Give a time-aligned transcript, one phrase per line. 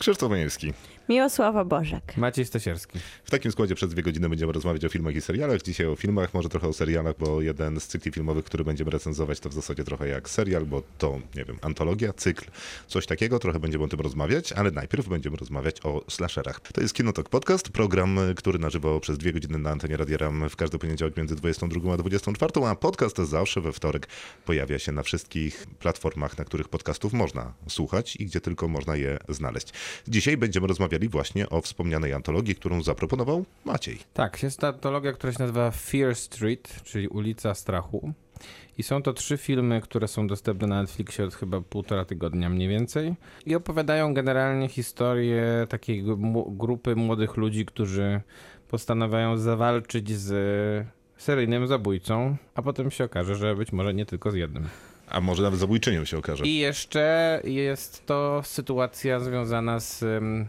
[0.00, 0.72] Krzysztof Majewski.
[1.08, 2.16] Miłosława Bożek.
[2.16, 2.98] Maciej Stasierski.
[3.24, 5.62] W takim składzie przez dwie godziny będziemy rozmawiać o filmach i serialach.
[5.62, 9.40] Dzisiaj o filmach, może trochę o serialach, bo jeden z cykli filmowych, który będziemy recenzować,
[9.40, 12.44] to w zasadzie trochę jak serial, bo to, nie wiem, antologia, cykl,
[12.86, 13.38] coś takiego.
[13.38, 16.60] Trochę będziemy o tym rozmawiać, ale najpierw będziemy rozmawiać o slasherach.
[16.60, 20.48] To jest Kinotok Podcast, program, który na żywo przez dwie godziny na antenie Radia Ram
[20.48, 24.08] w każdy poniedziałek między 22 a 24, a podcast zawsze we wtorek
[24.44, 29.18] pojawia się na wszystkich platformach, na których podcastów można słuchać i gdzie tylko można je
[29.28, 29.72] znaleźć.
[30.08, 33.98] Dzisiaj będziemy rozmawiali właśnie o wspomnianej antologii, którą zaproponował Maciej.
[34.14, 38.12] Tak, jest to antologia, która się nazywa Fear Street, czyli Ulica Strachu.
[38.78, 42.68] I są to trzy filmy, które są dostępne na Netflixie od chyba półtora tygodnia mniej
[42.68, 43.14] więcej.
[43.46, 46.04] I opowiadają generalnie historię takiej
[46.46, 48.20] grupy młodych ludzi, którzy
[48.68, 54.34] postanawiają zawalczyć z seryjnym zabójcą, a potem się okaże, że być może nie tylko z
[54.34, 54.68] jednym.
[55.10, 56.44] A może nawet zabójczynią się okaże.
[56.44, 60.04] I jeszcze jest to sytuacja związana z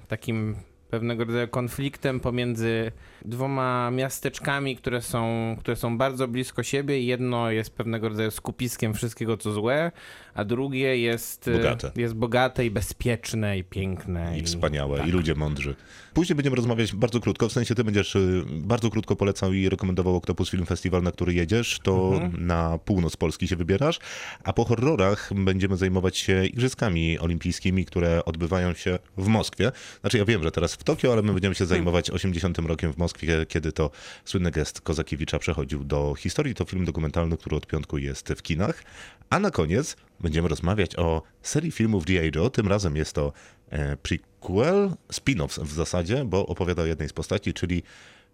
[0.08, 0.56] takim
[0.92, 2.92] pewnego rodzaju konfliktem pomiędzy
[3.26, 7.02] dwoma miasteczkami, które są, które są bardzo blisko siebie.
[7.04, 9.92] Jedno jest pewnego rodzaju skupiskiem wszystkiego, co złe,
[10.34, 11.92] a drugie jest e, Bogate.
[11.96, 14.38] jest bogate i bezpieczne i piękne.
[14.40, 15.08] I wspaniałe, tak.
[15.08, 15.76] i ludzie mądrzy.
[16.14, 20.16] Później będziemy rozmawiać bardzo krótko, w sensie ty będziesz y, bardzo krótko polecał i rekomendował
[20.16, 22.48] Octopus Film Festival, na który jedziesz, to Mhm.
[22.48, 24.00] na północ Polski się wybierasz,
[24.44, 29.72] a po horrorach będziemy zajmować się igrzyskami olimpijskimi, które odbywają się w Moskwie.
[30.02, 32.98] Znaczy ja wiem, że teraz w Tokio, ale my będziemy się zajmować 80 rokiem w
[32.98, 33.92] Moskwie, kiedy to
[34.26, 36.56] słynny gest Kozakiewicza przechodził do historii.
[36.56, 38.84] To film dokumentalny, który od piątku jest w kinach.
[39.30, 42.32] A na koniec będziemy rozmawiać o serii filmów G.I.
[42.36, 42.50] Joe.
[42.50, 43.34] Tym razem jest to
[43.70, 47.84] e, prequel, spin-off w zasadzie, bo opowiada o jednej z postaci, czyli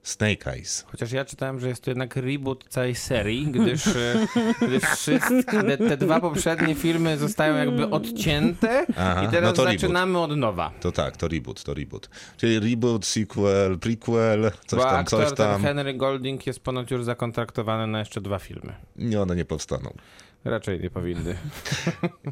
[0.03, 0.85] Snake Eyes.
[0.91, 4.27] Chociaż ja czytałem, że jest to jednak reboot całej serii, gdyż, e,
[4.61, 9.81] gdyż wszystkie te, dwa poprzednie filmy zostają jakby odcięte Aha, i teraz no to reboot.
[9.81, 10.71] zaczynamy od nowa.
[10.81, 12.09] To tak, to reboot, to reboot.
[12.37, 15.35] Czyli reboot, sequel, prequel, coś Bo tam, coś tam.
[15.35, 18.73] ten Henry Golding jest ponoć już zakontraktowany na jeszcze dwa filmy.
[18.95, 19.93] Nie, one nie powstaną.
[20.49, 21.35] Raczej nie powinny.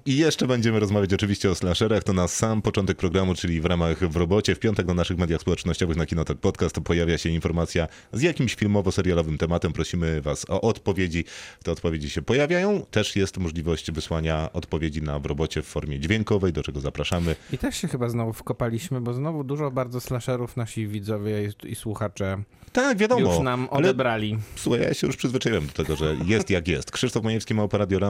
[0.06, 2.03] I jeszcze będziemy rozmawiać oczywiście o slasherach.
[2.03, 4.56] To na sam początek programu, czyli w ramach w robocie.
[4.56, 9.38] W piątek na naszych mediach społecznościowych na Kinotok Podcast pojawia się informacja z jakimś filmowo-serialowym
[9.38, 9.74] tematem.
[9.74, 11.24] Prosimy Was o odpowiedzi.
[11.64, 12.86] Te odpowiedzi się pojawiają.
[12.92, 17.36] Też jest możliwość wysłania odpowiedzi na w robocie w formie dźwiękowej, do czego zapraszamy.
[17.53, 21.76] I też się chyba znowu wkopaliśmy, bo znowu dużo bardzo slasherów nasi widzowie i, i
[21.76, 22.44] słuchacze
[22.74, 23.34] Tak, wiadomo.
[23.34, 24.38] już nam ale odebrali.
[24.56, 26.92] Słuchaj, ja się już przyzwyczaiłem do tego, że jest jak jest.
[26.92, 27.53] Krzysztof Majewski,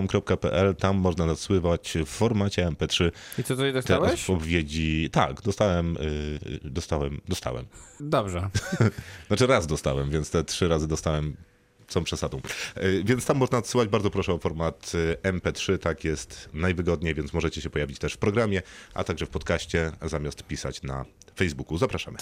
[0.02, 4.30] małparadioram.pl, tam można nasływać w formacie MP3 I co, te dostałeś?
[4.30, 5.10] odpowiedzi.
[5.12, 5.98] Tak, dostałem,
[6.52, 7.66] yy, dostałem, dostałem.
[8.00, 8.50] Dobrze.
[9.28, 11.36] Znaczy raz dostałem, więc te trzy razy dostałem
[11.88, 12.42] są przesadą.
[12.76, 13.90] Yy, Więc tam można odsyłać.
[13.90, 15.78] Bardzo proszę o format yy, MP3.
[15.78, 18.62] Tak jest najwygodniej, więc możecie się pojawić też w programie,
[18.94, 21.78] a także w podcaście, zamiast pisać na Facebooku.
[21.78, 22.18] Zapraszamy.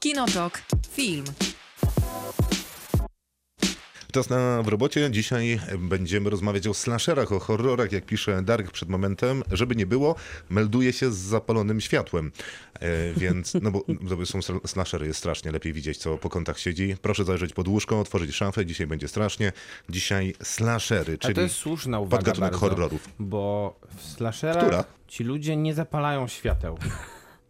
[0.00, 0.62] Kinotok.
[0.90, 1.24] Film.
[4.12, 5.10] Czas na w robocie.
[5.10, 9.42] Dzisiaj będziemy rozmawiać o slasherach, o horrorach, jak pisze Darek przed momentem.
[9.52, 10.14] Żeby nie było,
[10.50, 12.32] melduje się z zapalonym światłem.
[12.80, 16.58] E, więc, no bo to są sl- slashery, jest strasznie lepiej widzieć, co po kątach
[16.58, 16.96] siedzi.
[17.02, 19.52] Proszę zajrzeć pod łóżko, otworzyć szafę, dzisiaj będzie strasznie.
[19.88, 23.08] Dzisiaj slashery, A czyli to jest słuszna uwaga podgatunek bardzo, horrorów.
[23.18, 24.84] Bo w slasherach Która?
[25.08, 26.78] ci ludzie nie zapalają świateł.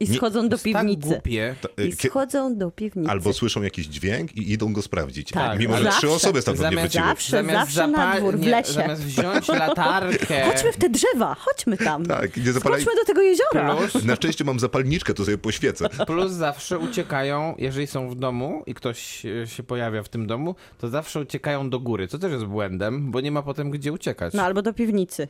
[0.03, 1.09] I Nie- schodzą do To jest tak piwnicy.
[1.09, 1.55] głupie.
[1.61, 3.11] To, e, I kie- schodzą do piwnicy.
[3.11, 5.31] Albo słyszą jakiś dźwięk i idą go sprawdzić.
[5.31, 5.99] Tak, Mimo, że zawsze.
[5.99, 7.05] trzy osoby stamtąd nie wróciły.
[7.05, 8.73] Zawsze, zawsze na dwór, w nie, lesie.
[8.73, 12.07] Zamiast wziąć latarkę Chodźmy w te drzewa, chodźmy tam.
[12.07, 12.81] Tak, nie zapalaj...
[12.81, 13.77] Chodźmy do tego jeziora.
[13.77, 15.89] plus, Na szczęście mam zapalniczkę, to sobie poświecę.
[16.07, 20.55] plus zawsze uciekają, jeżeli są w domu i ktoś e, się pojawia w tym domu,
[20.79, 24.35] to zawsze uciekają do góry, co też jest błędem, bo nie ma potem gdzie uciekać.
[24.35, 25.29] No albo do piwnicy.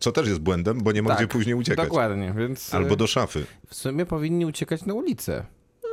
[0.00, 1.88] Co też jest błędem, bo nie ma Tak, gdzie później uciekać.
[1.88, 3.46] Dokładnie, więc e, Albo do szafy.
[3.66, 5.44] w sumie powinni uciekać na ulicę.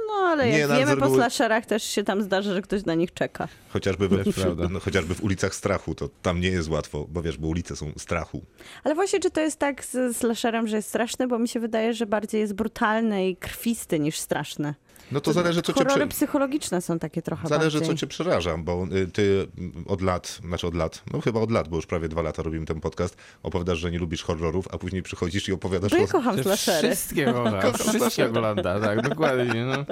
[0.08, 2.94] No ale Nie, jak nawet wiemy, po slasherach też się tam zdarza, że ktoś na
[2.94, 3.48] nich czeka.
[3.70, 4.68] Chociażby, we, prawda.
[4.70, 7.92] no, chociażby w ulicach strachu, to tam nie jest łatwo, bo wiesz, bo ulice są
[7.98, 8.42] strachu.
[8.84, 11.28] Ale właśnie, czy to jest tak z slasherem, że jest straszny?
[11.28, 14.74] Bo mi się wydaje, że bardziej jest brutalny i krwisty niż straszny.
[15.12, 17.98] No to zależy, co cię, Horrory psychologiczne są takie trochę zależy, co bardziej.
[17.98, 19.48] cię przeraża, bo y, ty
[19.88, 22.66] od lat, znaczy od lat, no chyba od lat, bo już prawie dwa lata robimy
[22.66, 26.08] ten podcast, opowiadasz, że nie lubisz horrorów, a później przychodzisz i opowiadasz Bo ja o...
[26.08, 26.88] kocham slashery.
[26.88, 29.66] Wszystkie ogląda, wszystkie ogląda, tak, dokładnie.
[29.68, 29.86] No.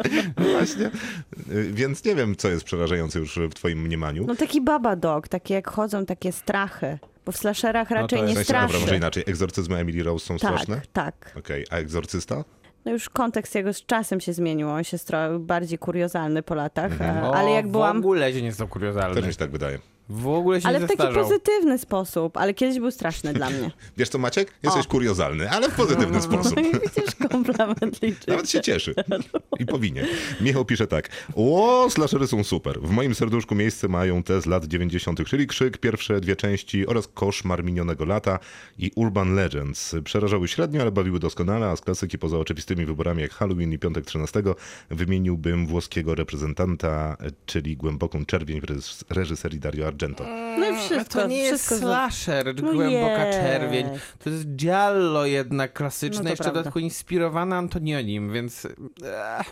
[0.51, 0.91] Właśnie.
[1.51, 4.25] Y, Więc nie wiem, co jest przerażające już w twoim mniemaniu.
[4.27, 6.99] No taki baba dog, takie jak chodzą, takie strachy.
[7.25, 8.67] Bo w slasherach raczej to nie straszy.
[8.67, 10.75] dobra, może inaczej, egzorcyzmy Emily Rose są straszne?
[10.75, 11.37] Tak, tak.
[11.37, 12.43] Okej, a egzorcysta?
[12.85, 16.91] No już kontekst jego z czasem się zmienił, on się stał bardziej kuriozalny po latach,
[16.91, 17.23] Mhm.
[17.23, 17.97] O, ale jak byłam...
[17.97, 19.15] W ogóle się nie stał kuriozalny.
[19.15, 19.79] Też mi się tak wydaje.
[20.09, 21.23] W ogóle się Ale nie w taki zestarzał.
[21.23, 23.71] pozytywny sposób, ale kiedyś był straszny dla mnie.
[23.97, 24.53] Wiesz co, Maciek?
[24.63, 24.89] Jesteś O.
[24.89, 26.55] kuriozalny, ale w pozytywny sposób.
[26.55, 28.95] No i widzisz, komplement liczy Nawet się cieszy.
[29.09, 29.17] No.
[29.59, 30.05] I powinien.
[30.41, 31.09] Michał pisze tak.
[31.35, 32.81] O, slashery są super.
[32.81, 37.07] W moim serduszku miejsce mają te z lat 90., czyli Krzyk, pierwsze dwie części oraz
[37.07, 38.39] Koszmar minionego lata
[38.77, 39.95] i Urban Legends.
[40.03, 44.05] Przerażały średnio, ale bawiły doskonale, a z klasyki poza oczywistymi wyborami jak Halloween i Piątek
[44.05, 44.43] 13
[44.89, 49.94] wymieniłbym włoskiego reprezentanta, czyli Głęboką Czerwień w reż- reżyserii Dario Argento.
[50.59, 53.39] No i wszystko, to nie jest slasher, No głęboka jest.
[53.39, 53.87] czerwień.
[54.23, 56.59] To jest giallo jednak klasyczne, No jeszcze prawda.
[56.59, 59.45] dodatkowo inspirowane Antonionim, więc eh,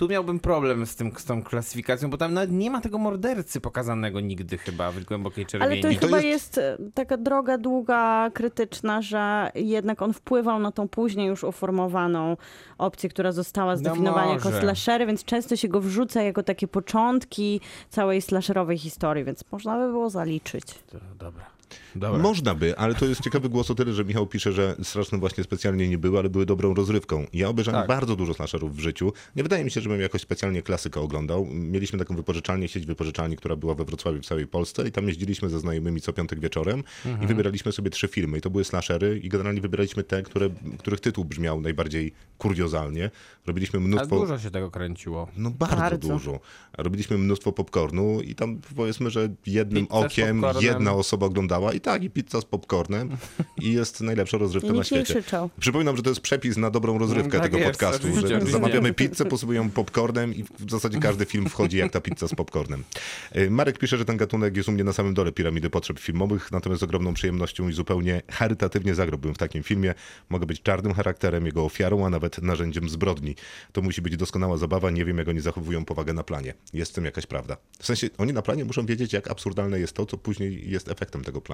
[0.00, 3.60] tu miałbym problem z, tym, z tą klasyfikacją, bo tam nawet nie ma tego mordercy
[3.60, 5.72] pokazanego nigdy chyba w głębokiej czerwieni.
[5.72, 6.58] Ale to, I to chyba jest- jest...
[6.58, 12.36] e, taka droga długa, krytyczna, że jednak on wpływał na tą później już uformowaną
[12.78, 14.60] opcję, która została zdefiniowana jako może.
[14.60, 19.86] slashery, więc często się go wrzuca jako takie początki całej slasherowej historii, więc można by
[19.86, 20.64] było zaliczyć.
[20.66, 21.59] To, dobra.
[21.96, 22.22] Dobra.
[22.22, 25.44] Można by, ale to jest ciekawy głos o tyle, że Michał pisze, że straszne właśnie
[25.44, 27.26] specjalnie nie były, ale były dobrą rozrywką.
[27.32, 27.88] Ja obejrzałem Tak.
[27.88, 29.12] bardzo dużo slasherów w życiu.
[29.36, 31.46] Nie wydaje mi się, żebym jakoś specjalnie klasykę oglądał.
[31.50, 35.48] Mieliśmy taką wypożyczalnię, sieć wypożyczalni, która była we Wrocławiu w całej Polsce i tam jeździliśmy
[35.50, 37.24] ze znajomymi co piątek wieczorem Mhm.
[37.24, 41.00] i wybieraliśmy sobie trzy filmy i to były slashery i generalnie wybieraliśmy te, które, których
[41.00, 43.10] tytuł brzmiał najbardziej kuriozalnie.
[43.46, 44.20] Robiliśmy A mnóstwo...
[44.20, 45.28] dużo się tego kręciło.
[45.36, 46.08] No bardzo, Bardzo.
[46.08, 46.40] dużo.
[46.78, 52.04] Robiliśmy mnóstwo popcornu i tam powiedzmy, że jednym Pizza okiem jedna osoba oglądała i tak,
[52.04, 53.16] i pizza z popcornem
[53.60, 55.22] i jest najlepsza rozrywka na świecie.
[55.60, 59.24] Przypominam, że to jest przepis na dobrą rozrywkę Tak tego jest, podcastu, że zamawiamy pizzę,
[59.24, 62.84] posypują popcornem i w zasadzie każdy film wchodzi jak ta pizza z popcornem.
[63.32, 66.52] E, Marek pisze, że ten gatunek jest u mnie na samym dole piramidy potrzeb filmowych,
[66.52, 69.94] natomiast z ogromną przyjemnością i zupełnie charytatywnie zagrałbym w takim filmie.
[70.28, 73.34] Mogę być czarnym charakterem, jego ofiarą, a nawet narzędziem zbrodni.
[73.72, 76.54] To musi być doskonała zabawa, nie wiem jak oni zachowują powagę na planie.
[76.72, 77.56] Jest w tym jakaś prawda.
[77.78, 81.24] W sensie, oni na planie muszą wiedzieć, jak absurdalne jest to, co później jest efektem
[81.24, 81.49] tego planu.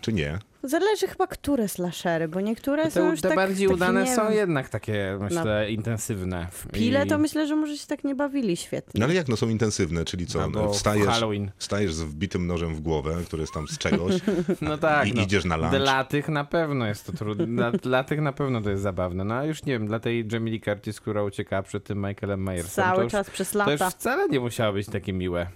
[0.00, 0.38] Czy nie?
[0.62, 4.16] Zależy chyba, które slashery, bo niektóre są Te, już te tak, bardziej takie, udane nie
[4.16, 6.46] są wiem, jednak takie, myślę, intensywne.
[6.50, 8.98] W pile I- to myślę, że może się tak nie bawili świetnie.
[8.98, 11.50] No ale jak, no są intensywne, czyli co, w wstajesz, Halloween.
[11.56, 14.14] wstajesz z wbitym nożem w głowę, który jest tam z czegoś
[14.60, 15.22] No tak, i no.
[15.22, 15.70] idziesz na lunch.
[15.70, 17.46] Dla tych na pewno jest to trudne.
[17.46, 19.24] Dla, dla tych na pewno to jest zabawne.
[19.24, 22.42] No a już nie wiem, dla tej Jamie Lee Curtis, która uciekała przed tym Michaelem
[22.42, 23.90] Myersem, to Cały już, czas przez to już lata.
[23.90, 25.46] wcale nie musiało być takie miłe.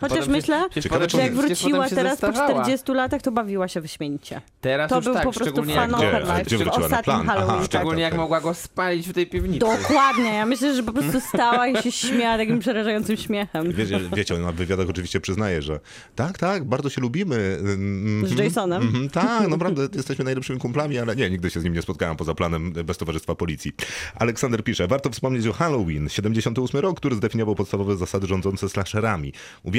[0.00, 2.60] Chociaż myślę, Ciekawe, że jak wróciła teraz po zestarzała.
[2.62, 4.40] 40 latach, to bawiła się wyśmienicie.
[4.60, 6.06] Teraz To już był tak, po prostu szczególnie fan jak, Gdzie?
[6.06, 7.20] of her life Gdzie w wróciła na ostatnim plan?
[7.30, 7.56] Aha, Halloween.
[7.58, 7.66] tak.
[7.66, 9.58] szczególnie jak mogła go spalić w tej piwnicy.
[9.58, 13.72] Dokładnie, ja myślę, że po prostu stała i się śmiała takim przerażającym śmiechem.
[13.72, 15.80] Wiecie, wiecie, ona w wywiadach oczywiście przyznaje, że
[16.16, 17.56] tak, tak, bardzo się lubimy.
[17.60, 18.82] Mhm, Z Jasonem?
[18.82, 22.34] mhm, tak, naprawdę jesteśmy najlepszymi kumplami, ale nie, nigdy się z nim nie spotkałem poza
[22.34, 23.72] planem bez towarzystwa policji.
[24.14, 29.32] Aleksander pisze, warto wspomnieć o Halloween, 78 rok, który zdefiniował podstawowe zasady rządzące slasherami.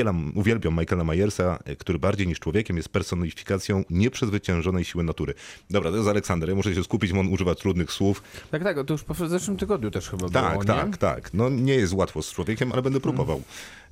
[0.05, 5.33] Uwielam, uwielbiam Michaela Myersa, który bardziej niż człowiekiem jest personifikacją nieprzezwyciężonej siły natury.
[5.69, 8.23] Dobra, to jest Aleksander, ja muszę się skupić, bo on używa trudnych słów.
[8.51, 10.97] Tak, tak, to już po w zeszłym tygodniu też chyba Tak, było, tak, nie?
[10.97, 11.33] tak.
[11.33, 13.41] No nie jest łatwo z człowiekiem, ale będę próbował.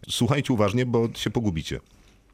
[0.10, 1.80] Słuchajcie uważnie, bo się pogubicie.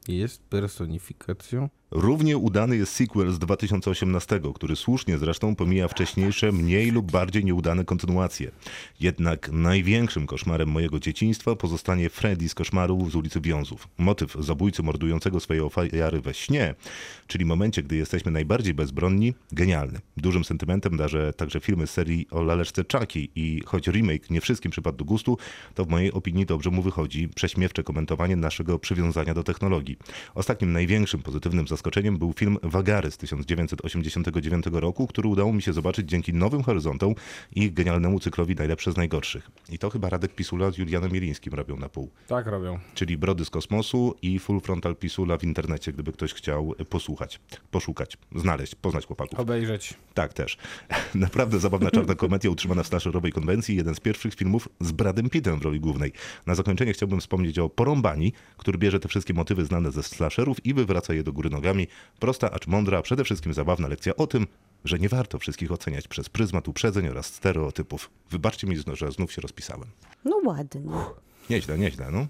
[0.07, 1.69] Jest personifikacją.
[1.91, 7.86] Równie udany jest sequel z 2018, który słusznie zresztą pomija wcześniejsze, mniej lub bardziej nieudane
[7.86, 8.51] kontynuacje.
[9.00, 13.88] Jednak największym koszmarem mojego dzieciństwa pozostanie Freddy z koszmarów z ulicy Wiązów.
[13.98, 16.75] Motyw zabójcy mordującego swoje ofiary we śnie,
[17.27, 20.00] czyli momencie, gdy jesteśmy najbardziej bezbronni, genialny.
[20.17, 24.72] Dużym sentymentem darzę także filmy z serii o laleczce Chucky i choć remake nie wszystkim
[24.72, 25.38] przypadł do gustu,
[25.75, 29.98] to w mojej opinii dobrze mu wychodzi prześmiewcze komentowanie naszego przywiązania do technologii.
[30.36, 31.78] Ostatnim największym pozytywnym zaskoczeniem
[32.17, 37.15] był film Wagary z 1989 roku, który udało mi się zobaczyć dzięki Nowym Horyzontom
[37.55, 39.51] i genialnemu cyklowi Najlepsze z najgorszych.
[39.69, 42.09] I to chyba Radek Pisula z Julianem Mielińskim robią na pół.
[42.27, 42.79] Tak robią.
[42.93, 47.39] Czyli Brody z kosmosu i Full Frontal Pisula w internecie, gdyby ktoś chciał posłuchać,
[47.71, 49.39] poszukać, znaleźć, poznać chłopaków.
[49.39, 49.93] Obejrzeć.
[50.13, 50.57] Tak też.
[51.15, 53.75] Naprawdę zabawna czarna komedia utrzymana w slasherowej konwencji.
[53.75, 56.12] Jeden z pierwszych filmów z Bradem Pittem w roli głównej.
[56.45, 60.74] Na zakończenie chciałbym wspomnieć o Porąbani, który bierze te wszystkie motywy znane ze slasherów i
[60.74, 61.68] wywraca je do góry nogami.
[62.19, 64.47] Prosta, acz mądra, a przede wszystkim zabawna lekcja o tym,
[64.85, 68.09] że nie warto wszystkich oceniać przez pryzmat uprzedzeń oraz stereotypów.
[68.31, 69.88] Wybaczcie mi, że znów się rozpisałem.
[70.25, 70.81] No ładnie.
[71.49, 72.27] Nieźle, nieźle, no.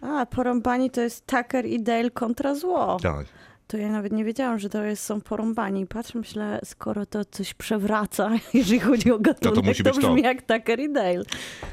[0.00, 2.98] A, porąbani to jest Tucker i Dale kontra zło.
[3.02, 3.26] Tak.
[3.70, 5.86] To ja nawet nie wiedziałam, że to jest, są porąbani.
[5.86, 10.00] Patrzę, myślę, skoro to coś przewraca, jeżeli chodzi o gatunek, to, musi być to.
[10.00, 11.24] brzmi jak Tucker i Dale.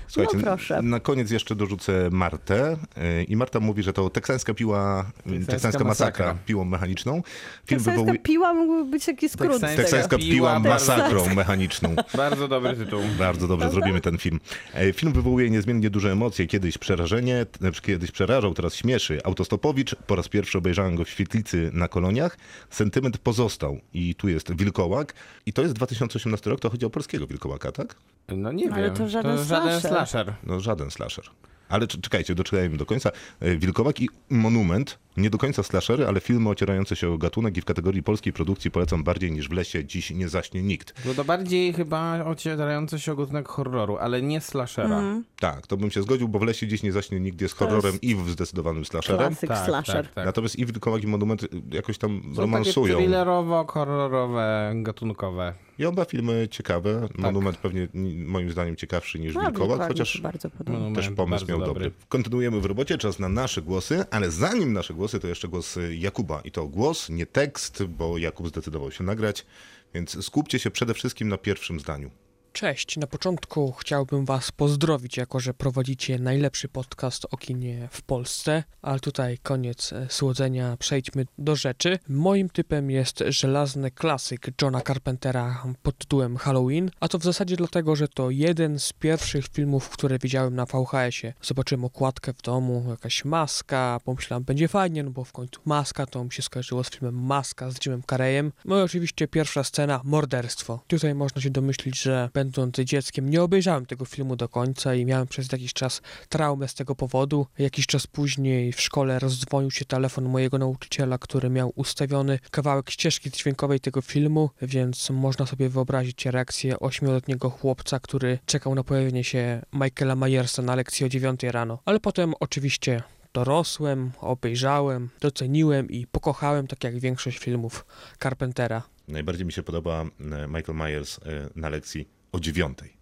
[0.07, 0.81] Słuchajcie, no proszę.
[0.81, 5.83] na koniec jeszcze dorzucę Martę y, i Marta mówi, że to teksańska piła, teksańska, Teksańska
[5.83, 6.45] masakra, masakra.
[6.45, 7.11] piłą mechaniczną.
[7.13, 7.23] Film
[7.65, 8.19] Teksańska wywołuje...
[8.19, 9.51] piła mógłby być taki skrót.
[9.51, 9.81] Teksańska.
[9.81, 11.95] Teksańska piła masakrą mechaniczną.
[12.17, 13.01] Bardzo dobry tytuł.
[13.19, 14.39] Bardzo dobrze, zrobimy ten film.
[14.73, 16.47] E, Film wywołuje niezmiennie duże emocje.
[16.47, 19.19] Kiedyś przerażenie, t- kiedyś przerażał, teraz śmieszy.
[19.23, 22.37] Autostopowicz, po raz pierwszy obejrzałem go w świetlicy na koloniach.
[22.69, 23.79] Sentyment pozostał.
[23.93, 25.13] I tu jest Wilkołak.
[25.45, 27.95] I to jest 2018 rok, to chodzi o polskiego Wilkołaka, tak?
[28.27, 28.95] No nie Ale wiem.
[28.95, 29.91] to żaden żaden slasher.
[29.91, 30.33] slasher.
[30.43, 31.25] No żaden slasher.
[31.69, 33.11] Ale cz- czekajcie, doczekajmy do końca.
[33.39, 37.61] E, Wilkołak i Monument, nie do końca slashery, ale filmy ocierające się o gatunek i
[37.61, 40.93] w kategorii polskiej produkcji polecam bardziej niż w lesie dziś nie zaśnie nikt.
[41.05, 44.87] No to bardziej chyba ocierające się o gatunek horroru, ale nie slashera.
[44.97, 45.23] Mhm.
[45.39, 48.03] Tak, to bym się zgodził, bo w lesie dziś nie zaśnie nikt jest horrorem jest
[48.03, 49.19] i w zdecydowanym slasherem.
[49.27, 50.05] Klasyk Tak, slasher.
[50.05, 50.25] tak, tak.
[50.25, 52.97] Natomiast i Wilkołak i Monument y, jakoś tam Są takie romansują.
[52.99, 55.53] thrillerowo-horrorowe, gatunkowe.
[55.79, 57.07] I oba filmy ciekawe.
[57.17, 57.87] Monument pewnie
[58.25, 60.49] moim zdaniem ciekawszy niż No, Wilkołak, chociaż bardzo
[60.95, 61.91] też pomysł bardzo miał dobry.
[62.09, 65.95] Kontynuujemy w robocie, czas na nasze głosy, ale zanim nasze głosy, to jeszcze głos y,
[65.95, 66.41] Jakuba.
[66.41, 69.45] I to głos, nie tekst, bo Jakub zdecydował się nagrać,
[69.93, 72.11] więc skupcie się przede wszystkim na pierwszym zdaniu.
[72.57, 78.63] Cześć, na początku chciałbym Was pozdrowić, jako że prowadzicie najlepszy podcast o kinie w Polsce,
[78.81, 81.99] ale tutaj koniec e, słodzenia, przejdźmy do rzeczy.
[82.09, 87.95] Moim typem jest żelazny klasyk Johna Carpentera pod tytułem Halloween, a to w zasadzie dlatego,
[87.95, 91.33] że to jeden z pierwszych filmów, które widziałem na VHS-ie.
[91.41, 96.23] Zobaczyłem okładkę w domu, jakaś maska, pomyślałem, będzie fajnie, no bo w końcu maska, to
[96.23, 98.51] mi się skojarzyło z filmem Maska z Jimem Carreyem.
[98.65, 100.79] No i oczywiście pierwsza scena, morderstwo.
[100.87, 105.27] Tutaj można się domyślić, że będąc dzieckiem nie obejrzałem tego filmu do końca i miałem
[105.27, 107.47] przez jakiś czas traumę z tego powodu.
[107.59, 113.31] Jakiś czas później w szkole rozdzwonił się telefon mojego nauczyciela, który miał ustawiony kawałek ścieżki
[113.31, 119.61] dźwiękowej tego filmu, więc można sobie wyobrazić reakcję ośmioletniego chłopca, który czekał na pojawienie się
[119.73, 121.79] Michaela Myersa na lekcji o 9 rano.
[121.85, 123.01] Ale potem oczywiście
[123.33, 127.85] dorosłem, obejrzałem, doceniłem i pokochałem, tak jak większość filmów
[128.19, 128.83] Carpentera.
[129.07, 132.97] Najbardziej mi się podoba e, Michael Myers e, na lekcji o dziewiątej.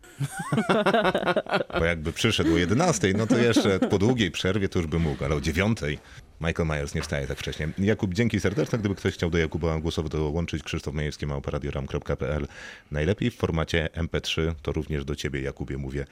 [1.79, 5.25] Bo jakby przyszedł o 11, no to jeszcze po długiej przerwie to już by mógł,
[5.25, 5.99] ale o dziewiątej
[6.41, 7.69] Michael Myers nie wstaje tak wcześnie.
[7.77, 8.79] Jakub, dzięki serdeczne.
[8.79, 12.47] Gdyby ktoś chciał do Jakuba głosowo dołączyć, Krzysztof Majewski, małparadioram.pl.
[12.91, 16.05] Najlepiej w formacie MP3, to również do ciebie, Jakubie, mówię,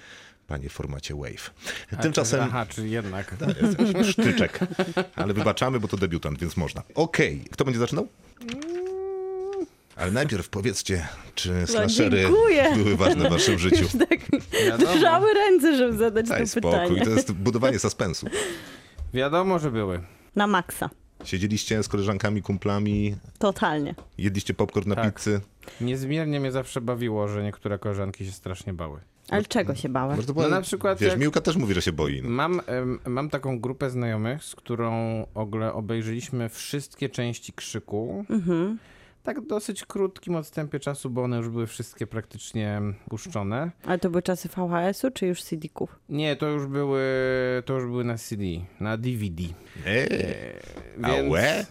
[0.48, 1.50] panie w formacie WAVE.
[2.02, 2.42] Tymczasem...
[2.44, 3.36] Aha, czy jednak.
[3.36, 3.56] Tak,
[4.06, 4.60] Sztyczek.
[5.16, 6.84] Ale wybaczamy, bo to debiutant, więc można.
[6.96, 8.08] Okej, kto będzie zaczynał?
[9.96, 12.72] Ale najpierw powiedzcie, czy slashery dziękuję.
[12.78, 13.86] były ważne w waszym życiu?
[14.10, 14.20] Tak
[14.66, 17.02] Wiadomo, drżały ręce, żeby zadać Daj to spokój, pytanie.
[17.02, 18.28] to jest budowanie suspensu.
[19.14, 20.00] wiadomo, że były.
[20.36, 20.90] Na maksa.
[21.24, 23.96] Siedzieliście z koleżankami, kumplami, Totalnie.
[24.18, 25.16] jedliście popcorn na Tak.
[25.16, 25.42] pizzy.
[25.82, 29.00] Niezmiernie mnie zawsze bawiło, że niektóre koleżanki się strasznie bały.
[29.30, 29.90] Ale czego się?
[29.90, 32.22] Bardzo No na przykład Wiesz, jak- Miłka też mówi, że się boi.
[32.24, 32.30] No.
[32.30, 32.62] Mam,
[33.08, 38.26] mam taką grupę znajomych, z którą ogle obejrzeliśmy wszystkie części Krzyku.
[38.30, 38.78] Mhm.
[39.24, 43.72] Tak dosyć krótkim odstępie czasu, bo one już były wszystkie praktycznie puszczone.
[43.86, 46.00] Ale to były czasy VHS-u, czy już CD-ków?
[46.10, 47.02] Nie, to już były,
[47.66, 48.44] to już były na CD,
[48.80, 49.44] na DVD.
[49.86, 50.08] Eee,
[50.98, 51.66] Więc, Ałe?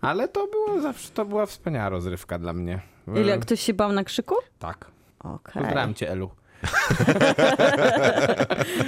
[0.00, 2.80] ale to było zawsze, to była wspaniała rozrywka dla mnie.
[3.16, 4.34] Ile ktoś się bał na krzyku?
[4.58, 4.90] Tak.
[5.18, 5.62] Okej.
[5.62, 6.30] Pozdrawiam cię, Elu.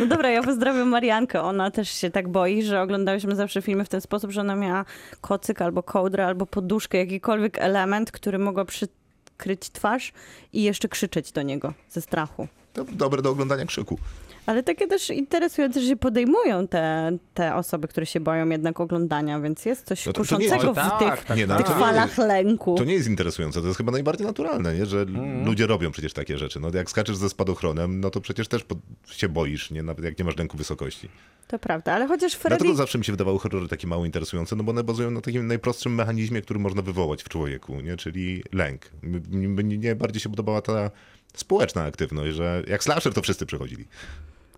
[0.01, 0.63] No dobra, ja pozdrawiam
[0.95, 1.43] Mariankę.
[1.43, 4.85] Ona też się tak boi, że oglądałyśmy zawsze filmy w ten sposób, że ona miała
[5.21, 10.13] kocyk albo kołdrę, albo poduszkę, jakikolwiek element, który mogła przykryć twarz
[10.53, 12.49] i jeszcze krzyczeć do niego ze strachu.
[12.73, 13.99] To dobre do oglądania krzyku.
[14.47, 19.41] Ale takie też interesujące, że się podejmują te, te osoby, które się boją jednak oglądania,
[19.41, 21.67] więc jest coś No to- to kuszącego O, tak, w tych, tak, Nie, no, tych
[21.67, 22.75] to nie- falach lęku.
[22.75, 24.87] To nie jest interesujące, to jest chyba najbardziej naturalne, nie?
[24.87, 25.45] że Mhm.
[25.47, 26.61] ludzie robią przecież takie rzeczy.
[26.61, 28.79] No, jak skaczesz ze spadochronem, no to przecież też pod...
[29.07, 29.83] się boisz, nie?
[29.83, 31.09] nawet jak nie masz lęku wysokości.
[31.49, 32.57] To prawda, ale chociaż Freddy...
[32.59, 35.47] Dlatego zawsze mi się wydawały horrory takie mało interesujące, no bo one bazują na takim
[35.47, 37.97] najprostszym mechanizmie, który można wywołać w człowieku, nie?
[37.97, 38.91] czyli lęk.
[39.03, 40.91] Mnie mnie bardziej się podobała ta
[41.37, 43.85] społeczna aktywność, że jak slasher to wszyscy przychodzili.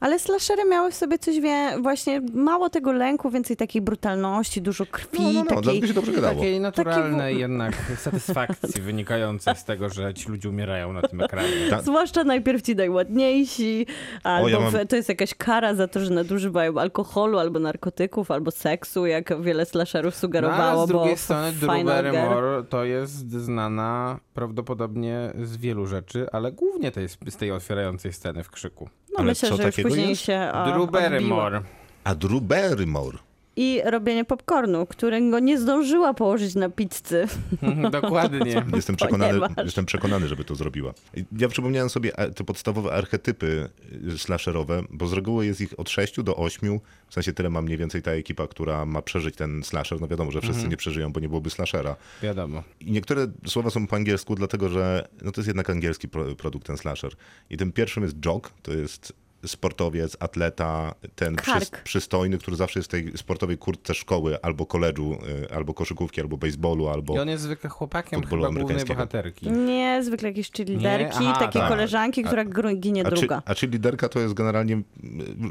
[0.00, 4.86] Ale slashery miały w sobie coś wie, właśnie mało tego lęku, więcej takiej brutalności, dużo
[4.86, 5.88] krwi, No, no, no, takiej...
[5.88, 6.34] się dobrze gadało.
[6.34, 11.48] Takiej naturalnej Taki jednak satysfakcji wynikającej z tego, że ci ludzie umierają na tym ekranie.
[11.70, 13.86] Ta- Zwłaszcza najpierw ci najładniejsi,
[14.22, 18.50] albo ja mam- to jest jakaś kara za to, że nadużywają alkoholu albo narkotyków, albo
[18.50, 21.84] seksu, jak wiele slasherów No, sugerowało, a z drugiej bo strony Drew.
[21.84, 28.42] Barrymore to jest znana prawdopodobnie z wielu rzeczy, ale głównie tej, z tej otwierającej sceny
[28.42, 28.88] w krzyku.
[29.16, 30.22] No Ale myślę, co że już takiego później jest?
[30.22, 31.02] się a, Drew odbiło.
[31.02, 31.62] Barrymore.
[32.04, 33.18] A Drew Barrymore.
[33.56, 37.26] I robienie popcornu, którego nie zdążyła położyć na pizzy.
[37.90, 38.64] Dokładnie.
[38.76, 40.94] Jestem przekonany, jestem przekonany, żeby to zrobiła.
[41.38, 43.68] Ja przypomniałem sobie e, te podstawowe archetypy
[44.14, 46.80] y, slasherowe, bo z reguły jest ich od 6 do 8.
[47.08, 50.00] W sensie tyle ma mniej więcej ta ekipa, która ma przeżyć ten slasher.
[50.00, 50.70] No wiadomo, że wszyscy Mhm.
[50.70, 51.96] nie przeżyją, bo nie byłoby slashera.
[52.22, 52.62] Wiadomo.
[52.80, 56.66] I niektóre słowa są po angielsku, dlatego że no to jest jednak angielski pro, produkt,
[56.66, 57.12] ten slasher.
[57.50, 59.12] I tym pierwszym jest jog, to jest
[59.46, 65.18] sportowiec, atleta, ten przys, przystojny, który zawsze jest w tej sportowej kurtce szkoły, albo koledżu,
[65.50, 67.14] y, albo koszykówki, albo baseballu, albo...
[67.16, 69.50] I on jest zwykle chłopakiem chyba głównej bohaterki.
[69.50, 71.18] Nie, zwykle jakieś cheerleaderki?
[71.20, 71.68] Aha, takie tak.
[71.68, 73.42] koleżanki, która gru- ginie A, czy, druga.
[73.44, 74.82] a czy liderka to jest generalnie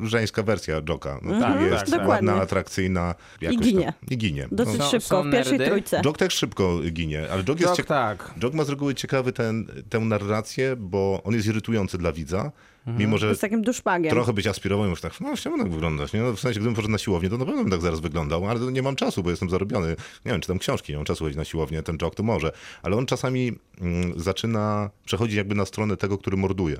[0.03, 1.19] żeńska wersja Joka.
[1.21, 2.07] No, Tak, jest tak, tak.
[2.07, 3.15] ładna, atrakcyjna.
[3.41, 3.85] jakoś ginie.
[3.85, 4.47] Tam, I ginie.
[4.51, 5.71] Dosyć No, szybko, w pierwszej nerdy?
[5.71, 6.01] trójce.
[6.05, 8.33] Jok też szybko ginie, ale Jok jest Dok, ciek- tak.
[8.43, 12.51] Jog ma z reguły ciekawy ten, tę narrację, bo on jest irytujący dla widza, Mhm.
[12.87, 14.11] Mimo że Z takim duszpagiem.
[14.11, 16.21] trochę być aspirował już tak, no chciałbym tak wyglądać, nie?
[16.21, 18.59] No, w sensie, gdybym poszedł na siłownię, to na pewno bym tak zaraz wyglądał, ale
[18.59, 19.87] nie mam czasu, bo jestem zarobiony.
[20.25, 22.51] Nie wiem, czytam książki, nie mam czasu chodzić na siłownię, ten Jog to może.
[22.83, 23.51] Ale on czasami
[23.81, 26.77] mm, zaczyna przechodzić jakby na stronę tego, który morduje.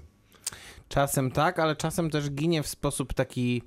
[0.89, 3.61] Czasem tak, ale czasem też ginie w sposób taki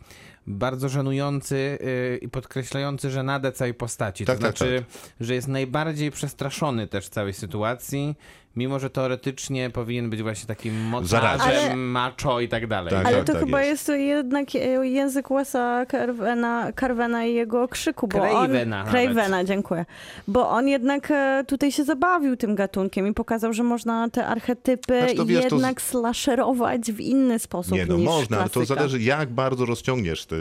[0.46, 4.24] bardzo żenujący yy, i podkreślający żenadę całej postaci.
[4.24, 4.84] Tak, to tak, znaczy,
[5.20, 8.14] że jest najbardziej przestraszony też w całej sytuacji,
[8.58, 12.90] mimo że teoretycznie powinien być właśnie takim mocarzem, Ale- macho i tak dalej.
[12.90, 13.88] Tak, Ale tak, to tak chyba jest.
[13.88, 14.00] jest.
[14.00, 18.90] jednak e, język Wes'a Carvena, Carvena i jego krzyku, bo Cravena on...
[18.90, 19.84] Cravena, dziękuję.
[20.28, 24.98] Bo on jednak e, tutaj się zabawił tym gatunkiem i pokazał, że można te archetypy
[24.98, 28.52] Znaczy, to wiesz, to jednak slasherować w inny sposób Nie, no niż można, ale to
[28.52, 28.74] klasyka.
[28.74, 30.36] zależy jak bardzo rozciągniesz te,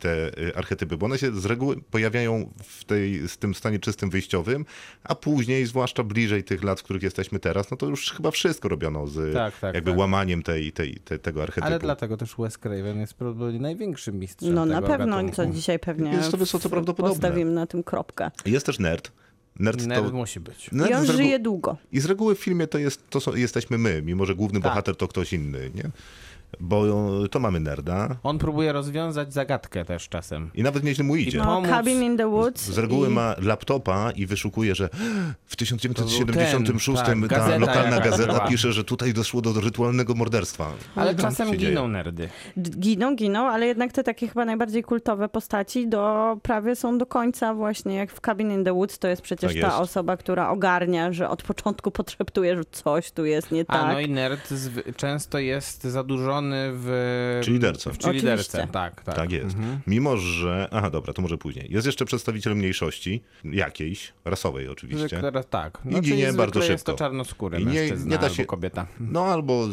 [0.00, 4.10] te y, archetypy, bo one się z reguły pojawiają w tej, z tym stanie czystym
[4.10, 4.64] wyjściowym,
[5.04, 8.68] a później, zwłaszcza bliżej tych lat, w których jesteśmy teraz, no to już chyba wszystko
[8.68, 9.98] robiono z Tak, tak, jakby tak.
[9.98, 11.66] łamaniem tej, tej, te, tego archetypu.
[11.66, 15.36] Ale dlatego też Wes Craven jest prawdopodobnie największym mistrzem No na pewno, gatunku.
[15.36, 17.14] co dzisiaj pewnie Jest to wysoce prawdopodobne.
[17.20, 18.30] postawimy na tym kropkę.
[18.46, 19.12] Jest też nerd.
[19.58, 20.12] Nerd, Nerd to...
[20.12, 20.68] musi być.
[20.72, 21.76] Nerd I on żyje długo.
[21.92, 24.70] I z reguły w filmie to, jest, to są, jesteśmy my, mimo że główny Tak.
[24.70, 25.90] bohater to ktoś inny, nie?
[26.60, 26.86] Bo
[27.24, 30.50] e, to mamy nerda On próbuje rozwiązać zagadkę też czasem.
[30.54, 31.38] i nawet nieźle mu idzie.
[31.38, 32.62] I No, pomóc- Cabin in the Woods.
[32.62, 33.10] Z reguły i...
[33.10, 34.88] ma laptopa i wyszukuje, że
[35.46, 38.46] w 1976 To był ten, ta tak, gazeta lokalna gazeta była.
[38.48, 40.70] pisze, że tutaj doszło do rytualnego morderstwa.
[40.96, 41.70] Ale tam czasem się dzieje.
[41.72, 42.28] giną nerdy.
[42.58, 47.54] Giną, giną, ale jednak te takie chyba najbardziej kultowe postaci do, prawie są do końca
[47.54, 49.78] właśnie, jak w Cabin in the Woods, to jest przecież Tak ta jest.
[49.80, 53.92] osoba, która ogarnia, że od początku podszeptuje, że coś tu jest nie A tak.
[53.92, 54.54] no i nerd
[54.96, 57.40] często jest zadłużony w...
[57.44, 57.90] Czy liderce.
[57.90, 58.68] W liderce, Oczywiście.
[58.72, 59.16] tak, tak.
[59.16, 59.56] Tak jest.
[59.86, 60.68] Mimo, że...
[60.72, 61.66] Aha, dobra, to może później.
[61.70, 65.08] Jest jeszcze przedstawiciel mniejszości, jakiejś, rasowej oczywiście.
[65.08, 65.78] Zwykle, tak.
[65.84, 66.98] I No, ginie czyli bardzo zwykle jest to szybko.
[67.04, 68.86] czarnoskóry I nie- mężczyzna nie da albo się- kobieta.
[69.00, 69.68] No albo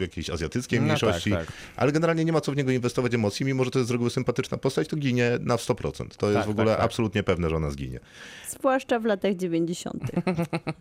[0.00, 1.30] jakiejś azjatyckiej No mniejszości.
[1.30, 1.54] tak, tak.
[1.76, 4.10] Ale generalnie nie ma co w niego inwestować emocji, mimo że to jest z reguły
[4.10, 6.16] sympatyczna postać, to ginie na 100%.
[6.16, 6.84] To jest Tak, w ogóle tak, tak.
[6.86, 8.00] absolutnie pewne, że ona zginie.
[8.48, 10.02] Zwłaszcza w latach 90.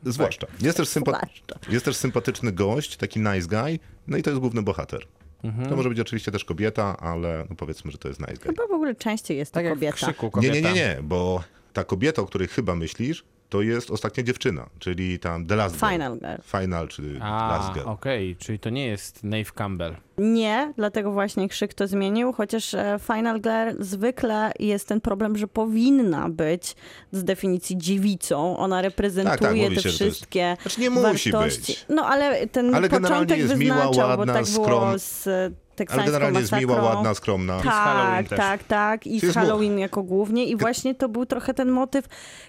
[0.05, 0.47] Zwłaszcza.
[0.61, 1.59] Jest też, sympa- Zwłaszcza.
[1.69, 5.05] jest też sympatyczny gość, taki nice guy, no i to jest główny bohater.
[5.43, 5.69] Mhm.
[5.69, 8.43] To może być oczywiście też kobieta, ale no powiedzmy, że to jest nice guy.
[8.47, 9.95] Chyba w ogóle częściej jest to Tak jak w kobieta.
[9.95, 10.55] krzyku Nie, kobieta.
[10.55, 15.19] nie, nie, nie, bo ta kobieta, o której chyba myślisz, to jest ostatnia dziewczyna, czyli
[15.19, 15.91] tam The Last Girl.
[15.91, 16.41] Final Girl.
[16.61, 17.87] Final, czy A, Last Girl.
[17.87, 19.95] okej, czyli to nie jest Nave Campbell.
[20.17, 25.47] Nie, dlatego właśnie krzyk to zmienił, chociaż e, Final Girl zwykle jest ten problem, że
[25.47, 26.75] powinna być
[27.11, 28.57] z definicji dziewicą.
[28.57, 31.71] Ona reprezentuje Tak, tak, te się, to jest- wszystkie Znaczy nie musi wartości.
[31.73, 31.85] być.
[31.89, 35.27] No ale ten Ale generalnie początek jest miła, wyznaczał, ładna, bo tak było skrom- z
[35.71, 36.95] e, Ale teksańską generalnie jest miła, masakrą.
[36.95, 37.59] ładna, skromna.
[37.61, 38.37] Halloween Tak, też.
[38.39, 39.07] tak, tak.
[39.07, 40.45] I z Halloween jako głównie.
[40.45, 42.05] I właśnie to był trochę ten motyw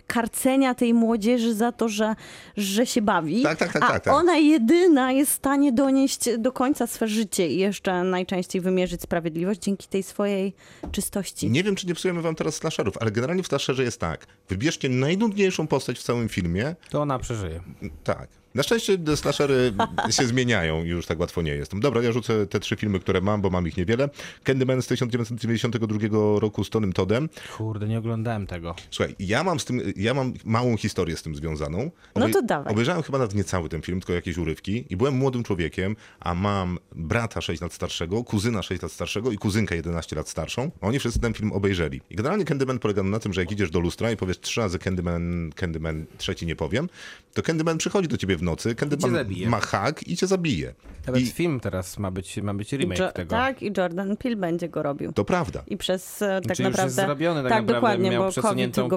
[0.06, 2.14] karcenia tej młodzieży za to, że,
[2.56, 3.42] że się bawi.
[3.42, 4.14] Tak, tak, tak, a tak, tak.
[4.14, 9.60] ona jedyna jest w stanie donieść do końca swe życie i jeszcze najczęściej wymierzyć sprawiedliwość
[9.60, 10.54] dzięki tej swojej
[10.92, 11.50] czystości.
[11.50, 14.26] Nie wiem, czy nie psujemy wam teraz slasherów, ale generalnie w slasherze jest tak.
[14.48, 16.74] Wybierzcie najnudniejszą postać w całym filmie.
[16.90, 17.60] To ona przeżyje.
[18.04, 18.41] Tak.
[18.54, 19.72] Na szczęście te slashery
[20.10, 21.78] się zmieniają i już tak łatwo nie jest.
[21.78, 24.08] Dobra, ja rzucę te trzy filmy, które mam, bo mam ich niewiele.
[24.44, 25.98] Candyman z 1992
[26.40, 27.28] roku z Tonym Toddem.
[27.56, 28.74] Kurde, nie oglądałem tego.
[28.90, 31.90] Słuchaj, ja mam z tym, ja mam małą historię z tym związaną.
[32.16, 32.72] No to dawaj.
[32.72, 36.34] Obejrzałem chyba nawet nie cały ten film, tylko jakieś urywki i byłem młodym człowiekiem, a
[36.34, 40.70] mam brata 6 lat starszego, kuzyna 6 lat starszego i kuzynkę 11 lat starszą.
[40.80, 42.00] Oni wszyscy ten film obejrzeli.
[42.10, 44.78] I generalnie Candyman polega na tym, że jak idziesz do lustra i powiesz trzy razy
[44.78, 46.88] Candyman, Candyman, trzeci nie powiem,
[47.34, 49.48] to Candyman przychodzi do ciebie w w nocy, Candyman zabije.
[49.48, 50.74] ma hak i cię zabije.
[51.06, 53.30] Nawet I film teraz ma być, ma być remake Jo- tego.
[53.30, 55.12] tak, i Jordan Peele będzie go robił.
[55.12, 55.62] to prawda.
[55.66, 56.82] I przez e, tak Czyli już naprawdę...
[56.84, 57.74] jest zrobiony tak, tak, naprawdę.
[57.74, 58.96] dokładnie, Miał bo przesuniętą go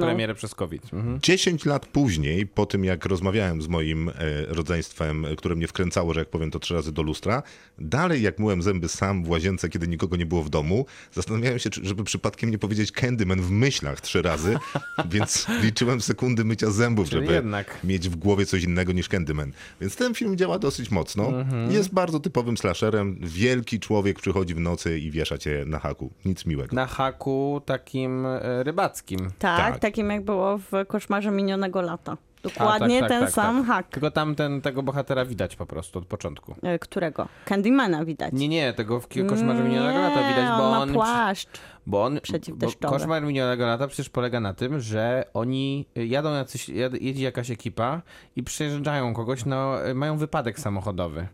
[0.00, 0.82] premierę przez COVID.
[0.92, 1.18] Mhm.
[1.22, 4.12] 10 lat później, po tym jak rozmawiałem z moim e,
[4.48, 7.42] rodzeństwem, e, które mnie wkręcało, że jak powiem to trzy razy do lustra,
[7.78, 11.70] dalej jak myłem zęby sam w łazience, kiedy nikogo nie było w domu, zastanawiałem się,
[11.70, 14.56] czy- żeby przypadkiem nie powiedzieć Candyman w myślach trzy razy,
[15.10, 17.78] więc liczyłem sekundy mycia zębów, Czyli żeby jednak.
[17.84, 19.52] mieć w głowie coś innego niż Candyman.
[19.80, 21.26] Więc ten film działa dosyć mocno.
[21.28, 21.72] Mhm.
[21.72, 23.16] Jest bardzo typowym slasherem.
[23.20, 26.10] Wielki człowiek przychodzi w nocy i wiesza cię na haku.
[26.24, 26.76] Nic miłego.
[26.76, 29.18] Na haku takim e, rybackim.
[29.38, 29.78] Tak, Tak.
[29.78, 32.16] takim jak było w Koszmarze minionego lata.
[32.42, 33.66] Dokładnie A, tak, tak, ten tak, sam tak.
[33.66, 33.88] hak.
[33.88, 36.54] Tylko tamten, tego bohatera widać po prostu od początku.
[36.62, 37.28] E, Którego?
[37.44, 38.32] Candymana widać.
[38.32, 41.48] Nie, nie, tego w koszmarze minionego lata widać, bo on on, ma płaszcz.
[41.86, 42.20] Bo on
[42.54, 46.68] bo koszmar minionego lata przecież polega na tym, że oni jadą jacyś,
[47.00, 48.02] jedzie jakaś ekipa
[48.36, 51.28] i przejeżdżają kogoś, no mają wypadek samochodowy.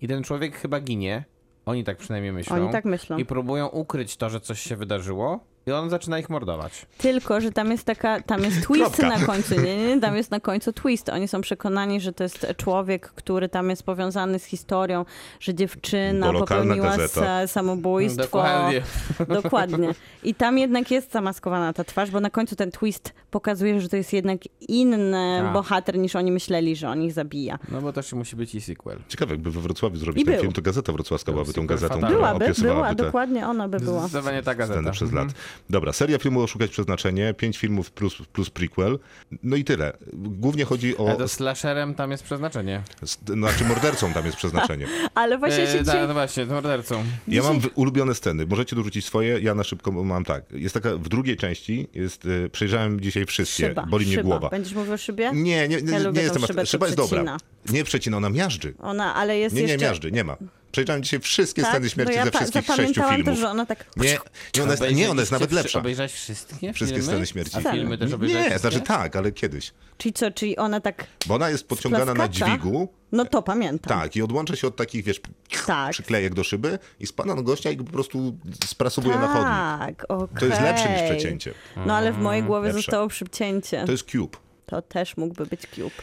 [0.00, 1.24] I ten człowiek chyba ginie.
[1.66, 2.56] Oni tak przynajmniej myślą.
[2.56, 3.18] Oni tak myślą.
[3.18, 5.40] I próbują ukryć to, że coś się wydarzyło.
[5.66, 6.86] I on zaczyna ich mordować.
[6.98, 9.18] Tylko, że tam jest taka, tam jest twist Kropka.
[9.18, 11.08] na końcu, nie, nie, tam jest na końcu twist.
[11.08, 15.04] Oni są przekonani, że to jest człowiek, który tam jest powiązany z historią,
[15.40, 18.22] że dziewczyna Bo popełniła sa- samobójstwo.
[18.22, 18.82] Dokładnie.
[19.28, 19.94] Dokładnie.
[20.22, 23.96] I tam jednak jest zamaskowana ta twarz, bo na końcu ten twist pokazuje, że to
[23.96, 25.52] jest jednak inny A.
[25.52, 27.58] bohater niż oni myśleli, że on ich zabija.
[27.68, 28.98] No bo też musi być i sequel.
[29.08, 30.40] Ciekawe, jakby we Wrocławiu zrobić I ten był.
[30.42, 32.08] film, to Gazeta Wrocławska byłaby tą gazetą, fatalna.
[32.16, 34.00] która Byłaby, była, te dokładnie ona by była.
[34.00, 34.90] Zdecydowanie ta gazeta.
[34.90, 35.26] przez Mhm.
[35.26, 35.36] lat.
[35.70, 38.98] Dobra, seria filmu Oszukać Przeznaczenie, pięć filmów plus, plus prequel.
[39.42, 39.92] No i tyle.
[40.12, 41.16] Głównie chodzi Ale o...
[41.18, 42.82] to slasherem tam jest przeznaczenie.
[43.02, 44.86] s- Znaczy mordercą tam jest przeznaczenie.
[45.14, 45.84] Ale właśnie się E, dzisiaj...
[45.84, 47.04] tak, no właśnie, mordercą.
[47.28, 48.46] Ja mam w- ulubione sceny.
[48.46, 50.44] Możecie dorzucić swoje, ja na szybko mam tak.
[50.52, 54.28] Jest taka, w drugiej części jest, y, przejrzałem dzisiaj wszystkie, Szyba, boli mnie szyba.
[54.28, 54.48] głowa.
[54.48, 55.30] Będziesz mówił o szybie?
[55.34, 56.04] Nie, nie, nie, Ja nie
[56.44, 57.36] szybę, co Szyba jest dobra.
[57.70, 58.74] Nie przecina, ona miażdży.
[58.78, 59.86] Ona, ale jest Nie, nie, jeszcze...
[59.86, 60.36] miażdży, nie ma.
[60.74, 61.70] Przejrzałem dzisiaj wszystkie Tak?
[61.70, 63.24] sceny śmierci no ja ze wszystkich sześciu filmów.
[63.24, 63.86] też, że ona tak...
[63.96, 64.18] Nie,
[64.56, 65.78] nie, ona jest, nie, ona jest nawet lepsza.
[65.78, 67.02] Obejrzałeś wszystkie Wszystkie filmy?
[67.12, 67.58] sceny śmierci.
[67.64, 69.72] A filmy też obejrzałeś Nie, znaczy tak, ale kiedyś.
[69.98, 71.06] Czyli co, czyli ona tak...
[71.26, 73.98] Bo ona jest podciągana na dźwigu, No to pamiętam.
[74.00, 75.20] tak, i odłącza się od takich, wiesz,
[75.66, 75.92] Tak.
[75.92, 79.98] przyklejek do szyby i spada na gościa i go po prostu sprasowuje na chodnik.
[79.98, 80.38] Tak, okej.
[80.38, 81.54] To jest lepsze niż przecięcie.
[81.86, 82.82] No ale w mojej głowie Lepsze.
[82.82, 83.82] zostało przycięcie.
[83.86, 84.36] To jest cube.
[84.66, 85.94] To też mógłby być cube.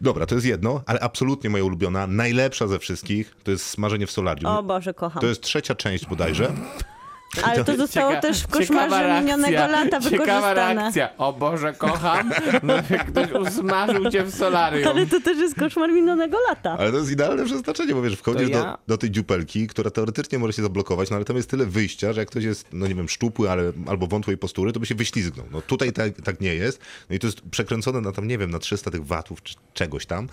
[0.00, 4.10] Dobra, to jest jedno, ale absolutnie moja ulubiona, najlepsza ze wszystkich, to jest smażenie w
[4.10, 4.52] solarium.
[4.52, 5.20] O Boże, kocham.
[5.20, 6.52] To jest trzecia część bodajże.
[7.42, 10.74] Ale to zostało Cieka- też w koszmarze minionego lata Ciekawa wykorzystane.
[10.74, 11.16] reakcja.
[11.16, 12.30] O Boże, kocham.
[12.62, 14.88] No, jak ktoś usmażył cię w solarium.
[14.88, 16.76] Ale to też jest koszmar minionego lata.
[16.78, 20.38] Ale to jest idealne przeznaczenie, bo wiesz, wchodzisz ja- do, do tej dziupelki, która teoretycznie
[20.38, 22.94] może się zablokować, no ale tam jest tyle wyjścia, że jak ktoś jest, no nie
[22.94, 25.46] wiem, szczupły ale, albo wątłej postury, to by się wyślizgnął.
[25.52, 26.80] No tutaj tak, tak nie jest.
[27.10, 30.06] No i to jest przekręcone na tam, nie wiem, na 300 tych watów czy czegoś
[30.06, 30.28] tam.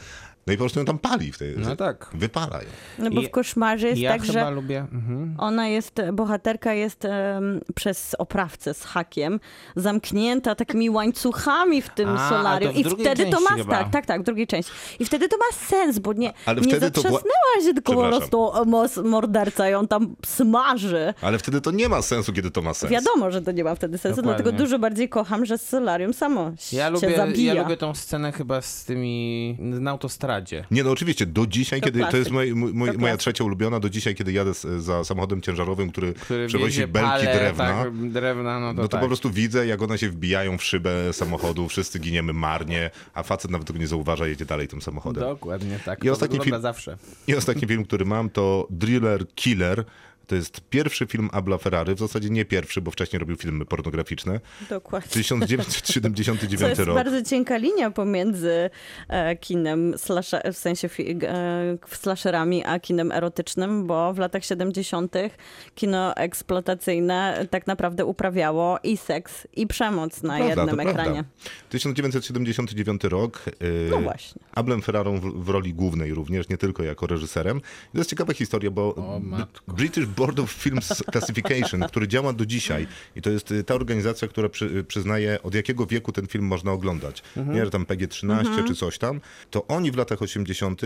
[0.47, 1.31] No i po prostu ją tam pali.
[1.31, 2.09] W tej, No tak.
[2.13, 2.67] Wypala ją.
[2.99, 4.79] No bo w koszmarze jest ja tak, że lubię...
[4.79, 5.35] Mhm.
[5.37, 9.39] ona jest, bohaterka jest em, przez oprawcę z hakiem
[9.75, 12.71] zamknięta takimi łańcuchami w tym A, solarium.
[12.71, 13.73] a to w I wtedy to ma, chyba.
[13.73, 14.71] tak, tak, tak, w drugiej części.
[14.99, 18.07] I wtedy to ma sens, bo nie, Ale nie wtedy to zatrzasnęła się, tylko po
[18.07, 18.51] prostu
[19.03, 21.13] morderca ją tam smaży.
[21.21, 22.91] Ale wtedy to nie ma sensu, kiedy to ma sens.
[22.91, 24.43] Wiadomo, że to nie ma wtedy sensu, Dokładnie.
[24.43, 27.53] dlatego dużo bardziej kocham, że solarium samo Ja się lubię, zabija.
[27.53, 29.57] ja lubię tą scenę chyba z tymi...
[29.59, 30.34] na autostradzie.
[30.71, 32.19] Nie, no oczywiście, do dzisiaj, To kiedy to klasyk.
[32.19, 36.13] jest moj, To moja trzecia ulubiona, do dzisiaj, kiedy jadę z, za samochodem ciężarowym, który,
[36.13, 37.83] Który przewozi belki pale, drewna.
[37.83, 39.01] Tak, drewna, no to, No to tak.
[39.01, 43.51] po prostu widzę, jak one się wbijają w szybę samochodu, wszyscy giniemy marnie, a facet
[43.51, 45.23] nawet tego nie zauważa, jedzie dalej tym samochodem.
[45.23, 46.03] Dokładnie tak.
[46.03, 46.97] I to ostatni wygląda film- zawsze.
[47.27, 49.83] I ostatni film, który mam, to Driller Killer.
[50.27, 54.39] To jest pierwszy film Abla Ferrary, w zasadzie nie pierwszy, bo wcześniej robił filmy pornograficzne.
[54.69, 55.09] Dokładnie.
[55.09, 56.95] 1979 To jest rok.
[56.95, 58.69] bardzo cienka linia pomiędzy
[59.07, 59.93] e, kinem,
[60.53, 65.15] w sensie fi, e, slasherami, a kinem erotycznym, bo w latach 70.
[65.75, 71.01] kino eksploatacyjne tak naprawdę uprawiało i seks, i przemoc na Prawda, jednym to prawda.
[71.01, 71.23] ekranie.
[71.69, 73.43] 1979 rok.
[73.61, 74.41] yy, No właśnie.
[74.51, 77.57] Ablem Ferrarą w, w roli głównej również, nie tylko jako reżyserem.
[77.57, 79.21] I to jest ciekawa historia, bo O.
[79.67, 80.79] British Board of Film
[81.11, 85.41] Classification, który działa do dzisiaj i to jest y, ta organizacja, która przy, y, przyznaje
[85.43, 87.23] od jakiego wieku ten film można oglądać.
[87.37, 87.57] Mhm.
[87.57, 89.21] Nie, że tam PG-13 czy coś tam.
[89.51, 90.81] To oni w latach 80.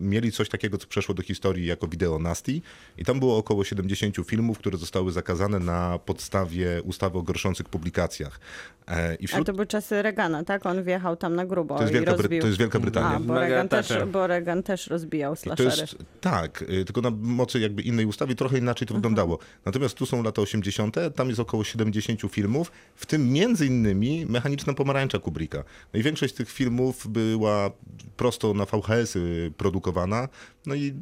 [0.00, 2.60] mieli coś takiego, co przeszło do historii jako wideo nasty
[2.98, 8.40] i tam było około 70 filmów, które zostały zakazane na podstawie ustawy o gorszących publikacjach.
[8.88, 10.66] E, I A wśród to były czasy Reagana, tak?
[10.66, 13.16] On wjechał tam na grubo to jest, i Wielka, Bry- to jest Wielka Brytania.
[13.16, 15.70] A, bo Reagan, też, bo Reagan też rozbijał slashery.
[15.70, 19.38] jest tak, y, tylko na mocy jakby innej ustawy, trochę inaczej to wyglądało.
[19.64, 24.74] Natomiast tu są lata 80., tam jest około 70 filmów, w tym między innymi Mechaniczna
[24.74, 25.64] Pomarańcza Kubricka.
[25.94, 27.70] No i większość tych filmów była
[28.16, 30.28] prosto na VHS-y produkowana,
[30.66, 30.92] no i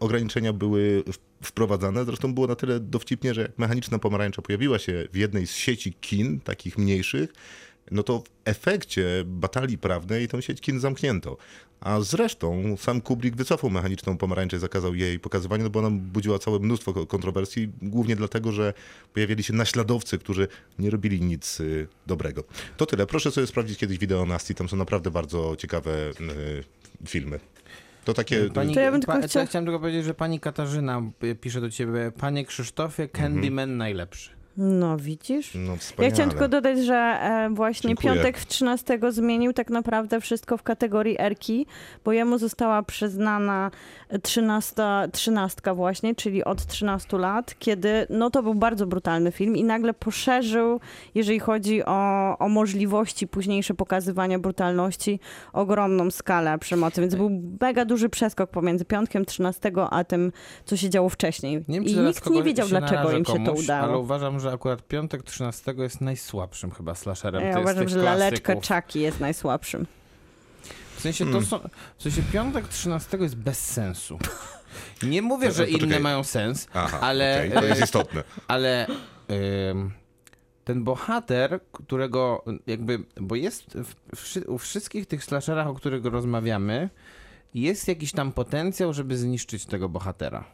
[0.00, 1.04] ograniczenia były
[1.42, 2.04] wprowadzane.
[2.04, 6.40] Zresztą było na tyle dowcipnie, że Mechaniczna Pomarańcza pojawiła się w jednej z sieci kin,
[6.40, 7.32] takich mniejszych,
[7.90, 11.36] no to w efekcie batalii prawnej tą sieć kin zamknięto.
[11.80, 16.38] A zresztą sam Kubrick wycofał Mechaniczną Pomarańczę i zakazał jej pokazywania, no bo ona budziła
[16.38, 18.74] całe mnóstwo ko- kontrowersji, głównie dlatego, że
[19.14, 20.48] pojawili się naśladowcy, którzy
[20.78, 22.44] nie robili nic y, dobrego.
[22.76, 23.06] To tyle.
[23.06, 26.14] Proszę sobie sprawdzić kiedyś wideo Nasty, tam są naprawdę bardzo ciekawe y,
[27.06, 27.40] filmy.
[28.04, 28.50] To takie...
[28.50, 31.02] Pani, To ja bym tylko pa, to chciała- ja chciałem tylko powiedzieć, że pani Katarzyna
[31.24, 34.30] y, pisze do ciebie, panie Krzysztofie, Candyman najlepszy.
[34.56, 35.52] No widzisz?
[35.54, 38.14] No Ja chciałam tylko dodać, że e, właśnie Dziękuję.
[38.14, 41.66] piątek w 13 zmienił tak naprawdę wszystko w kategorii Erki,
[42.04, 43.70] bo jemu została przyznana
[44.22, 44.82] 13,
[45.12, 49.94] trzynastka właśnie, czyli od 13 lat, kiedy no to był bardzo brutalny film i nagle
[49.94, 50.80] poszerzył,
[51.14, 55.20] jeżeli chodzi o, o możliwości późniejsze pokazywania brutalności,
[55.52, 60.32] ogromną skalę przemocy, więc był mega duży przeskok pomiędzy piątkiem 13 a tym,
[60.64, 61.64] co się działo wcześniej.
[61.68, 63.88] Nie I nikt nie wiedział, dlaczego im się to udało.
[63.88, 67.44] Ale uważam, że akurat piątek 13 jest najsłabszym chyba slasherem.
[67.44, 68.54] Ja uważam, że laleczka.
[68.54, 69.86] Chucky jest najsłabszym.
[70.96, 71.58] W sensie, to są,
[71.98, 74.18] w sensie piątek 13 jest bez sensu.
[75.02, 76.00] Nie mówię, To- że to inne czekaj.
[76.00, 78.24] mają sens, Aha, ale, okej, to jest istotne.
[78.48, 78.86] ale
[79.70, 79.90] ym,
[80.64, 86.90] ten bohater, którego jakby, bo jest w, wszy- u wszystkich tych slasherach, o których rozmawiamy,
[87.54, 90.44] jest jakiś tam potencjał, żeby zniszczyć tego bohatera.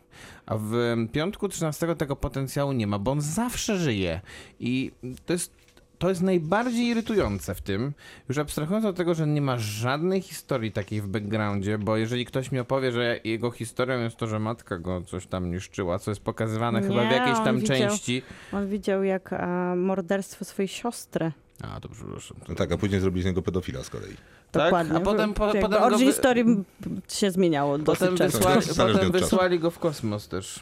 [0.46, 0.72] A w
[1.12, 4.20] piątku 13 tego potencjału nie ma, bo on zawsze żyje.
[4.60, 4.92] I
[5.26, 5.52] to jest,
[5.98, 7.92] to jest najbardziej irytujące w tym,
[8.28, 12.52] już abstrahując od tego, że nie ma żadnej historii takiej w backgroundzie, bo jeżeli ktoś
[12.52, 16.20] mi opowie, że jego historią jest to, że matka go coś tam niszczyła, co jest
[16.20, 18.22] pokazywane chyba w Nie, jakiejś tam widział- części.
[18.52, 21.32] On widział jak e, morderstwo swojej siostry.
[21.62, 22.36] A, to przepraszam.
[22.48, 24.16] No tak, a później zrobili z niego pedofila z kolei.
[24.56, 24.64] Tak?
[24.66, 24.96] Dokładnie.
[24.96, 26.64] A potem- po- potem go origin wy- story m-
[27.08, 30.60] się zmieniało Potem, dosyć wysłali, potem wysłali go w kosmos też.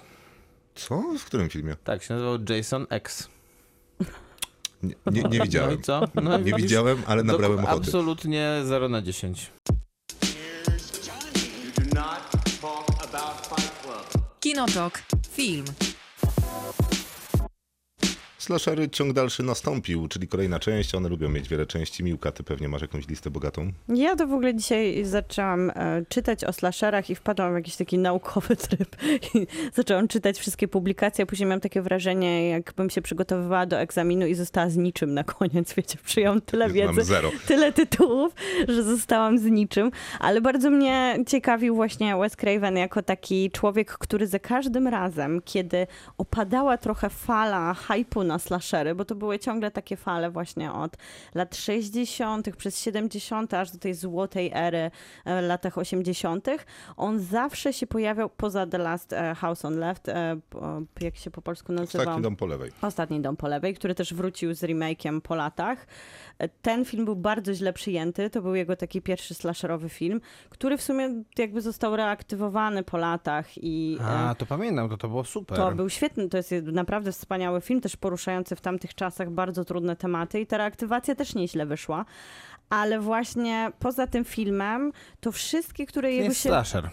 [0.75, 1.03] Co?
[1.19, 1.77] W którym filmie?
[1.85, 3.29] Tak, się nazywał Jason X.
[4.83, 5.79] Nie, nie, nie No widziałem.
[5.79, 6.03] i co?
[6.23, 6.63] No Nie widzisz?
[6.63, 7.73] widziałem, ale nabrałem ochoty.
[7.81, 9.51] Absolutnie 0 na 10.
[10.23, 12.31] You do not
[12.61, 14.25] talk about Fight Club.
[14.41, 14.99] Kinotok.
[15.31, 15.65] Film.
[18.45, 20.95] Slashery ciąg dalszy nastąpił, czyli kolejna część.
[20.95, 22.05] One lubią mieć wiele części.
[22.05, 23.73] Miłka, ty pewnie masz jakąś listę bogatą.
[23.89, 27.99] Ja to w ogóle dzisiaj zaczęłam e, czytać o slasherach i wpadłam w jakiś taki
[27.99, 28.97] naukowy tryb.
[29.35, 34.27] I zaczęłam czytać wszystkie publikacje, a później miałam takie wrażenie, jakbym się przygotowywała do egzaminu
[34.27, 35.75] i została z niczym na koniec.
[35.77, 37.31] Wiecie, przyjąłam tyle wiedzy, zero.
[37.49, 38.33] tyle tytułów,
[38.69, 39.91] że zostałam z niczym.
[40.21, 45.87] Ale bardzo mnie ciekawił właśnie Wes Craven jako taki człowiek, który za każdym razem, kiedy
[46.19, 50.97] opadała trochę fala hypu na slashery, bo to były ciągle takie fale właśnie od
[51.35, 54.91] lat 60., przez 70., aż do tej złotej ery
[55.25, 56.49] e, latach 80.,
[56.97, 60.37] on zawsze się pojawiał poza The Last e, House on Left, e,
[61.01, 62.05] jak się po polsku nazywa?
[62.05, 62.71] Ostatni dom po lewej.
[62.83, 65.87] Ostatni dom po lewej, który też wrócił z remake'iem po latach.
[66.63, 68.31] Ten film był bardzo źle przyjęty.
[68.31, 70.21] To był jego taki pierwszy slasherowy film,
[70.51, 75.09] który w sumie jakby został reaktywowany po latach i e, A, to pamiętam, to to
[75.09, 75.57] było super.
[75.59, 79.97] to był świetny, to jest naprawdę wspaniały film, też poruszający w tamtych czasach bardzo trudne
[79.97, 82.05] tematy i ta reaktywacja też nieźle wyszła.
[82.71, 86.49] Ale właśnie poza tym filmem, to wszystkie, które To jego jest się...
[86.49, 86.91] slasher.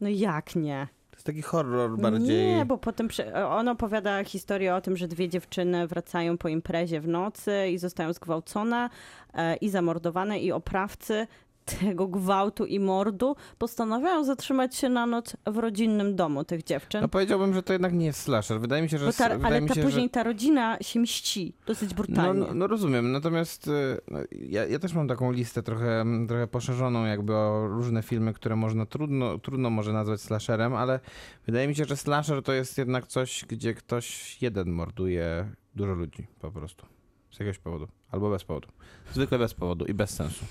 [0.00, 0.88] No jak nie?
[1.24, 2.46] Taki horror bardziej.
[2.56, 7.00] Nie, bo potem prze- on opowiada historię o tym, że dwie dziewczyny wracają po imprezie
[7.00, 8.88] w nocy i zostają zgwałcone
[9.34, 11.26] e, i zamordowane i oprawcy
[11.64, 17.00] tego gwałtu i mordu postanawiają zatrzymać się na noc w rodzinnym domu tych dziewczyn.
[17.00, 18.60] No powiedziałbym, że to jednak nie jest slasher.
[18.60, 19.12] Wydaje mi się, że...
[19.12, 20.10] Ta, wydaje ale mi ta się, później że...
[20.10, 22.40] ta rodzina się mści dosyć No, brutalnie.
[22.40, 23.70] no, no rozumiem, natomiast y,
[24.10, 28.56] no, ja, ja też mam taką listę trochę, trochę poszerzoną jakby o różne filmy, które
[28.56, 31.00] można trudno, trudno może nazwać slasherem, ale
[31.46, 36.26] wydaje mi się, że slasher to jest jednak coś, gdzie ktoś jeden morduje dużo ludzi
[36.40, 36.86] po prostu.
[37.30, 37.88] Z jakiegoś powodu.
[38.10, 38.68] Albo bez powodu.
[39.12, 40.44] Zwykle bez powodu i bez sensu.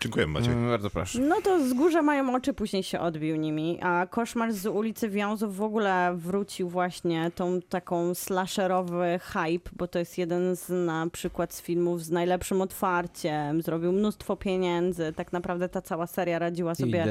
[0.00, 0.52] Dziękuję, Maciek.
[0.52, 1.18] Mm, bardzo proszę.
[1.20, 5.56] No to z górze mają oczy, później się odbił nimi, a Koszmar z ulicy Wiązów
[5.56, 11.54] w ogóle wrócił właśnie tą taką slasherowy hype, bo to jest jeden z na przykład
[11.54, 17.04] z filmów z najlepszym otwarciem, zrobił mnóstwo pieniędzy, tak naprawdę ta cała seria radziła sobie.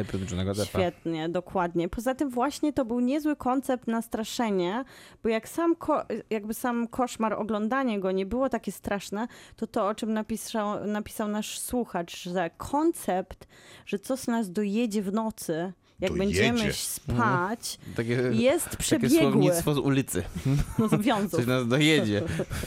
[0.70, 1.90] Świetnie, dokładnie.
[1.90, 4.84] Poza tym właśnie to był niezły koncept na straszenie,
[5.24, 9.88] bo jak sam, ko- jakby sam koszmar, oglądanie go nie było takie straszne, to to,
[9.88, 13.48] o czym napisał, napisał nasz słuchacz, że koncept,
[13.86, 16.74] że coś nas dojedzie w nocy jak To będziemy jedzie.
[16.74, 19.20] spać, Takie, jest takie przebiegły.
[19.20, 20.24] słownictwo z ulicy.
[20.80, 22.22] No, wiązów, Coś nas dojedzie.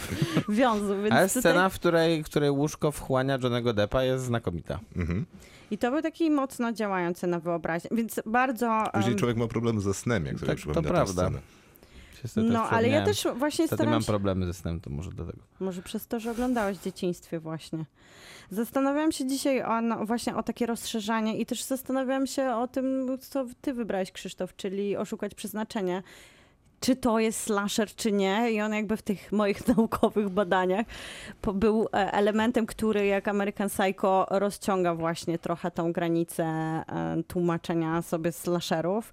[0.49, 1.03] wiązów.
[1.03, 1.43] Więc Ale tutaj...
[1.43, 4.81] scena, w której, której łóżko wchłania Johnego Deppa jest znakomita.
[4.97, 5.27] Mhm.
[5.71, 8.85] I to był taki mocno działający na wyobraźnię, więc bardzo...
[8.95, 11.23] Później em, człowiek ma problemy ze snem, jak sobie Tak, to przypomina tę prawda.
[11.23, 11.39] scenę.
[12.23, 14.07] Się tym No, ale ja też właśnie Wtedy staram mam się...
[14.07, 15.39] problemy ze snem, to może dlatego.
[15.61, 17.85] Może przez to, że oglądałeś w dzieciństwie właśnie.
[18.51, 23.19] Zastanawiałam się dzisiaj o, no, właśnie o takie rozszerzanie i też zastanawiałam się o tym,
[23.21, 26.03] co ty wybrałeś, Krzysztof, czyli oszukać przeznaczenie.
[26.83, 28.51] Czy to jest slasher, czy nie?
[28.53, 30.87] I on jakby w tych moich naukowych badaniach
[31.55, 36.85] był e, elementem, który jak American Psycho rozciąga właśnie trochę tą granicę e,
[37.29, 39.13] tłumaczenia sobie slasherów.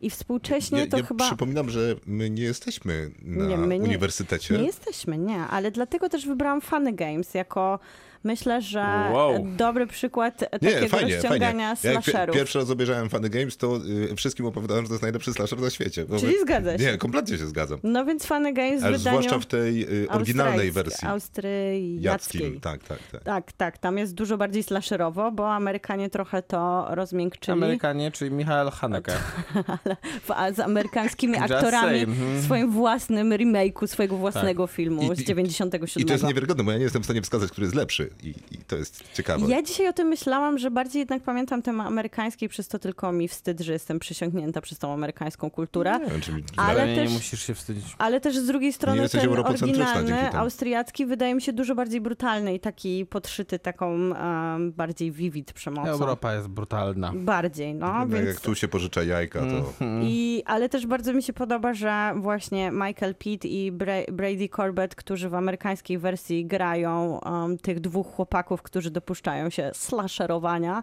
[0.00, 1.24] I współcześnie Ja, to ja chyba...
[1.26, 4.58] przypominam, że my nie jesteśmy na Nie, my nie- uniwersytecie.
[4.58, 7.78] Nie jesteśmy, nie, ale dlatego też wybrałam Funny Games jako
[8.24, 8.80] myślę, że
[9.12, 9.46] Wow.
[9.56, 11.14] dobry przykład Nie, takiego fajnie, fajnie.
[11.16, 12.36] rozciągania jak pi- slasherów.
[12.36, 13.76] pierwszy raz obejrzałem Funny Games, to
[14.12, 16.04] y, wszystkim opowiadałem, że to jest najlepszy slasher na świecie.
[16.04, 16.84] Bo Czyli zgadza się.
[16.84, 17.78] Nie, kompletnie się zgadzam.
[17.82, 21.08] No więc Funny Games w Ale wydaniu zwłaszcza w tej y, oryginalnej wersji.
[21.08, 22.60] Austriackiej.
[22.60, 23.22] Tak, tak, tak.
[23.24, 28.70] Tak, tak, tam jest dużo bardziej slasherowo, bo Amerykanie trochę to rozmiękczyli Amerykanie, czyli Michael
[28.70, 29.12] Haneke.
[30.26, 32.40] w, a z amerykańskimi aktorami saying, mhm.
[32.40, 34.76] w swoim własnym remake'u swojego własnego Tak.
[34.76, 36.02] filmu I- z i- 97.
[36.02, 38.09] I to jest niewiarygodne, bo ja nie jestem w stanie wskazać, który jest lepszy.
[38.22, 39.46] I, i to jest ciekawe.
[39.48, 43.28] Ja dzisiaj o tym myślałam, że bardziej jednak pamiętam ten amerykański, przez to tylko mi
[43.28, 45.98] wstyd, że jestem przysiągnięta przez tą amerykańską kulturę.
[46.04, 47.84] Nie wiem, czy mi- Ale nie, też- nie musisz się wstydzić.
[47.98, 52.60] Ale też z drugiej strony ten oryginalny, austriacki wydaje mi się dużo bardziej brutalny i
[52.60, 55.88] taki podszyty taką um, bardziej vivid przemocą.
[55.90, 57.12] Europa jest brutalna.
[57.14, 58.26] Bardziej, no, No, więc...
[58.28, 59.84] Jak tu się pożycza jajka, to...
[60.02, 64.94] I, ale też bardzo mi się podoba, że właśnie Michael Pitt i Bra- Brady Corbett,
[64.94, 70.82] którzy w amerykańskiej wersji grają um, tych dwóch chłopaków, którzy dopuszczają się slasherowania,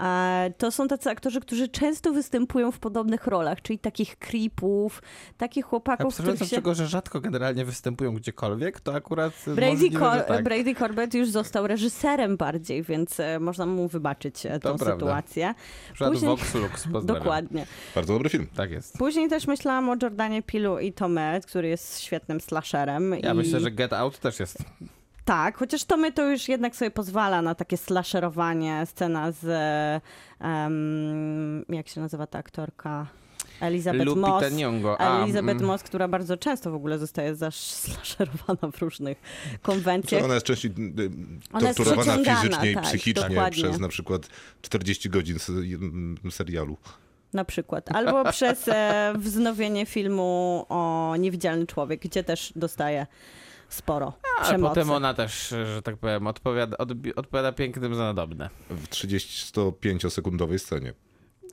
[0.00, 5.02] e, to są tacy aktorzy, którzy często występują w podobnych rolach, czyli takich creepów,
[5.36, 6.56] takich chłopaków, Abstrahując których od się...
[6.56, 10.44] tego, że rzadko generalnie występują gdziekolwiek, to akurat Brady, możliwe, Cor- tak.
[10.44, 14.94] Brady Corbett już został reżyserem bardziej, więc e, można mu wybaczyć e, To tą prawda.
[14.94, 15.54] sytuację.
[15.92, 16.88] Przykład później- Vox Lux.
[17.06, 17.66] Dokładnie.
[17.94, 18.46] Bardzo dobry film.
[18.56, 18.98] Tak jest.
[18.98, 23.14] Później też myślałam o Jordanie Pilu i Tomé, który jest świetnym slasherem.
[23.22, 23.36] Ja i...
[23.36, 24.58] myślę, że Get Out też jest.
[25.26, 28.86] Tak, chociaż Tommy to już jednak sobie pozwala na takie slasherowanie.
[28.86, 29.44] Scena z,
[30.40, 33.06] em, jak się nazywa ta aktorka?
[33.60, 34.52] Elizabeth Lupita Moss.
[34.52, 34.96] Nyong'o.
[34.98, 35.66] A, Elizabeth mm.
[35.66, 39.18] Moss, która bardzo często w ogóle zostaje zaslasherowana w różnych
[39.62, 40.24] konwencjach.
[40.24, 43.62] ona jest częściej y, jest torturowana fizycznie i tak, psychicznie dokładnie.
[43.62, 44.28] przez na przykład
[44.62, 46.76] 40 godzin se- m, serialu.
[47.32, 47.92] Na przykład.
[47.92, 53.06] Albo przez e, wznowienie filmu o Niewidzialny Człowiek, gdzie też dostaje
[53.68, 54.74] sporo Ale przemocy.
[54.74, 58.50] potem ona też, że tak powiem, odpowiada, odbi- odpowiada pięknym za nadobne.
[58.70, 60.92] W 35-sekundowej scenie.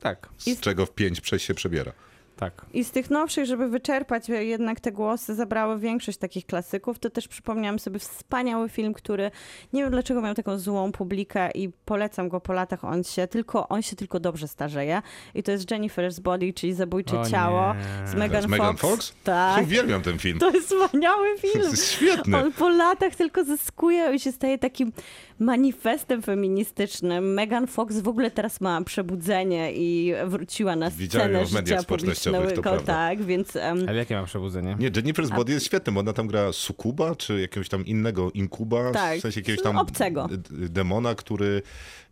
[0.01, 1.91] Tak, Z I- czego w 5 przez się przebiera.
[2.35, 2.65] Tak.
[2.73, 7.27] I z tych nowszych, żeby wyczerpać jednak te głosy, zabrały większość takich klasyków, to też
[7.27, 9.31] przypomniałam sobie wspaniały film, który
[9.73, 12.83] nie wiem dlaczego miał taką złą publikę i polecam go po latach.
[12.85, 15.01] On się tylko, on się tylko dobrze starzeje.
[15.35, 18.07] I to jest Jennifer's Body, czyli Zabójcze O Ciało nie.
[18.07, 18.91] z To Megan jest Megan Fox.
[18.91, 19.13] Fox?
[19.23, 19.63] Tak.
[19.63, 20.39] Uwielbiam ten film.
[20.39, 21.59] To jest wspaniały To film.
[21.71, 22.37] jest świetny.
[22.37, 24.91] On po latach tylko zyskuje i się staje takim
[25.39, 27.33] manifestem feministycznym.
[27.33, 31.79] Megan Fox w ogóle teraz ma przebudzenie i wróciła na Widziałem scenę ją w mediach
[31.79, 31.87] życia
[32.31, 32.93] społecznościowych, to prawda.
[32.93, 34.75] Tak, więc em, Ale jakie mam przebudzenie?
[34.79, 38.91] Nie, Jennifer's Body jest świetny, bo ona tam gra sukuba, czy jakiegoś tam innego inkuba,
[38.91, 40.29] Tak, w sensie jakiegoś tam obcego.
[40.49, 41.61] demona, który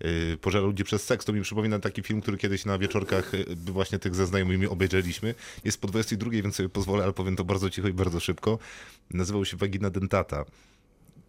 [0.06, 1.26] y, pożera ludzi przez seks.
[1.26, 5.36] To mi przypomina taki film, który kiedyś na wieczorkach y, właśnie tych ze znajomymi obejrzeliśmy.
[5.65, 8.60] Jest po 22, więc sobie pozwolę, ale powiem to bardzo cicho i bardzo szybko.
[9.13, 10.45] Nazywał się Vagina Dentata.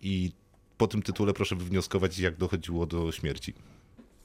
[0.02, 0.32] I
[0.78, 3.54] po tym tytule proszę wywnioskować, jak dochodziło do śmierci.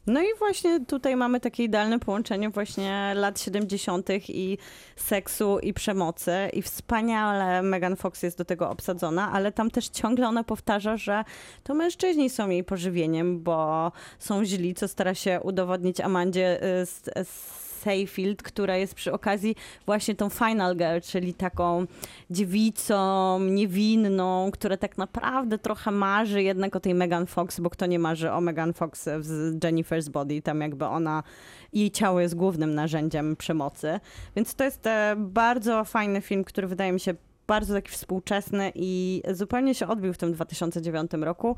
[0.08, 4.10] No i właśnie tutaj mamy takie idealne połączenie właśnie lat 70.
[4.30, 4.58] i
[4.96, 10.28] seksu i przemocy i wspaniale Megan Fox jest do tego obsadzona, ale tam też ciągle
[10.28, 11.24] ona powtarza, że
[11.64, 17.04] to mężczyźni są jej pożywieniem, bo są źli, co stara się udowodnić Amandzie y, z,
[17.28, 21.86] z Seyfield, która jest przy okazji właśnie tą final girl, czyli taką
[22.30, 28.00] dziewicą, niewinną, która tak naprawdę trochę marzy jednak o tej Megan Fox, bo kto nie
[28.00, 31.24] marzy o Megan Fox z Jennifer's Body, tam jakby ona,
[31.74, 34.00] jej ciało jest głównym narzędziem przemocy.
[34.36, 37.14] Więc to jest e, bardzo fajny film, który wydaje mi się
[37.48, 41.56] bardzo taki współczesny i zupełnie się odbił w tym 2009 roku.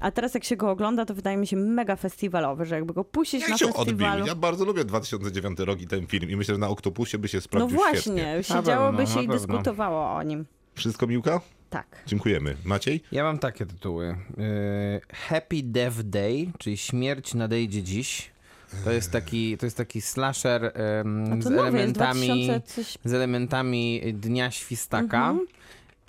[0.00, 3.04] A teraz jak się go ogląda, to wydaje mi się mega festiwalowy, że jakby go
[3.04, 3.84] puścić Jak na się odbił?
[3.84, 4.26] festiwalu.
[4.26, 7.38] Ja bardzo lubię 2009 rok i ten film i myślę, że na Oktopusie by się
[7.38, 8.42] No sprawdził właśnie, świetnie.
[8.42, 10.44] siedziałoby pewno, się i dyskutowało o nim.
[10.74, 11.40] Wszystko Miłka?
[11.70, 11.86] Tak.
[12.06, 12.56] Dziękujemy.
[12.64, 13.02] Maciej?
[13.12, 14.06] Ja mam takie tytuły.
[14.06, 18.33] Yy, Happy Death Day, czyli Śmierć nadejdzie dziś.
[18.84, 22.98] To jest taki, to jest taki slasher A z nowy elementami, 2000 coś...
[23.04, 25.30] z elementami Dnia Świstaka.
[25.30, 25.46] Mhm.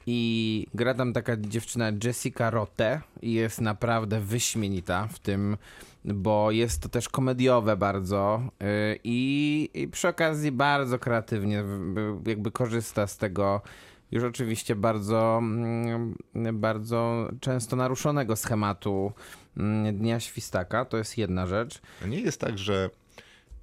[0.07, 5.57] I gra tam taka dziewczyna Jessica Rotte i jest naprawdę wyśmienita w tym,
[6.05, 8.67] bo jest to też komediowe bardzo yy,
[9.03, 11.63] i, i przy okazji bardzo kreatywnie
[12.25, 13.61] jakby korzysta z tego
[14.11, 16.15] już oczywiście bardzo, mm,
[16.53, 19.11] bardzo często naruszonego schematu
[19.57, 20.85] mm, Dnia Świstaka.
[20.85, 21.81] To jest jedna rzecz.
[22.03, 22.89] A nie jest tak, że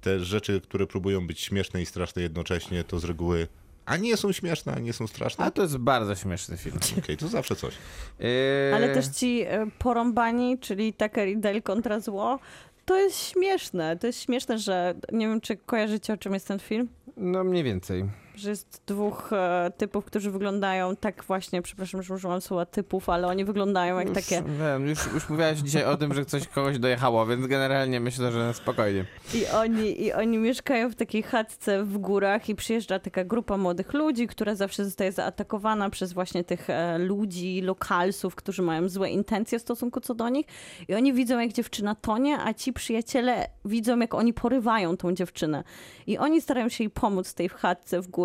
[0.01, 3.47] te rzeczy, które próbują być śmieszne i straszne jednocześnie, to z reguły
[3.85, 5.45] a nie są śmieszne, a nie są straszne?
[5.45, 6.77] A to jest bardzo śmieszny film.
[6.97, 7.73] Okej, to zawsze coś.
[8.19, 8.27] Yy,
[8.75, 12.39] Ale też ci e, porąbani, czyli Tucker i Dale kontra zło,
[12.85, 13.97] to jest śmieszne.
[13.97, 16.87] To jest śmieszne, że nie wiem, czy kojarzycie, o czym jest ten film?
[17.17, 18.05] No mniej więcej.
[18.35, 23.27] Że jest dwóch e, typów, którzy wyglądają tak właśnie, przepraszam, że użyłam słowa typów, ale
[23.27, 24.43] oni wyglądają jak Już, takie...
[24.59, 28.53] Wiem, już, już mówiłaś dzisiaj o tym, że coś kogoś dojechało, więc generalnie myślę, że
[28.53, 29.05] spokojnie.
[29.33, 33.93] I oni, I oni mieszkają w takiej chatce w górach i przyjeżdża taka grupa młodych
[33.93, 39.59] ludzi, która zawsze zostaje zaatakowana przez właśnie tych e, ludzi, lokalsów, którzy mają złe intencje
[39.59, 40.45] w stosunku co do nich.
[40.87, 45.63] I oni widzą, jak dziewczyna tonie, a ci przyjaciele widzą, jak oni porywają tą dziewczynę.
[46.07, 48.22] I oni starają się jej pomóc w tej chatce w górach,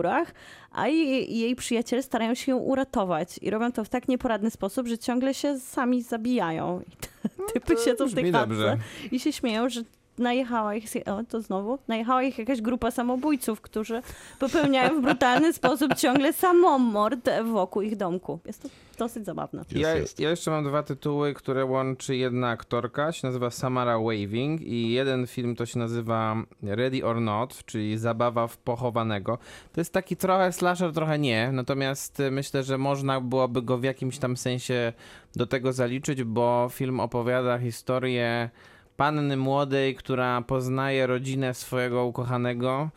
[0.72, 3.38] a jej, jej przyjaciele starają się ją uratować.
[3.42, 6.80] I robią to w tak nieporadny sposób, że ciągle się sami zabijają.
[6.80, 7.09] I te
[7.53, 8.76] typy siedzą w tej chatce
[9.12, 9.82] i się śmieją, że
[10.19, 14.03] najechała ich, o to znowu, najechała ich jakaś grupa samobójców, którzy
[14.39, 18.39] popełniają w brutalny sposób ciągle samomord wokół ich domku.
[18.47, 19.59] Jest to dosyć zabawne.
[19.59, 20.21] Jest, ja, jest.
[20.21, 25.27] ja jeszcze mam dwa tytuły, które łączy jedna aktorka, się nazywa Samara Waving i jeden
[25.27, 29.39] film to się nazywa Ready or Not, czyli Zabawa w pochowanego.
[29.73, 33.83] To jest taki trochę slasher, trochę nie, natomiast y, myślę, że można byłoby go w
[33.83, 34.93] jakimś tam sensie
[35.37, 38.51] do tego zaliczyć, bo film opowiada historię
[38.99, 42.90] panny młodej, która poznaje rodzinę swojego ukochanego.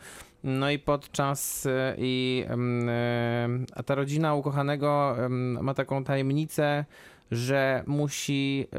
[0.44, 6.84] No i podczas e, i em, e, a ta rodzina ukochanego em, ma taką tajemnicę,
[7.30, 8.78] że musi e,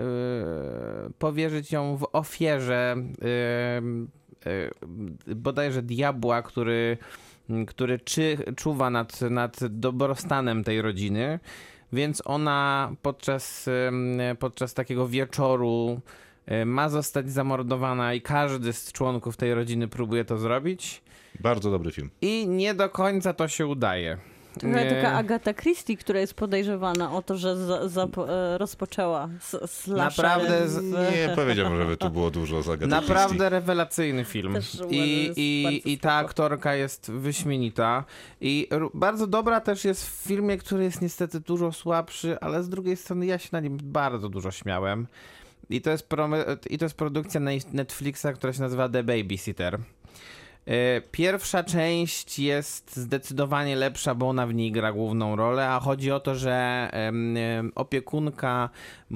[1.19, 2.95] powierzyć ją w ofierze
[5.35, 6.97] bodajże diabła, który,
[7.67, 11.39] który czy, czuwa nad, nad dobrostanem tej rodziny.
[11.93, 13.69] Więc ona podczas,
[14.39, 16.01] podczas takiego wieczoru
[16.65, 21.01] ma zostać zamordowana i każdy z członków tej rodziny próbuje to zrobić.
[21.39, 22.09] Bardzo dobry film.
[22.21, 24.17] I nie do końca to się udaje.
[24.59, 24.91] Trochę Nie.
[24.91, 29.29] taka Agata Christie, która jest podejrzewana o to, że za, zapo- e, rozpoczęła
[29.65, 34.57] slasher Naprawdę z- Nie powiedziałbym, żeby tu było dużo z Agaty Naprawdę rewelacyjny film.
[34.89, 38.03] I, i, I ta aktorka jest wyśmienita.
[38.41, 42.97] I bardzo dobra też jest w filmie, który jest niestety dużo słabszy, ale z drugiej
[42.97, 45.07] strony ja się na nim bardzo dużo śmiałem.
[45.69, 46.07] I to jest,
[46.69, 47.41] i to jest produkcja
[47.73, 49.79] Netflixa, która się nazywa The Babysitter.
[50.65, 56.11] E, Pierwsza część jest zdecydowanie lepsza, bo ona w niej gra główną rolę, a chodzi
[56.11, 56.89] o to, że
[57.75, 58.69] opiekunka
[59.11, 59.15] e,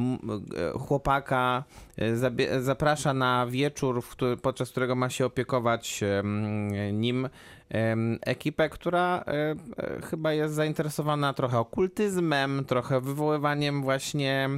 [0.79, 1.63] chłopaka
[1.97, 4.03] e, zaprasza na wieczór,
[4.41, 6.03] podczas którego ma się opiekować
[6.93, 7.29] nim
[8.21, 9.23] ekipę, która
[10.09, 14.49] chyba jest zainteresowana trochę okultyzmem, trochę wywoływaniem właśnie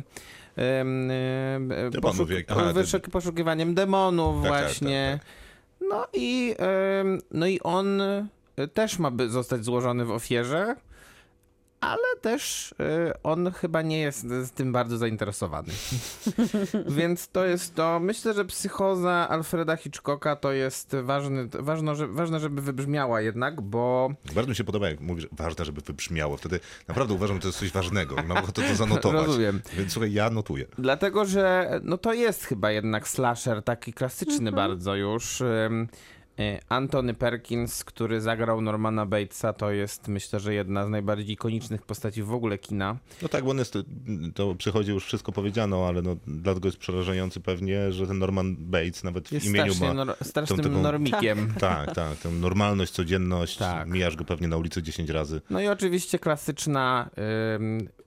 [2.01, 2.73] poszuk- aha,
[3.11, 5.19] poszukiwaniem demonów Tak, tak, właśnie.
[5.21, 5.27] tak,
[5.89, 6.55] No i,
[7.31, 8.27] no i on e,
[8.73, 10.75] też ma by zostać złożony w ofierze,
[11.81, 15.73] ale też e, on chyba nie jest z tym bardzo zainteresowany.
[16.97, 17.99] Więc to jest to.
[17.99, 24.09] Myślę, że psychoza Alfreda Hitchcocka to jest ważny, ważne, że, ważne, żeby wybrzmiała jednak, bo
[24.35, 26.37] Bardzo mi się podoba, jak mówisz, ważne, żeby wybrzmiało.
[26.37, 29.27] Wtedy naprawdę uważam, że to jest coś ważnego i mam ochotę to zanotować.
[29.27, 29.61] Rozumiem.
[29.77, 30.65] Więc słuchaj, ja notuję.
[30.77, 35.43] Dlatego, że no to jest chyba jednak slasher taki klasyczny bardzo już.
[36.39, 41.81] Y, Anthony Perkins, który zagrał Normana Batesa, to jest myślę, że jedna z najbardziej ikonicznych
[41.81, 42.97] postaci w ogóle kina.
[43.21, 43.77] No tak, bo on jest,
[44.35, 49.03] to przychodzi już wszystko powiedziano, ale no, dlatego jest przerażający pewnie, że ten Norman Bates
[49.03, 50.05] nawet Jest w imieniu strasznie ma...
[50.05, 51.53] nor- strasznym taką- normikiem.
[51.59, 53.87] Tak, tak, tę normalność, codzienność, Tak.
[53.87, 55.41] mijasz go pewnie na ulicy 10 razy.
[55.49, 57.09] No i oczywiście klasyczna,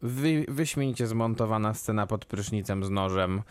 [0.03, 3.43] wy, wyśmienicie zmontowana scena pod prysznicem z nożem,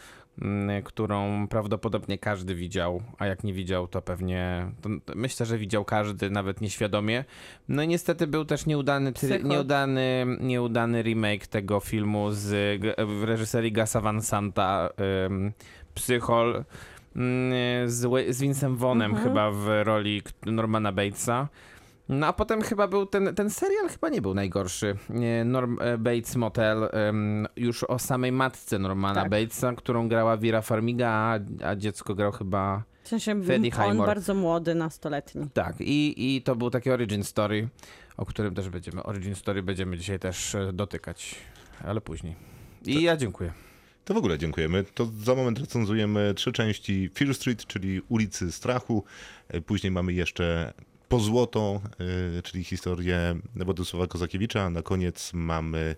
[0.83, 6.29] którą prawdopodobnie każdy widział, a jak nie widział, to pewnie, to, myślę, że widział każdy,
[6.29, 7.25] nawet nieświadomie.
[7.67, 9.47] No i niestety był też nieudany, Psycho.
[9.47, 12.81] nieudany, nieudany remake tego filmu z
[13.23, 14.89] reżyserii Gasa Van Santa,
[15.95, 16.63] Psychol,
[17.15, 19.29] mm, z, z Vincem Vonem Mhm.
[19.29, 21.47] chyba w roli Normana Batesa.
[22.10, 24.95] No a potem chyba był ten, ten serial chyba nie był najgorszy.
[25.45, 26.89] Norm e, Bates Motel,
[27.56, 29.30] już o samej matce Normana Tak.
[29.30, 34.08] Batesa, którą grała Vera Farmiga, a, a dziecko grał chyba W sensie Freddie on Highmore.
[34.08, 35.47] bardzo młody, nastoletni.
[35.54, 37.68] Tak, i, i to był taki origin story,
[38.18, 41.36] o którym też będziemy, origin story będziemy dzisiaj też e, dotykać,
[41.86, 42.36] ale później.
[42.86, 43.54] I ja dziękuję.
[44.06, 44.84] To w ogóle dziękujemy.
[44.93, 49.04] To za moment recenzujemy trzy części Fear Street, czyli ulicy Strachu.
[49.47, 50.74] E, Później mamy jeszcze
[51.12, 51.82] Po Złoto,
[52.38, 54.62] e, czyli historię Władysława Kozakiewicza.
[54.62, 55.95] A na koniec mamy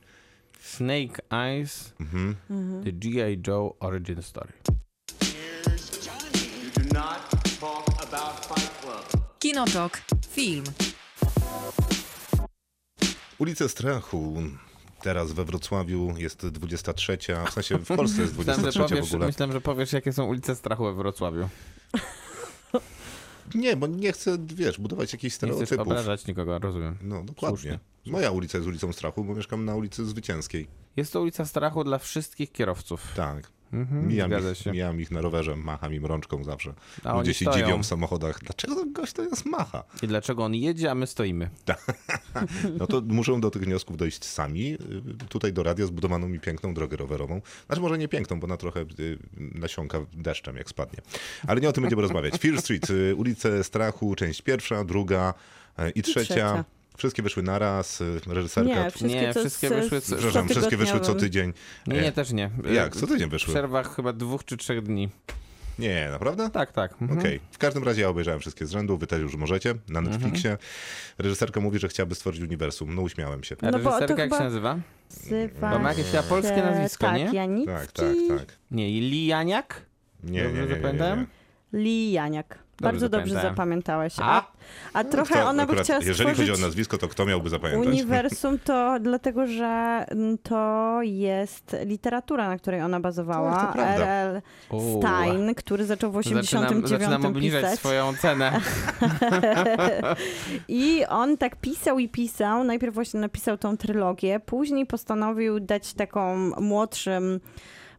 [0.59, 2.36] Snake Eyes, mhm,
[2.84, 3.41] The G.I.
[3.47, 4.53] Joe Origin Story.
[9.39, 10.01] Kinotok.
[10.30, 10.64] Film.
[13.38, 14.43] Ulicę Strachu.
[15.01, 17.18] Teraz we Wrocławiu jest 23,
[17.49, 19.28] w sensie w Polsce jest Myślałem, że 23 w powiesz, ogóle.
[19.28, 21.49] myślałem, że powiesz, jakie są ulice strachu we Wrocławiu.
[23.56, 25.88] Nie, bo nie chcę, wiesz, budować jakichś Nie chcesz stereotypów.
[25.88, 26.97] obrażać nikogo, rozumiem.
[27.01, 27.58] No, dokładnie.
[27.58, 27.80] Słusznie.
[28.06, 30.68] Moja ulica jest ulicą Strachu, bo mieszkam na ulicy Zwycięskiej.
[30.95, 33.08] Jest to ulica strachu dla wszystkich kierowców.
[33.16, 33.51] Tak.
[33.74, 34.71] Mhm, Mijam ich, się.
[34.71, 36.74] mijam ich na rowerze, macham im rączką zawsze.
[37.03, 37.65] A Ludzie się stoją.
[37.65, 38.39] dziwią w samochodach.
[38.43, 39.84] Dlaczego ten gość to jest macha?
[40.03, 41.49] I dlaczego on jedzie, a my stoimy?
[42.80, 44.74] No to muszą do tych wniosków dojść sami.
[44.74, 44.78] Y,
[45.30, 47.41] Tutaj do radia zbudowano mi piękną drogę rowerową.
[47.65, 50.99] Znaczy może nie piękną, bo na trochę y, nasiąka deszczem, jak spadnie.
[51.47, 52.34] Ale nie o tym będziemy rozmawiać.
[52.38, 55.34] Fear Street, y, ulice Strachu, część pierwsza, druga
[55.95, 56.24] i trzecia.
[56.24, 56.65] trzecia.
[56.97, 58.03] Wszystkie wyszły naraz.
[58.27, 58.69] Reżyserka...
[58.83, 61.53] Nie, wszystkie, Nie, wszystkie z- wyszły co- Przepraszam, wszystkie wyszły co tydzień.
[61.87, 62.49] Nie, nie, też nie.
[62.73, 62.95] Jak?
[62.95, 63.53] Co tydzień W wyszły?
[63.53, 65.09] przerwach chyba dwóch czy trzech dni.
[65.79, 66.49] Nie, naprawdę?
[66.49, 66.91] Tak, tak.
[67.01, 67.19] Mhm.
[67.19, 67.39] Okej.
[67.51, 70.57] W każdym razie ja obejrzałem wszystkie z rzędu, wy też już możecie, na Netflixie.
[71.17, 72.95] Reżyserka mówi, że chciałaby stworzyć uniwersum.
[72.95, 73.55] No uśmiałem się.
[73.61, 74.77] A No reżyserka jak chyba- się nazywa?
[75.31, 77.29] Nazywa Bo ma jakieś polskie się- nazwisko, tak, nie?
[77.33, 77.67] Janicki.
[77.73, 78.57] Tak, tak, tak.
[78.71, 79.85] Nie, Lijaniak?
[80.23, 81.27] Nie, nie, Dobrze nie, nie, nie, zapamiętałem?
[82.84, 83.55] Bardzo dobrze zapamiętałem.
[83.55, 84.13] zapamiętałeś.
[84.19, 84.23] A?
[84.23, 84.43] A,
[84.93, 87.88] a trochę Kto ona by chciała jeżeli stworzyć chodzi o nazwisko, to kto miałby zapamiętać?
[87.88, 93.55] uniwersum, to dlatego, że mm, to jest literatura, na której ona bazowała.
[93.55, 93.86] Tak, to.
[93.86, 94.41] R.L.
[94.99, 97.79] Stein, który zaczął w Zaczynam, 89 zaczynam obniżać pisać.
[97.79, 98.61] swoją cenę.
[100.67, 102.63] I on tak pisał i pisał.
[102.63, 107.39] Najpierw właśnie napisał tą trylogię, później postanowił dać taką młodszym,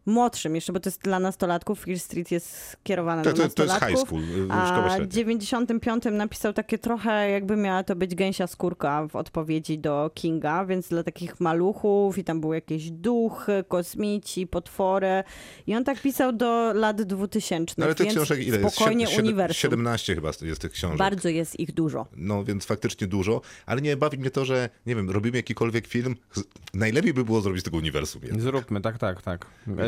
[0.05, 1.79] młodszym jeszcze, bo to jest dla nastolatków.
[1.85, 3.99] Fear Street jest skierowane Tak, do to, to jest nastolatków.
[3.99, 5.07] high school, szkoła A w średnia.
[5.07, 10.87] 95 napisał takie trochę, jakby miała to być gęsia skórka w odpowiedzi do Kinga, więc
[10.89, 15.23] dla takich maluchów i tam były jakieś duchy, kosmici, potwory.
[15.67, 17.75] I on tak pisał do lat 2000.
[17.77, 18.75] No, ale tych książek ile jest?
[18.75, 19.53] spokojnie Sied- siedem- uniwersum.
[19.61, 20.97] 17 chyba jest tych książek.
[20.97, 22.05] Bardzo jest ich dużo.
[22.15, 26.15] No więc faktycznie dużo, ale nie bawi mnie to, że nie wiem, robimy jakikolwiek film.
[26.73, 28.21] Najlepiej by było zrobić z tego uniwersum.
[28.23, 28.41] jednak.
[28.41, 29.45] Zróbmy, tak, tak, tak.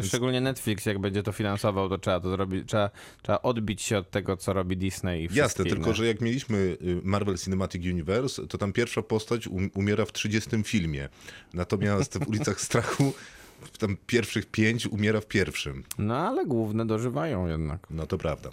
[0.08, 2.90] Szczególnie Netflix, jak będzie to finansował, to trzeba to zrobić, trzeba,
[3.22, 5.96] trzeba odbić się od tego, co robi Disney i Jasne, wszystkie tylko inne.
[5.96, 10.64] że jak mieliśmy y, Marvel Cinematic Universe, to tam pierwsza postać um, umiera w 30
[10.64, 11.10] filmie.
[11.54, 13.14] Natomiast w ulicach strachu
[13.62, 15.84] w tam pierwszych pięć umiera w pierwszym.
[15.98, 17.88] No ale główne dożywają jednak.
[17.90, 18.50] No to prawda.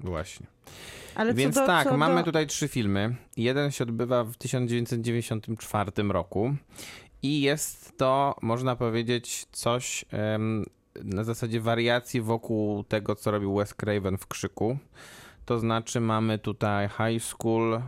[0.00, 0.46] Właśnie.
[1.14, 2.22] Ale Więc do, tak, mamy do...
[2.22, 3.16] tutaj trzy filmy.
[3.36, 6.54] Jeden się odbywa w 1994 roku
[7.22, 10.04] i jest to, można powiedzieć, coś
[11.04, 14.78] na zasadzie wariacji wokół tego, co robił Wes Craven w Krzyku.
[15.44, 17.80] To znaczy mamy tutaj high school, e,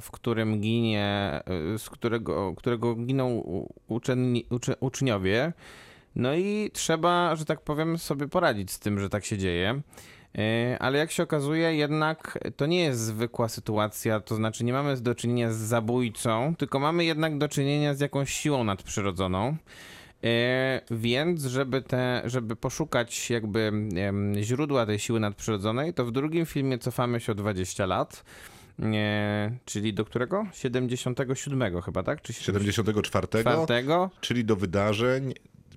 [0.00, 1.40] w którym ginie,
[1.74, 3.42] e, z którego, którego giną
[3.88, 5.52] uczenni, ucze, uczniowie.
[6.16, 9.80] No i trzeba, że tak powiem, sobie poradzić z tym, że tak się dzieje.
[10.38, 14.96] E, Ale jak się okazuje, jednak to nie jest zwykła sytuacja, to znaczy nie mamy
[14.96, 19.56] do czynienia z zabójcą, tylko mamy jednak do czynienia z jakąś siłą nadprzyrodzoną.
[20.24, 23.72] E, Więc, żeby, te, żeby poszukać jakby
[24.42, 28.24] źródła tej siły nadprzyrodzonej, to w drugim filmie cofamy się o 20 lat.
[28.82, 30.46] E, czyli do którego?
[30.52, 32.22] 77 chyba, tak?
[32.22, 33.66] Czy 74, 74?
[34.20, 35.34] czyli do wydarzeń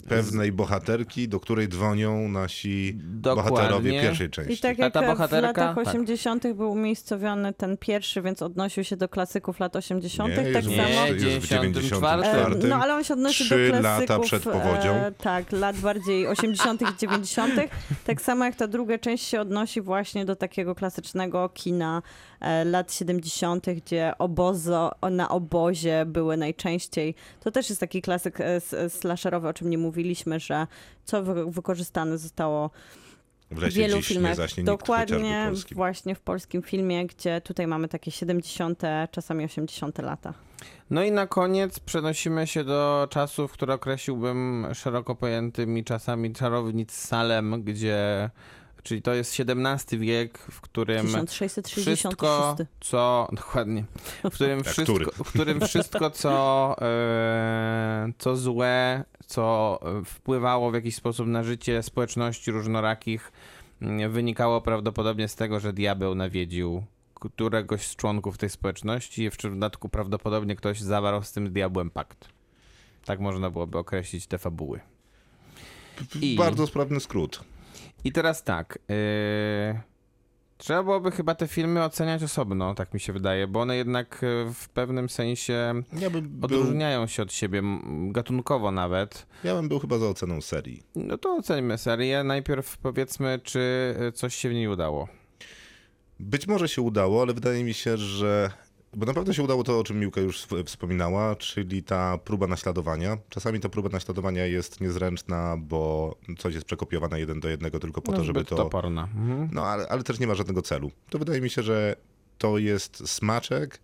[0.07, 3.51] pewnej bohaterki, do której dzwonią nasi Dokładnie.
[3.51, 4.53] bohaterowie pierwszej części.
[4.53, 5.47] I tak A jak ta w bohaterka?
[5.47, 5.87] latach Tak.
[5.87, 6.53] 80.
[6.53, 10.29] był umiejscowiony ten pierwszy, więc odnosił się do klasyków lat 80.
[10.29, 11.07] Nie, tak Nie, samo.
[11.07, 12.23] już, już w 94.
[12.23, 12.65] 94.
[12.65, 14.09] E, No ale on się odnosi Trzy do klasyków.
[14.09, 14.93] lata przed powodzią.
[14.93, 16.81] E, tak, lat bardziej 80.
[16.81, 17.53] i 90.
[18.05, 22.01] Tak samo jak ta druga część się odnosi właśnie do takiego klasycznego kina
[22.36, 27.15] e, lat 70., gdzie obozo, na obozie były najczęściej.
[27.39, 30.67] To też jest taki klasyk e, s- slasherowy, o czym nie mówiliśmy, że
[31.05, 32.69] co wy, wykorzystane zostało
[33.51, 34.37] w w lesie wielu dziś filmach.
[34.63, 38.81] Dokładnie właśnie w polskim filmie, gdzie tutaj mamy takie 70.,
[39.11, 39.97] czasami 80.
[39.99, 40.33] lata.
[40.89, 47.63] No i na koniec przenosimy się do czasów, które określiłbym szeroko pojętymi czasami czarownic Salem,
[47.63, 48.29] gdzie,
[48.87, 51.99] czyli to jest XVII wiek, w którym 1666.
[51.99, 53.83] wszystko, co, dokładnie,
[54.23, 55.05] w którym, Tak, wszystko, który?
[55.11, 62.51] w którym wszystko, co, e, co złe, co wpływało w jakiś sposób na życie społeczności
[62.51, 63.31] różnorakich,
[63.81, 66.83] mm, wynikało prawdopodobnie z tego, że diabeł nawiedził
[67.13, 72.29] któregoś z członków tej społeczności i w dodatku prawdopodobnie ktoś zawarł z tym diabłem pakt.
[73.05, 74.79] Tak można byłoby określić te fabuły.
[76.21, 77.43] I- Bardzo sprawny skrót.
[78.07, 78.79] I teraz tak.
[78.89, 79.79] Yy...
[80.57, 84.53] Trzeba byłoby chyba te filmy oceniać osobno, tak mi się wydaje, bo one jednak yy,
[84.53, 87.61] w pewnym sensie Ja bym, był, odróżniają się od siebie,
[88.07, 89.27] gatunkowo nawet.
[89.43, 90.83] ja bym był chyba za oceną serii.
[90.95, 92.23] No to ocenimy serię.
[92.23, 95.07] Najpierw powiedzmy, czy coś się w niej udało.
[96.19, 98.51] Być może się udało, ale wydaje mi się, że.
[98.93, 103.17] Bo na pewno się udało to, o czym Miłka już wspominała, czyli ta próba naśladowania.
[103.29, 108.11] Czasami ta próba naśladowania jest niezręczna, bo coś jest przekopiowane jeden do jednego tylko po
[108.11, 108.55] no, to, żeby to.
[108.55, 109.03] toporna.
[109.03, 109.49] Mhm.
[109.51, 110.91] No, ale, ale też nie ma żadnego celu.
[111.09, 111.95] To wydaje mi się, że
[112.37, 113.79] to jest smaczek,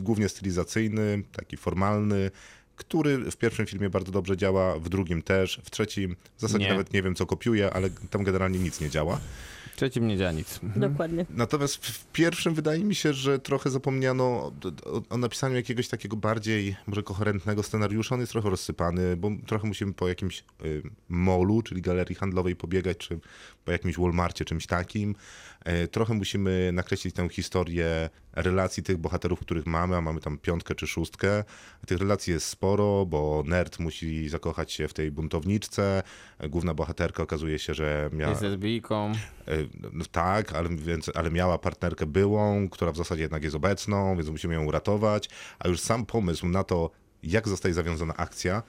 [0.00, 2.30] głównie stylizacyjny, taki formalny,
[2.76, 6.70] który w pierwszym filmie bardzo dobrze działa, w drugim też, w trzecim w zasadzie Nie.
[6.70, 9.20] nawet nie wiem, co kopiuje, ale tam generalnie nic nie działa.
[9.72, 10.60] W trzecim nie działa nic.
[10.62, 10.92] Mhm.
[10.92, 11.26] Dokładnie.
[11.30, 14.52] Natomiast w- pierwszym wydaje mi się, że trochę zapomniano o,
[14.84, 18.14] o, o napisaniu jakiegoś takiego bardziej może koherentnego scenariusza.
[18.14, 22.96] On jest trochę rozsypany, bo trochę musimy po jakimś y, molu, czyli galerii handlowej pobiegać,
[22.98, 23.18] czy
[23.64, 25.14] po jakimś Walmarcie, czymś takim.
[25.64, 30.74] E, trochę musimy nakreślić tę historię relacji tych bohaterów, których mamy, a mamy tam piątkę
[30.74, 31.44] czy szóstkę.
[31.86, 36.02] Tych relacji jest sporo, bo nerd musi zakochać się w tej buntowniczce.
[36.48, 38.30] Główna bohaterka okazuje się, że miała...
[38.30, 39.12] Jest lesbijką.
[39.12, 39.56] E,
[39.92, 44.28] No tak, ale, więc, ale miała partnerkę byłą, która w zasadzie jednak jest obecną, więc
[44.28, 45.28] musimy ją uratować.
[45.58, 46.90] A już sam pomysł na to,
[47.22, 48.62] jak zostaje zawiązana akcja,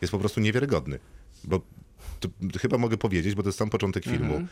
[0.00, 0.98] jest po prostu niewiarygodny.
[1.44, 1.60] Bo
[2.60, 4.46] chyba mogę powiedzieć, bo to jest sam początek filmu.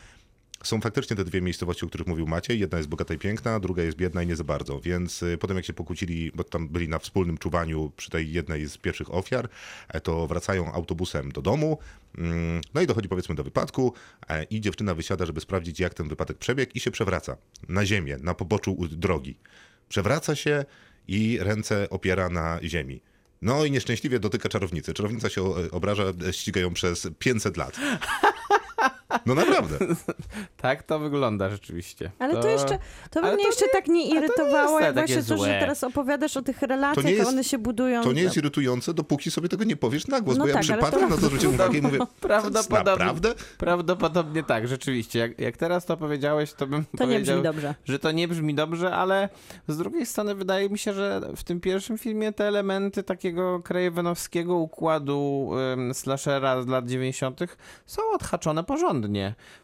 [0.65, 2.59] Są faktycznie te dwie miejscowości, o których mówił Maciej.
[2.59, 4.79] Jedna jest bogata i piękna, druga jest biedna i nie za bardzo.
[4.79, 8.65] Więc y, potem jak się pokłócili, bo tam byli na wspólnym czuwaniu przy tej jednej
[8.65, 9.49] z pierwszych ofiar,
[9.89, 11.77] e, to wracają autobusem do domu.
[12.17, 13.93] Mm, No i dochodzi powiedzmy do wypadku
[14.29, 17.37] e, i dziewczyna wysiada, żeby sprawdzić jak ten wypadek przebiegł i się przewraca
[17.69, 19.37] na ziemię, na poboczu drogi.
[19.89, 20.65] Przewraca się
[21.07, 23.01] i ręce opiera na ziemi.
[23.41, 24.93] No i nieszczęśliwie dotyka czarownicy.
[24.93, 27.77] Czarownica się o- obraża, e, ściga ją przez 500 lat.
[29.25, 29.77] No naprawdę.
[30.57, 32.11] Tak to wygląda rzeczywiście.
[32.19, 32.79] Ale to, jeszcze,
[33.11, 35.83] to by mnie to jeszcze nie- tak nie to irytowało, jak właśnie to, że teraz
[35.83, 38.03] opowiadasz o tych relacjach, To jest- one się budują.
[38.03, 40.63] To nie jest irytujące, dopóki sobie tego nie powiesz na głos, No bo ja tak,
[40.69, 42.91] ale przypadam to- na to, zwróciłem uwagę i mówię, Prawdopodobnie.
[43.05, 43.33] naprawdę?
[43.57, 45.19] Prawdopodobnie tak, rzeczywiście.
[45.19, 47.75] Jak, jak teraz to powiedziałeś, to bym To nie powiedział, brzmi dobrze.
[47.85, 49.29] że to nie brzmi dobrze, ale
[49.67, 54.55] z drugiej strony wydaje mi się, że w tym pierwszym filmie te elementy takiego krajewenowskiego
[54.55, 57.39] układu ym, slashera z lat 90.
[57.85, 59.04] są odhaczone porządnie.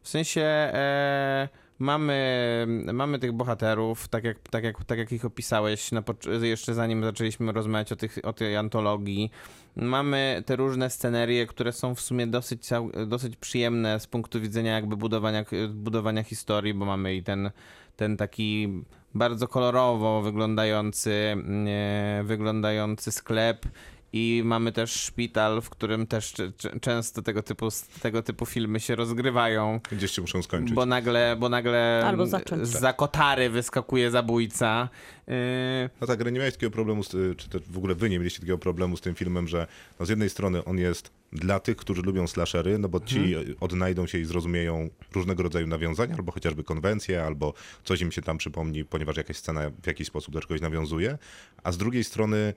[0.01, 5.91] W sensie e, mamy, mamy tych bohaterów, tak jak, tak, jak, tak jak ich opisałeś
[5.91, 6.03] na,
[6.41, 9.31] jeszcze zanim zaczęliśmy rozmawiać o, tych, o tej antologii.
[9.75, 12.69] Mamy te różne scenerie, które są w sumie dosyć,
[13.07, 17.51] dosyć przyjemne z punktu widzenia jakby budowania, budowania historii, bo mamy i ten,
[17.95, 18.83] ten taki
[19.15, 21.35] bardzo kolorowo wyglądający,
[21.67, 23.65] e, wyglądający sklep
[24.13, 26.33] i mamy też szpital, w którym też
[26.81, 27.67] często tego typu,
[28.01, 29.79] tego typu filmy się rozgrywają.
[29.91, 30.73] Gdzieś się muszą skończyć.
[30.75, 32.67] Bo nagle, bo nagle Albo zacząć.
[32.67, 34.89] za kotary wyskakuje zabójca.
[35.27, 35.33] Yy,
[36.01, 38.39] No tak, ale nie miałeś takiego problemu, z, czy też w ogóle wy nie mieliście
[38.39, 39.67] takiego problemu z tym filmem, że
[39.99, 44.07] no z jednej strony on jest dla tych, którzy lubią slashery, no bo ci odnajdą
[44.07, 47.53] się i zrozumieją różnego rodzaju nawiązania, albo chociażby konwencje, albo
[47.83, 51.17] coś im się tam przypomni, ponieważ jakaś scena w jakiś sposób do czegoś nawiązuje,
[51.63, 52.53] a z drugiej strony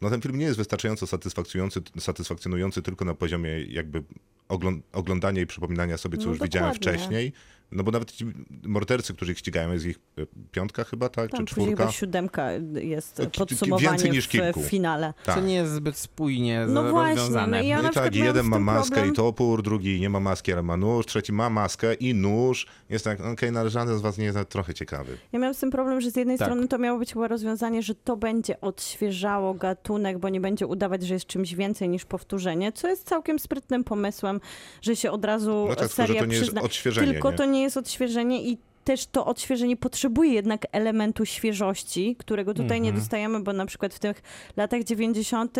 [0.00, 4.02] no ten film nie jest wystarczająco satysfakcjonujący, satysfakcjonujący tylko na poziomie jakby
[4.48, 6.98] ogląd- oglądania i przypominania sobie, co No już widziałem dokładnie.
[6.98, 7.32] wcześniej.
[7.72, 8.24] No bo nawet ci
[8.64, 11.30] mordercy, którzy ich ścigają, jest ich e, piątka chyba, tak?
[11.30, 11.76] Tam czy czwórka?
[11.76, 14.60] chyba siódemka jest No, podsumowanie więcej niż w, kilku.
[14.62, 15.14] w finale.
[15.24, 15.34] Tak.
[15.34, 17.56] Co nie jest zbyt spójnie No właśnie, rozwiązane.
[17.56, 19.12] no i ja No i tak, jeden ma maskę problem.
[19.12, 22.66] i topór, drugi nie ma maski, ale ma nóż, trzeci ma maskę i nóż.
[22.90, 25.18] Jest tak, okej, no ale żaden z was nie jest trochę ciekawy.
[25.32, 26.48] Ja miałam z tym problem, że z jednej Tak.
[26.48, 31.02] strony to miało być chyba rozwiązanie, że to będzie odświeżało gatunek, bo nie będzie udawać,
[31.02, 34.40] że jest czymś więcej niż powtórzenie, co jest całkiem sprytnym pomysłem,
[34.82, 36.62] że się od razu No tak, tylko seria że to nie jest przyzna...
[36.62, 37.36] odświeżenie, Tylko nie?
[37.36, 42.88] to nie jest odświeżenie i też to odświeżenie potrzebuje jednak elementu świeżości, którego tutaj nie
[42.88, 42.94] Mhm.
[43.02, 44.22] dostajemy, bo na przykład w tych
[44.56, 45.58] latach 90.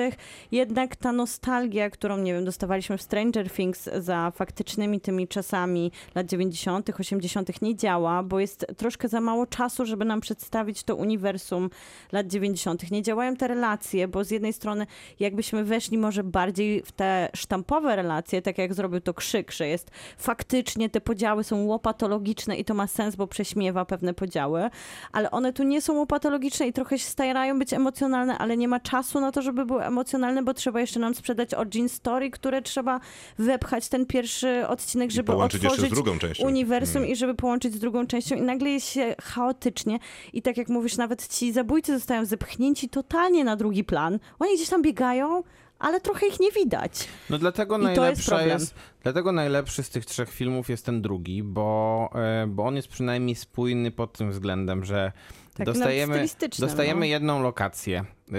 [0.53, 6.27] jednak ta nostalgia, którą, nie wiem, dostawaliśmy w Stranger Things za faktycznymi tymi czasami lat
[6.27, 7.63] 90., 80.
[7.63, 11.71] nie działa, bo jest troszkę za mało czasu, żeby nam przedstawić to uniwersum
[12.13, 12.91] lat 90.
[12.91, 14.87] Nie działają te relacje, bo z jednej strony
[15.21, 19.91] jakbyśmy weszli może bardziej w te sztampowe relacje, tak jak zrobił to Krzyk, że jest
[20.19, 24.71] faktycznie te podziały są łopatologiczne i to ma sens, bo prześmiewa pewne podziały,
[25.13, 28.81] ale one tu nie są upatologiczne i trochę się starają być emocjonalne, ale nie ma
[28.81, 33.01] czasu na to, żeby były emocjonalne, bo trzeba jeszcze nam sprzedać origin story, które trzeba
[33.39, 36.47] wepchać ten pierwszy odcinek, żeby połączyć otworzyć drugą częścią.
[36.47, 37.11] uniwersum Mm.
[37.11, 39.99] i żeby połączyć z drugą częścią i nagle jest się chaotycznie
[40.33, 44.19] i tak jak mówisz, nawet ci zabójcy zostają zepchnięci totalnie na drugi plan.
[44.39, 45.43] Oni gdzieś tam biegają,
[45.79, 47.09] ale trochę ich nie widać.
[47.31, 48.59] No dlatego jest najlepsza problem.
[48.61, 52.89] jest, dlatego najlepszy z tych trzech filmów jest ten drugi, bo, e, bo on jest
[52.89, 55.13] przynajmniej spójny pod tym względem, że
[55.55, 56.27] Tak, nawet dostajemy,
[56.59, 57.07] dostajemy no.
[57.07, 58.05] jedną lokację.
[58.33, 58.37] E,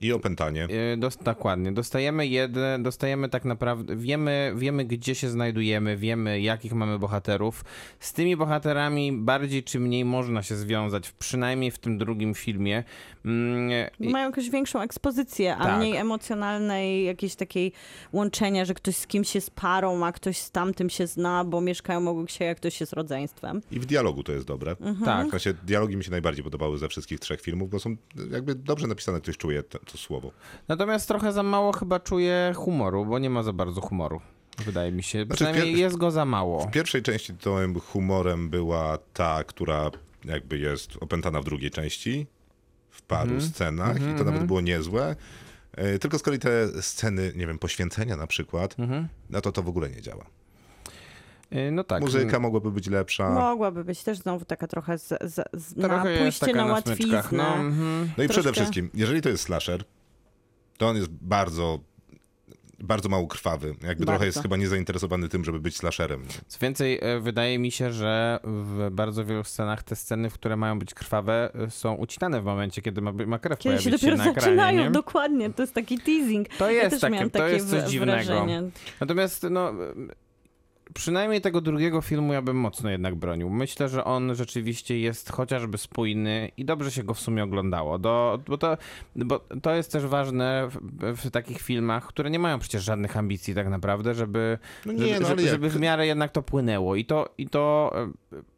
[0.00, 0.64] I opętanie.
[0.92, 1.72] e, Dos, dokładnie.
[1.72, 7.64] Dostajemy jedne, dostajemy tak naprawdę, wiemy, wiemy gdzie się znajdujemy, wiemy jakich mamy bohaterów.
[8.00, 12.84] Z tymi bohaterami bardziej czy mniej można się związać, przynajmniej w tym drugim filmie.
[13.24, 15.78] Mm, Mają jakąś większą ekspozycję, a Tak.
[15.78, 17.72] mniej emocjonalnej, jakiejś takiej
[18.12, 22.08] łączenia, że ktoś z kimś jest parą, a ktoś z tamtym się zna, bo mieszkają
[22.08, 23.62] obok siebie, a ktoś jest rodzeństwem.
[23.70, 24.70] I w dialogu to jest dobre.
[24.80, 25.04] Mhm.
[25.04, 25.26] Tak.
[25.26, 27.96] W sensie dialogi mi się najbardziej podobały ze wszystkich trzech filmów, bo są
[28.30, 30.30] jakby dobrze napisane, ktoś czuje to, to słowo.
[30.68, 34.20] Natomiast trochę za mało chyba czuję humoru, bo nie ma za bardzo humoru.
[34.58, 35.18] Wydaje mi się.
[35.24, 36.66] Znaczy, Przynajmniej jest go za mało.
[36.66, 39.90] W pierwszej części tym humorem była ta, która
[40.24, 42.26] jakby jest opętana w drugiej części,
[42.90, 43.40] w paru Mhm.
[43.50, 45.16] scenach i to nawet było niezłe.
[45.72, 49.08] E, Tylko z kolei te sceny, nie wiem, poświęcenia na przykład, Mhm.
[49.30, 50.24] no to to w ogóle nie działa.
[51.52, 52.02] Y, No tak.
[52.02, 53.30] Muzyka mogłaby być lepsza.
[53.30, 56.72] Mogłaby być też znowu taka trochę z, z, z, na Trochę jest pójście na na
[56.72, 57.22] łatwiznę.
[57.32, 58.10] No, mhm.
[58.18, 59.84] No i przede wszystkim, jeżeli to jest slasher,
[60.78, 61.78] to on jest bardzo,
[62.80, 63.66] bardzo mało krwawy.
[63.68, 64.04] Jakby Bardzo.
[64.06, 66.22] trochę jest chyba niezainteresowany tym, żeby być slasherem.
[66.46, 70.56] Co więcej, e, wydaje mi się, że w bardzo wielu scenach te sceny, w które
[70.56, 74.22] mają być krwawe, są ucinane w momencie, kiedy ma, ma krew Kiedy się dopiero na
[74.24, 74.40] ekranie.
[74.40, 74.90] zaczynają, nie?
[74.90, 76.48] dokładnie, to jest taki teasing.
[76.48, 78.16] To ja jest też takie, miałam to takie jest coś w- dziwnego.
[78.24, 78.62] wrażenie.
[79.00, 79.72] Natomiast no,
[80.94, 83.50] przynajmniej tego drugiego filmu ja bym mocno jednak bronił.
[83.50, 87.98] Myślę, że on rzeczywiście jest chociażby spójny i dobrze się go w sumie oglądało.
[87.98, 88.76] Do, bo, to,
[89.16, 93.54] bo to jest też ważne w, w takich filmach, które nie mają przecież żadnych ambicji
[93.54, 96.96] tak naprawdę, żeby, No nie, żeby, no żeby, w miarę jednak to płynęło.
[96.96, 97.92] I to, i to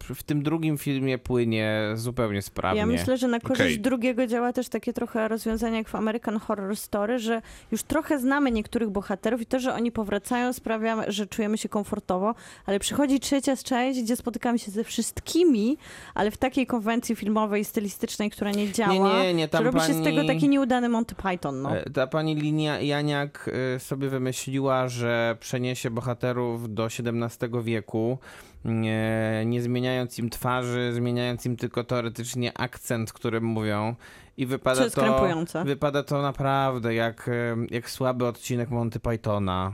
[0.09, 2.79] e, w tym drugim filmie płynie zupełnie sprawnie.
[2.79, 3.79] Ja myślę, że na korzyść Okej.
[3.79, 8.51] drugiego działa też takie trochę rozwiązanie jak w American Horror Story, że już trochę znamy
[8.51, 12.26] niektórych bohaterów i to, że oni powracają sprawia, że czujemy się komfortowo,
[12.65, 15.77] ale przychodzi trzecia część, gdzie spotykamy się ze wszystkimi,
[16.13, 19.93] ale w takiej konwencji filmowej, stylistycznej, która nie działa, Nie, nie, nie, tam robi się
[19.93, 21.61] z tego pani- taki nieudany Monty Python.
[21.61, 21.77] No.
[21.77, 28.17] E, Ta pani Linia Janiak e, sobie wymyśliła, że przeniesie bohaterów do XVII wieku,
[28.65, 33.95] nie, nie zmieniając im twarzy, zmieniając im tylko teoretycznie akcent, którym mówią.
[34.37, 37.29] I wypada to, wypada to naprawdę jak,
[37.69, 39.73] jak słaby odcinek Monty Pythona.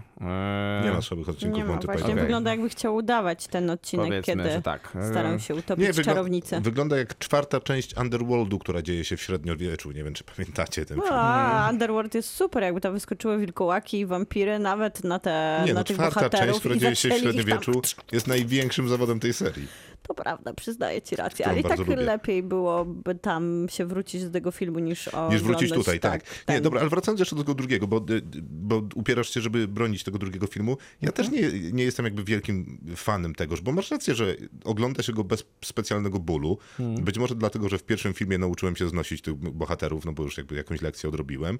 [0.83, 2.11] Nie ma słabych odcinków Nie ma, Monty właśnie Python.
[2.11, 2.23] Okej.
[2.23, 4.97] wygląda jakby chciał udawać ten odcinek, Powiedzmy, kiedy tak.
[5.11, 6.61] Staram się utopić wygl- czarownicę.
[6.61, 9.91] wygląda jak czwarta część Underworldu, która dzieje się w średniowieczu.
[9.91, 11.13] Nie wiem, czy pamiętacie ten film.
[11.13, 15.79] A, Underworld jest super, jakby tam wyskoczyły wilkołaki i wampiry nawet na te Nie, na
[15.79, 19.67] no tych czwarta bohaterów część, która dzieje się w średniowieczu, jest największym zawodem tej serii.
[20.07, 21.95] To prawda, przyznaję ci rację, ale i tak lubię.
[21.95, 26.21] lepiej byłoby tam się wrócić do tego filmu niż o Niż wrócić tutaj, tak.
[26.23, 26.63] Nie, ten.
[26.63, 30.17] dobra, ale wracając jeszcze do tego drugiego, bo, y, bo upierasz się, żeby bronić tego
[30.19, 30.77] drugiego filmu.
[31.01, 31.41] Ja też nie,
[31.73, 36.19] nie jestem jakby wielkim fanem tegoż, bo masz rację, że ogląda się go bez specjalnego
[36.19, 36.57] bólu.
[36.79, 40.37] Być może dlatego, że w pierwszym filmie nauczyłem się znosić tych bohaterów, no bo już
[40.37, 41.59] jakby jakąś lekcję odrobiłem.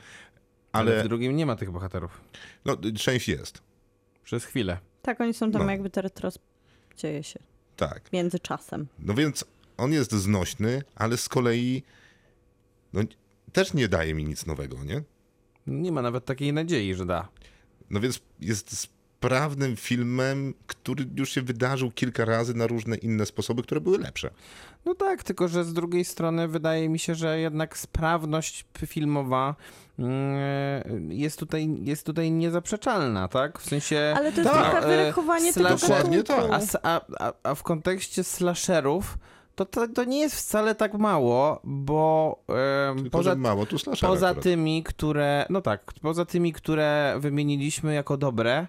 [0.71, 2.21] Ale Ale w drugim nie ma tych bohaterów.
[2.65, 3.61] no, część jest.
[4.23, 4.77] Przez chwilę.
[5.01, 5.71] Tak, oni są tam No.
[5.71, 6.39] jakby te retros...
[6.97, 7.39] dzieje się
[7.75, 8.13] Tak.
[8.13, 8.87] między czasem.
[8.99, 9.45] No więc
[9.77, 11.83] on jest znośny, ale z kolei
[12.93, 13.01] no,
[13.53, 15.03] też nie daje mi nic nowego, nie?
[15.67, 17.27] Nie ma nawet takiej nadziei, że da.
[17.89, 18.92] No więc jest
[19.23, 24.29] sprawnym filmem, który już się wydarzył kilka razy na różne inne sposoby, które były lepsze.
[24.85, 29.55] No tak, tylko że z drugiej strony wydaje mi się, że jednak sprawność filmowa
[29.99, 33.59] mm, jest tutaj, jest tutaj niezaprzeczalna, tak?
[33.59, 34.13] W sensie...
[34.17, 36.45] Ale to jest Tak, trochę e, wyrachowanie tego Dokładnie tak.
[36.51, 39.17] A, a, a, a w kontekście slasherów
[39.55, 42.37] to, to, to nie jest wcale tak mało, bo
[42.95, 43.65] Tylko, poza, mało
[44.01, 45.45] poza tymi, które...
[45.49, 48.67] No tak, poza tymi, które wymieniliśmy jako dobre,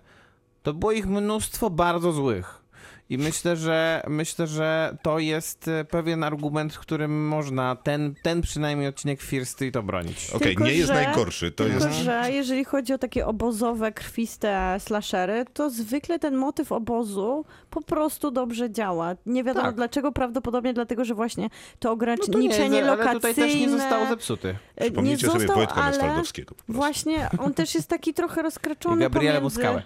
[0.64, 2.63] to było ich mnóstwo bardzo złych.
[3.10, 8.88] I myślę, że myślę, że to jest e, pewien argument, którym można ten, ten przynajmniej
[8.88, 10.30] odcinek Fear Street obronić.
[10.30, 11.52] Okej, Tylko, nie jest że- najgorszy.
[11.52, 11.98] To Tylko, jest...
[11.98, 18.30] że jeżeli chodzi o takie obozowe, krwiste slashery, to zwykle ten motyw obozu po prostu
[18.30, 19.14] dobrze działa.
[19.26, 19.74] Nie wiadomo Tak.
[19.76, 23.78] dlaczego, prawdopodobnie dlatego, że właśnie to No to nie, ograniczenie ale tutaj też nie lokacyjne...
[23.78, 24.48] został zepsuty.
[24.48, 26.42] E, Nie Przypomnijcie sobie został, Wojtka ale prostu.
[26.68, 29.82] właśnie on też jest taki trochę rozkraczony Gabriele pomiędzy, Muskałę.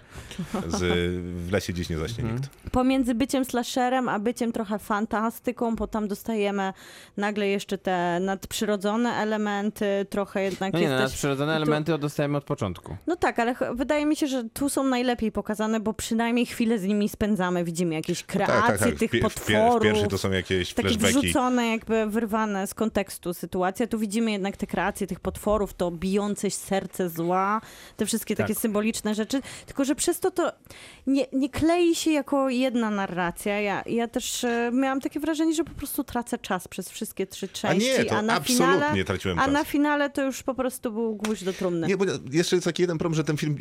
[0.67, 0.79] Z
[1.47, 2.35] W lesie dziś nie zaśnie Mhm.
[2.41, 2.49] nikt.
[2.71, 6.73] pomiędzy byciem slasherem, a byciem trochę fantastyką, bo tam dostajemy
[7.17, 11.11] nagle jeszcze te nadprzyrodzone elementy, trochę jednak No nie, no, jest też...
[11.11, 12.95] nadprzyrodzone tu- elementy dostajemy od początku.
[13.07, 16.83] No tak, ale wydaje mi się, że tu są najlepiej pokazane, bo przynajmniej chwilę z
[16.83, 17.63] nimi spędzamy.
[17.63, 18.95] Widzimy jakieś kreacje tak, tak, tak.
[18.95, 19.79] W, tych w, potworów.
[19.79, 21.19] w pierwszej to są jakieś takie flashbacki.
[21.27, 23.87] wrzucone, jakby wyrwane z kontekstu sytuacja.
[23.87, 27.61] Tu widzimy jednak te kreacje tych potworów, to bijące serce zła,
[27.97, 28.61] te wszystkie takie Tak.
[28.61, 29.41] symboliczne rzeczy.
[29.65, 30.51] Tylko, że przez to to
[31.07, 33.61] nie, nie klei się jako jedna narracja.
[33.61, 37.45] Ja, ja też e, miałam takie wrażenie, że po prostu tracę czas przez wszystkie trzy
[37.53, 39.03] A części, nie, to na absolutnie finale...
[39.03, 39.53] traciłem A czas.
[39.53, 41.87] na finale to już po prostu był gwóźdź do trumny.
[41.87, 43.57] Nie, bo jeszcze jest taki jeden problem, że ten film,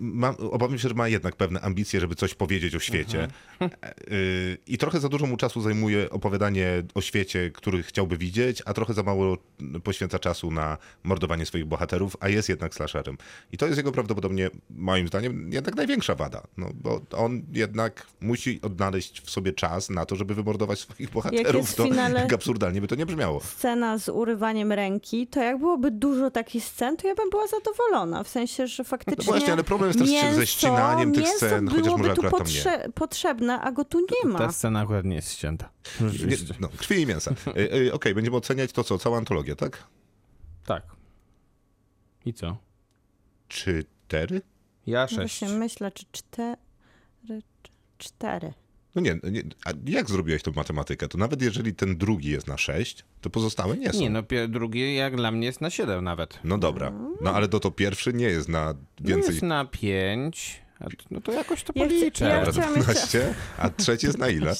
[0.00, 3.28] ma, obawiam się, że ma jednak pewne ambicje, żeby coś powiedzieć o świecie.
[3.60, 3.80] Mhm.
[3.82, 8.62] E, y, I trochę za dużo mu czasu zajmuje opowiadanie o świecie, który chciałby widzieć,
[8.64, 9.38] a trochę za mało
[9.84, 13.18] poświęca czasu na mordowanie swoich bohaterów, a jest jednak slasherem.
[13.52, 16.42] I to jest jego prawdopodobnie, moim zdaniem, jednak największa wada.
[16.56, 21.54] No, bo on jednak musi odnaleźć w sobie czas na to, żeby wymordować swoich bohaterów.
[21.54, 23.40] jest w to, finale- Jak absurdalnie by to nie brzmiało.
[23.40, 28.22] scena z urywaniem ręki, to jak byłoby dużo takich scen, to ja bym była zadowolona.
[28.24, 29.24] W sensie, że faktycznie.
[29.26, 32.32] No właśnie, ale problem jest też mięso, ze ścinaniem tych scen, chociaż może tu akurat
[32.32, 32.46] tam nie.
[32.62, 34.38] potrze- potrzebne, a go tu nie ma.
[34.38, 35.68] Ta scena akurat nie jest ścięta.
[36.00, 37.30] Nie, no, krwi i mięsa.
[37.46, 39.84] E, e, Okej, będziemy oceniać to co, całą antologię, tak?
[40.66, 40.82] Tak.
[42.26, 42.56] I co?
[43.48, 44.40] Cztery?
[44.86, 45.18] Ja sześć.
[45.40, 46.56] Właśnie myślę, czy cztery.
[47.98, 48.52] Cztery.
[48.94, 51.08] No nie, nie, a jak zrobiłeś tą matematykę?
[51.08, 54.00] To nawet jeżeli ten drugi jest na sześć, to pozostałe nie są.
[54.00, 56.38] Nie, no drugi jak dla mnie jest na 7 nawet.
[56.44, 59.30] No dobra, no ale to to pierwszy nie jest na No więcej.
[59.30, 60.62] jest na 5.
[61.10, 62.24] No to jakoś to Ja policzę.
[62.28, 64.54] ja Dobra, chciałam jeszcze- 12, a trzeci jest na ile?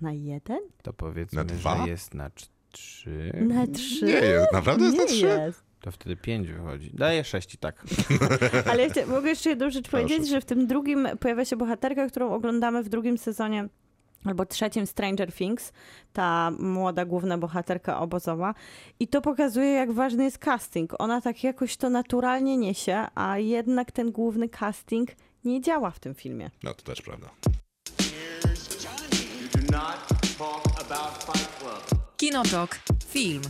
[0.00, 0.58] Na jeden?
[0.82, 1.84] To powiedzmy, Na dwa?
[1.84, 2.30] że jest na
[2.70, 3.32] 3.
[3.48, 4.04] Na trzy?
[4.04, 5.26] Nie jest, naprawdę jest na Nie trzy?
[5.26, 5.62] jest.
[5.82, 6.90] To wtedy 5 wychodzi.
[6.94, 7.84] Daję 6 i tak.
[8.70, 10.02] Ale jeszcze, mogę jeszcze jedną rzecz Proszę.
[10.02, 13.68] powiedzieć, że w tym drugim pojawia się bohaterka, którą oglądamy w drugim sezonie
[14.24, 15.72] albo trzecim Stranger Things,
[16.12, 18.54] ta młoda główna bohaterka obozowa.
[19.00, 20.94] I to pokazuje, jak ważny jest casting.
[20.98, 25.10] Ona tak jakoś to naturalnie niesie, a jednak ten główny casting
[25.44, 26.50] nie działa w tym filmie.
[26.62, 27.30] No to też prawda.
[32.16, 32.78] Kinotok.
[33.08, 33.42] Film.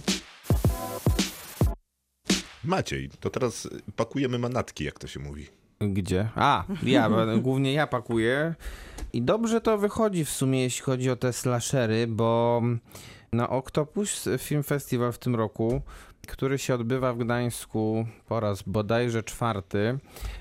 [2.64, 5.46] Maciej, to teraz pakujemy manatki, jak to się mówi.
[5.80, 6.28] Gdzie?
[6.34, 7.10] A, ja,
[7.42, 8.54] głównie ja pakuję.
[9.12, 12.62] I dobrze to wychodzi w sumie, jeśli chodzi o te slashery, bo
[13.32, 15.82] na Octopus Film Festival w tym roku,
[16.28, 19.98] który się odbywa w Gdańsku po raz bodajże czwarty,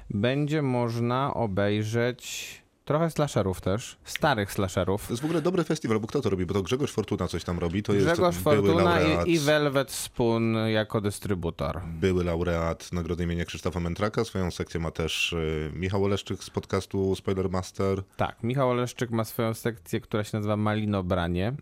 [0.10, 5.08] będzie można obejrzeć trochę slasherów też, starych slasherów.
[5.08, 6.46] To jest w ogóle dobry festiwal, bo kto to robi?
[6.46, 7.84] Bo to Grzegorz Fortuna coś tam robi.
[7.84, 11.82] To jest Grzegorz były Fortuna laureat, i, i Velvet Spoon jako dystrybutor.
[12.00, 14.24] były laureat Nagrody imienia Krzysztofa Mędraka.
[14.26, 18.04] Swoją sekcję ma też y, Michał Oleszczyk z podcastu Spoilermaster.
[18.18, 21.54] Tak, Michał Oleszczyk ma swoją sekcję, która się nazywa Malinobranie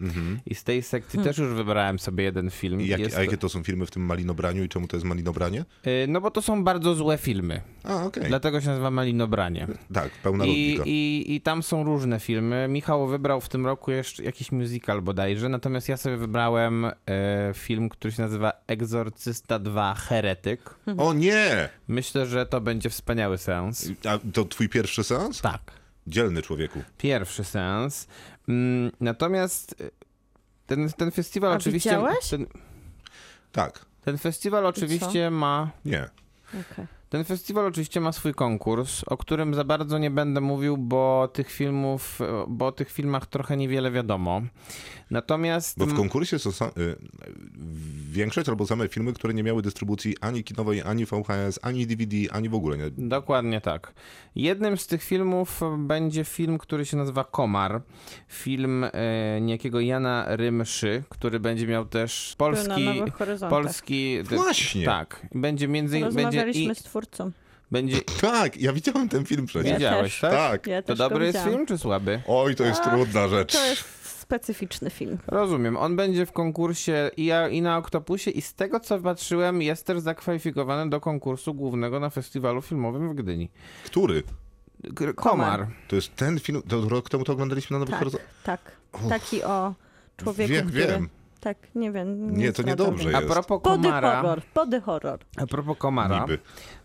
[0.46, 2.74] i z tej sekcji też już wybrałem sobie jeden film.
[2.74, 2.88] Mhm.
[2.88, 5.06] I jak, Jest a jakie to są filmy w tym Malinobraniu i czemu to jest
[5.06, 5.66] Malinobranie?
[5.88, 8.24] Y, No bo to są bardzo złe filmy, A, okej.
[8.28, 9.68] dlatego się nazywa Malinobranie.
[9.94, 10.84] Tak, pełna I, logika.
[10.86, 12.68] i, I tam są różne filmy.
[12.70, 16.92] Michał wybrał w tym roku jeszcze jakiś musical bodajże, natomiast ja sobie wybrałem e,
[17.54, 20.76] film, który się nazywa Egzorcysta 2 Heretyk.
[20.98, 21.70] O nie!
[21.88, 23.90] Myślę, że to będzie wspaniały seans.
[24.10, 25.42] A to twój pierwszy seans?
[25.42, 25.62] Tak,
[26.08, 26.80] Dzielny człowieku.
[26.98, 28.08] pierwszy seans.
[28.50, 29.92] Mm, natomiast y,
[30.68, 31.90] ten, ten festiwal A oczywiście...
[31.90, 32.30] widziałeś?
[32.30, 32.46] Ten,
[33.52, 33.86] Tak.
[34.06, 36.10] ten festiwal oczywiście ma Nie.
[36.50, 36.86] Okej.
[37.10, 41.52] Ten festiwal oczywiście ma swój konkurs, o którym za bardzo nie będę mówił, bo tych
[41.52, 44.42] filmów, bo o tych filmach trochę niewiele wiadomo.
[45.12, 46.70] Natomiast Bo w konkursie są y,
[48.12, 52.50] większość albo same filmy, które nie miały dystrybucji ani kinowej, ani VHS, ani DVD, ani
[52.50, 52.78] w ogóle.
[52.78, 52.92] Nie.
[52.98, 53.94] Dokładnie tak.
[54.36, 57.82] Jednym z tych filmów będzie film, który się nazywa Komar.
[58.28, 62.86] Film e, niejakiego Jana Rymszy, który będzie miał też Był polski...
[62.86, 63.62] na Nowych Horyzontach.
[63.62, 64.24] Polski.
[64.24, 64.86] Właśnie.
[64.86, 65.28] Tak.
[65.36, 66.16] Będzie między innymi.
[66.16, 67.32] Będzie, Rozmawialiśmy i, z twórcą.
[67.72, 69.74] będzie, Tak, ja widziałem ten film przecież.
[69.74, 70.22] widziałeś, też.
[70.22, 70.32] tak?
[70.52, 70.68] Tak.
[70.68, 72.22] Ja To dobry jest film czy słaby?
[72.28, 73.54] Oj, to jest trudna rzecz.
[73.54, 73.84] To jest
[74.20, 75.18] specyficzny film.
[75.28, 75.78] Rozumiem.
[75.78, 79.86] On będzie w konkursie i, ja- i na Oktopusie i z tego co patrzyłem jest
[79.86, 83.50] też zakwalifikowany do konkursu głównego na festiwalu filmowym w Gdyni.
[83.86, 84.24] Który?
[84.96, 85.68] K- Komar.
[85.88, 88.30] To jest ten film, to rok temu to oglądaliśmy na Nowych Tak, Horyzontach.
[88.44, 88.60] tak.
[89.10, 89.74] Taki o
[90.18, 90.88] człowieku, Wiem, który...
[90.88, 91.10] wiem.
[91.40, 92.38] Tak, nie wiem.
[92.38, 93.34] Nie, to niedobrze A jest.
[93.34, 95.20] propos Body Komara, horror, body horror.
[95.38, 96.40] a propos Komara, Niby.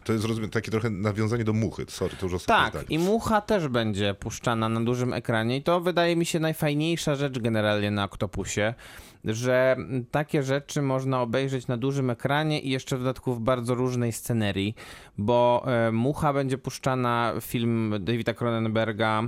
[0.05, 1.84] To jest rozumiem, takie trochę nawiązanie do muchy.
[1.88, 2.86] Sorry, to już ostatnie tak, zdanie.
[2.88, 7.38] i Mucha też będzie puszczana na dużym ekranie i to wydaje mi się najfajniejsza rzecz
[7.38, 8.74] generalnie na Oktopusie,
[9.25, 9.77] że
[10.11, 14.75] takie rzeczy można obejrzeć na dużym ekranie i jeszcze w dodatku w bardzo różnej scenerii,
[15.18, 19.22] bo e, Mucha będzie puszczana, film Davida Cronenberga.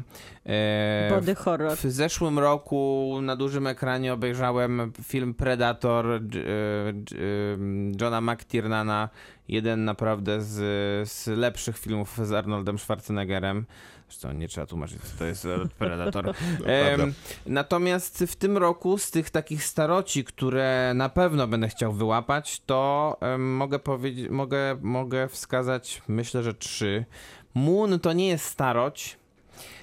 [0.46, 1.76] E, Body horror.
[1.76, 6.20] w zeszłym roku na dużym ekranie obejrzałem film Predator e,
[8.00, 9.08] Johna McTiernana.
[9.48, 13.66] Jeden naprawdę z, z lepszych filmów z Arnoldem Schwarzeneggerem.
[14.08, 15.46] Zresztą nie trzeba tłumaczyć, co to jest
[15.78, 16.34] Predator.
[16.64, 17.14] Em,
[17.46, 23.16] natomiast w tym roku z tych takich staroci, które na pewno będę chciał wyłapać, to
[23.38, 27.04] mogę powiedzieć, mogę, mogę wskazać, myślę, że trzy.
[27.54, 29.18] Moon to nie jest staroć.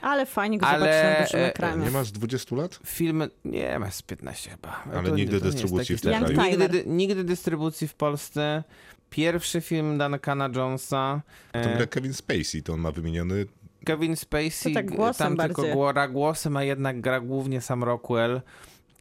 [0.01, 1.85] Ale fajnie go Ale, zobaczyć na dużym e, ekranie.
[1.85, 2.79] Nie ma z 20 lat?
[2.85, 4.83] Film, nie ma z 15 chyba.
[4.93, 6.33] Ale To- nigdy to dystrybucji w tym stary.
[6.35, 6.59] kraju.
[6.59, 8.63] Nigdy, nigdy dystrybucji w Polsce.
[9.09, 11.21] Pierwszy film Duncana Jonesa.
[11.51, 13.45] To E, gra Kevin Spacey, to on ma wymieniony.
[13.85, 14.85] Kevin Spacey tak
[15.17, 15.93] tam tylko bardziej.
[15.93, 18.41] gra głosem, a jednak gra głównie sam Rockwell,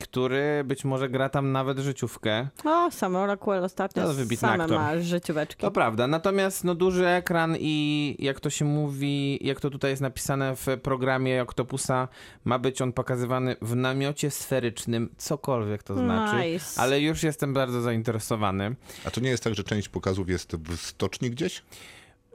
[0.01, 2.49] który być może gra tam nawet życiówkę.
[2.65, 4.79] O, sam Rockwell ostatnio To wybitny same aktor.
[4.79, 5.61] ma życióweczki.
[5.61, 10.03] To prawda, natomiast no duży ekran i jak to się mówi, jak to tutaj jest
[10.03, 12.09] napisane w programie Octopusa,
[12.45, 16.49] ma być on pokazywany w namiocie sferycznym, cokolwiek to znaczy.
[16.49, 16.81] Nice.
[16.81, 18.77] Ale już jestem bardzo zainteresowany.
[19.05, 21.63] A to nie jest tak, że część pokazów jest w stoczni gdzieś?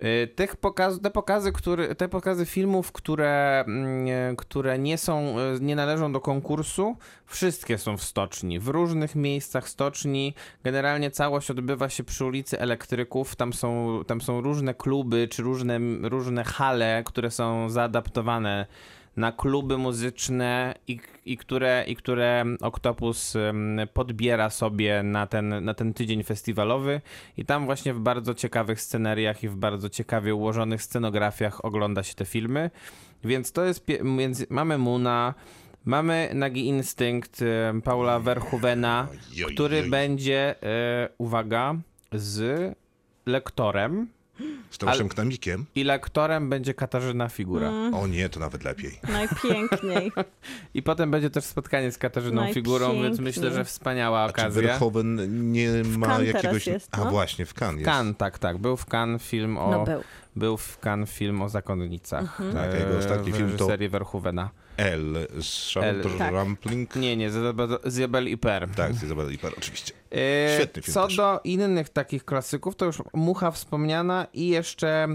[0.03, 5.59] Y, Tych pokaz, te, pokazy, które, te pokazy filmów, które, mm, które nie są, y,
[5.61, 10.33] nie należą do konkursu, wszystkie są w stoczni, w różnych miejscach stoczni.
[10.63, 13.35] Generalnie całość odbywa się przy ulicy Elektryków.
[13.35, 18.65] Tam są, tam są różne kluby czy różne, różne hale, które są zaadaptowane
[19.18, 23.34] na kluby muzyczne i, i, które, i które Octopus
[23.93, 27.01] podbiera sobie na ten, na ten tydzień festiwalowy.
[27.38, 32.13] I tam właśnie w bardzo ciekawych scenariach i w bardzo ciekawie ułożonych scenografiach ogląda się
[32.13, 32.72] te filmy.
[33.24, 35.34] Więc to jest, między, mamy Muna,
[35.86, 37.43] mamy Nagi Instynkt
[37.84, 39.07] Paula Verhoevena,
[39.53, 40.55] który będzie,
[41.05, 41.76] y, uwaga,
[42.11, 42.74] z
[43.26, 44.07] lektorem
[44.69, 45.65] Z Tomaszem Knamikiem?
[45.75, 47.67] i lektorem będzie Katarzyna Figura.
[47.69, 47.93] Mm.
[47.93, 48.99] O nie, to nawet lepiej.
[49.11, 50.11] Najpiękniej.
[50.73, 54.61] I potem będzie też spotkanie z Katarzyną Figurą, więc myślę, że wspaniała A czy okazja.
[54.61, 56.67] Verhoeven nie ma Cannes teraz jakiegoś...
[56.67, 57.09] jest, A no.
[57.11, 57.85] właśnie, w Cannes jest.
[57.91, 58.57] Kan, tak, tak.
[58.57, 59.71] Był w Kan film o.
[59.71, 60.01] No był.
[60.35, 62.21] Był w Kan film o zakonnicach.
[62.41, 62.53] Mhm.
[62.53, 64.49] Tak, a jego ostatni w film to- reżyserii Verhoevena.
[64.78, 66.34] L z Charlotte tak.
[66.34, 66.95] Rampling.
[66.95, 67.30] Nie, nie,
[67.86, 68.69] Zjebel i Per.
[68.75, 69.93] Tak, z Izabela Liper, oczywiście.
[70.11, 71.15] E, Świetny film Co też.
[71.15, 75.07] do innych takich klasyków, to już Mucha wspomniana i jeszcze,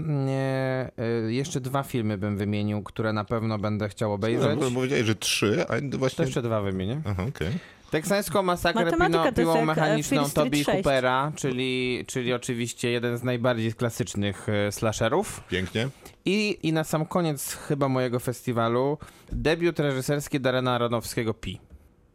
[0.97, 4.59] e, jeszcze dwa filmy bym wymienił, które na pewno będę chciał obejrzeć.
[4.61, 6.25] No, powiedziałeś, że trzy, a To właśnie...
[6.25, 7.01] jeszcze dwa wymienię.
[7.05, 7.51] Aha, okej.
[7.93, 10.65] Teksańską masakrę Matematyka piłą e, mechaniczną 6.
[10.65, 15.43] Hoopera, czyli, czyli oczywiście jeden z najbardziej klasycznych e, slasherów.
[15.49, 15.89] Pięknie.
[16.25, 18.97] I, I na sam koniec chyba mojego festiwalu
[19.31, 21.59] debiut reżyserski Darena Aronowskiego Pi.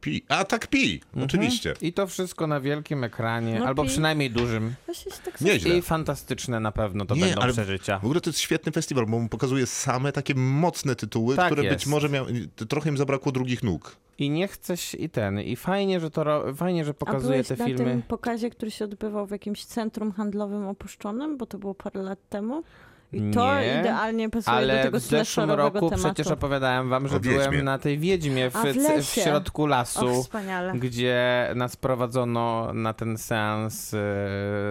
[0.01, 0.24] Pi.
[0.28, 1.24] A tak pi, Mhm.
[1.24, 1.74] oczywiście.
[1.80, 3.88] I to wszystko na wielkim ekranie, No albo Pi.
[3.88, 4.74] przynajmniej dużym.
[4.86, 5.76] Właśnie się tak Nieźle.
[5.78, 7.99] I fantastyczne na pewno to Nie, będą ale przeżycia.
[7.99, 11.64] W ogóle to jest świetny festiwal, bo on pokazuje same takie mocne tytuły, Tak które
[11.64, 11.76] jest.
[11.76, 12.49] być może miały...
[12.68, 13.96] Trochę im zabrakło drugich nóg.
[14.18, 17.57] I nie chcę się, i ten, i fajnie, że to fajnie, że A pokazuje te
[17.57, 17.84] na filmy.
[17.84, 22.18] tym pokazie, który się odbywał w jakimś centrum handlowym opuszczonym, bo to było parę lat
[22.28, 22.62] temu?
[23.12, 25.96] I to Nie, idealnie pasuje do Ale tego w zeszłym roku tematu.
[26.14, 27.48] przecież opowiadałem wam, że O Wiedźmie.
[27.48, 30.06] byłem na tej Wiedźmie w, A, w w, środku lasu.
[30.06, 30.26] Och,
[30.74, 33.96] gdzie nas prowadzono na ten seans e,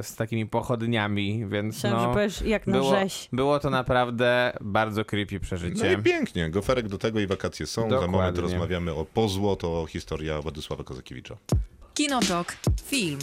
[0.03, 3.29] z takimi pochodniami, więc Myślałam, że no, powiesz jak na było, rzeź.
[3.33, 5.93] było to naprawdę bardzo creepy No przeżycie.
[5.93, 6.49] i pięknie.
[6.49, 7.81] Goferek do tego i wakacje są.
[7.81, 8.11] Za Dokładnie.
[8.17, 11.37] moment rozmawiamy o Pozło, to historia Władysława Kozakiewicza.
[11.93, 12.53] Kinotok.
[12.85, 13.19] Film.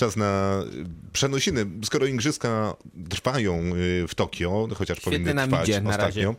[0.00, 1.66] Czas na y, przenosiny.
[1.84, 2.74] Skoro igrzyska
[3.08, 6.34] trwają y, w Tokio, chociaż powinny trwać ostatnio.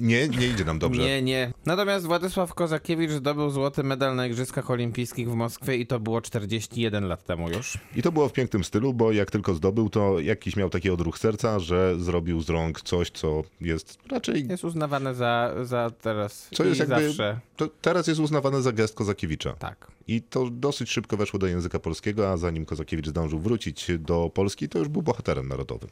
[0.00, 1.02] Nie, nie idzie nam dobrze.
[1.02, 1.52] Nie, nie.
[1.66, 7.08] Natomiast Władysław Kozakiewicz zdobył złoty medal na Igrzyskach Olimpijskich w Moskwie i to było 41
[7.08, 7.78] lat temu już.
[7.96, 11.18] I to było w pięknym stylu, bo jak tylko zdobył, to jakiś miał taki odruch
[11.18, 14.48] serca, że zrobił z rąk coś, co jest raczej...
[14.48, 17.40] Jest uznawane za, za teraz Co jest jakby- zawsze.
[17.82, 19.52] Teraz jest uznawane za gest Kozakiewicza.
[19.52, 19.86] Tak.
[20.08, 24.68] I to dosyć szybko weszło do języka polskiego, a zanim Kozakiewicz zdążył wrócić do Polski,
[24.68, 25.90] to już był bohaterem narodowym.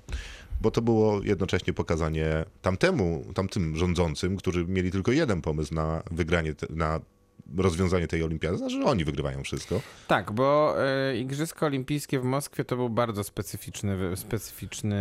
[0.61, 6.55] Bo to było jednocześnie pokazanie tamtemu, tamtym rządzącym, którzy mieli tylko jeden pomysł na wygranie,
[6.71, 7.01] na
[7.59, 9.81] rozwiązanie tej olimpiady, znaczy, że oni wygrywają wszystko.
[10.07, 14.97] Tak, bo e, Igrzyska Olimpijskie w Moskwie to był bardzo specyficzny, specyficzny,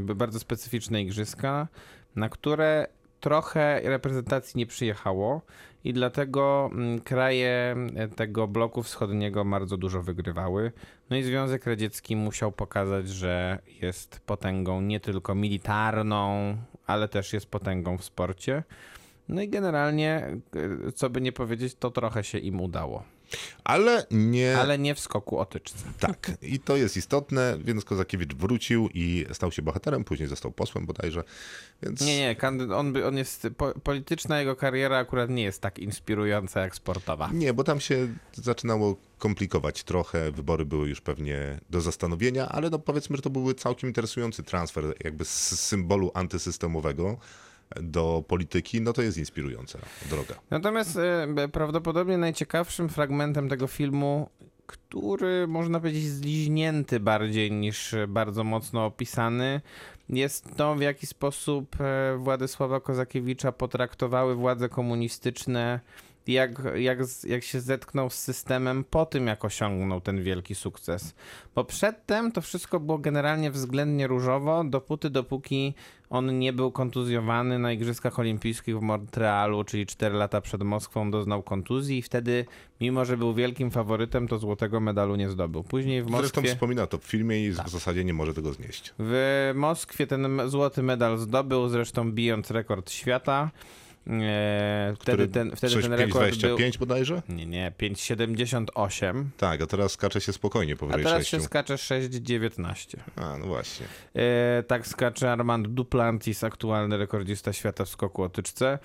[0.00, 1.68] bardzo specyficzne igrzyska,
[2.16, 2.86] na które
[3.20, 5.42] trochę reprezentacji nie przyjechało
[5.84, 10.72] i dlatego mm, kraje e, tego bloku wschodniego bardzo dużo wygrywały.
[11.10, 16.56] No i Związek Radziecki musiał pokazać, że jest potęgą nie tylko militarną,
[16.86, 18.62] ale też jest potęgą w sporcie.
[19.28, 20.36] No i generalnie,
[20.88, 23.04] y, co by nie powiedzieć, to trochę się im udało.
[23.64, 24.58] Ale nie...
[24.58, 25.84] Ale nie w skoku o tyczce.
[26.00, 30.86] Tak, i to jest istotne, więc Kozakiewicz wrócił i stał się bohaterem, później został posłem
[30.86, 31.24] bodajże,
[31.82, 32.00] więc...
[32.00, 32.36] Nie, nie,
[32.76, 37.30] on, on jest, po, polityczna jego kariera akurat nie jest tak inspirująca jak sportowa.
[37.32, 42.78] Nie, bo tam się zaczynało komplikować trochę, wybory były już pewnie do zastanowienia, ale no
[42.78, 47.16] powiedzmy, że to były całkiem interesujący transfer jakby z symbolu antysystemowego
[47.76, 49.78] do polityki, no to jest inspirująca
[50.10, 50.34] droga.
[50.50, 54.30] Natomiast e, prawdopodobnie najciekawszym fragmentem tego filmu,
[54.66, 59.60] który można powiedzieć zliźnięty bardziej niż bardzo mocno opisany,
[60.08, 65.80] jest to, w jaki sposób e, Władysława Kozakiewicza potraktowały władze komunistyczne,
[66.26, 71.14] jak, jak, jak się zetknął z systemem po tym, jak osiągnął ten wielki sukces.
[71.54, 75.74] Bo przedtem to wszystko było generalnie względnie różowo, dopóty, dopóki
[76.10, 81.42] on nie był kontuzjowany na Igrzyskach Olimpijskich w Montrealu, czyli 4 lata przed Moskwą, doznał
[81.42, 82.44] kontuzji i wtedy,
[82.80, 85.62] mimo że był wielkim faworytem, to złotego medalu nie zdobył.
[85.62, 86.42] Później w Zresztą Moskwie...
[86.42, 86.50] Tak.
[86.50, 88.94] wspomina to w filmie i w zasadzie nie może tego znieść.
[88.98, 93.50] W Moskwie ten złoty medal zdobył, zresztą bijąc rekord świata.
[94.06, 97.22] E, wtedy ten, wtedy ten rekord 5,25 bodajże?
[97.26, 97.36] był...
[97.36, 99.24] Nie, nie, 5,78.
[99.36, 101.30] Tak, a teraz skacze się spokojnie A powyżej teraz 6.
[101.30, 102.96] się skacze 6,19.
[103.16, 103.86] A, no właśnie.
[104.14, 108.78] E, tak skacze Armand Duplantis, aktualny rekordzista świata w skoku o tyczce,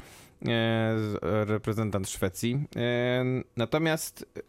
[1.21, 2.63] reprezentant Szwecji.
[2.75, 3.25] E,
[3.57, 4.41] natomiast e,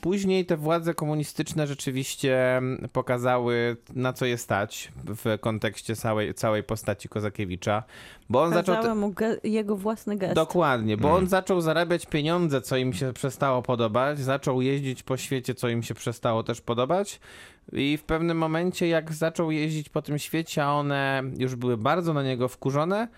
[0.00, 2.62] później te władze komunistyczne rzeczywiście
[2.92, 7.82] pokazały, na co je stać w kontekście całej, całej postaci Kozakiewicza,
[8.28, 8.96] bo on zaczął...
[8.96, 10.34] Mu ge- jego własny gest.
[10.34, 11.22] Dokładnie, bo Mhm.
[11.24, 15.82] on zaczął zarabiać pieniądze, co im się przestało podobać, zaczął jeździć po świecie, co im
[15.82, 17.20] się przestało też podobać.
[17.72, 22.14] I w pewnym momencie, jak zaczął jeździć po tym świecie, a one już były bardzo
[22.14, 23.08] na niego wkurzone,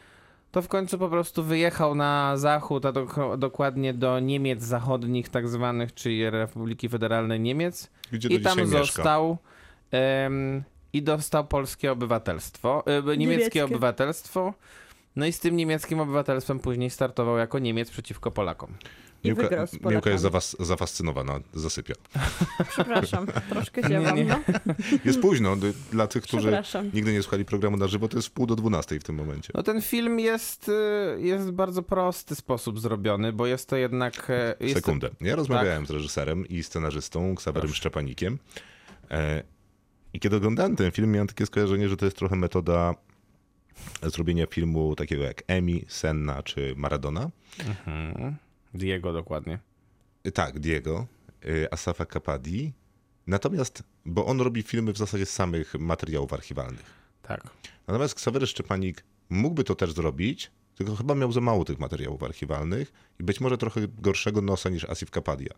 [0.53, 5.49] to w końcu po prostu wyjechał na zachód, a dok- dokładnie do Niemiec zachodnich, tak
[5.49, 7.91] zwanych, czyli Republiki Federalnej Niemiec.
[8.13, 9.39] Gdzie I do tam został.
[9.91, 13.65] em, I dostał polskie obywatelstwo, e, niemieckie, Niemieckie.
[13.65, 14.55] obywatelstwo.
[15.17, 18.71] No i z tym niemieckim obywatelstwem później startował jako Niemiec przeciwko Polakom.
[19.25, 21.95] I Miłka, wygrał z Miłka jest zawas, zafascynowana, zasypia.
[22.69, 24.25] Przepraszam, troszkę się Nie, nie.
[24.25, 24.41] no.
[25.05, 25.57] Jest późno,
[25.93, 26.63] dla tych, którzy
[26.95, 29.53] nigdy nie słuchali programu na żywo, to jest pół do dwunastej w tym momencie.
[29.55, 30.73] No ten film jest, y,
[31.21, 34.31] jest w bardzo prosty sposób zrobiony, bo jest to jednak...
[34.31, 34.85] e, Jest Tak.
[34.85, 35.11] Sekundę.
[35.21, 37.77] Ja rozmawiałem z reżyserem i scenarzystą Ksawerym Proszę.
[37.81, 38.39] Szczepanikiem
[39.11, 39.43] e,
[40.15, 42.95] i kiedy oglądałem ten film, miałem takie skojarzenie, że to jest trochę metoda
[44.03, 47.31] zrobienia filmu takiego jak Emi, Senna czy Maradona.
[47.69, 48.37] Mhm.
[48.75, 49.59] Diego dokładnie.
[50.35, 51.07] Tak, Diego,
[51.45, 52.73] y, Asafa Kapadi.
[53.27, 56.85] Natomiast, bo on robi filmy w zasadzie z samych materiałów archiwalnych.
[57.23, 57.43] Tak.
[57.87, 62.93] Natomiast Ksawery Szczepanik mógłby to też zrobić, tylko chyba miał za mało tych materiałów archiwalnych
[63.21, 65.55] i być może trochę gorszego nosa niż Asif Kapadia.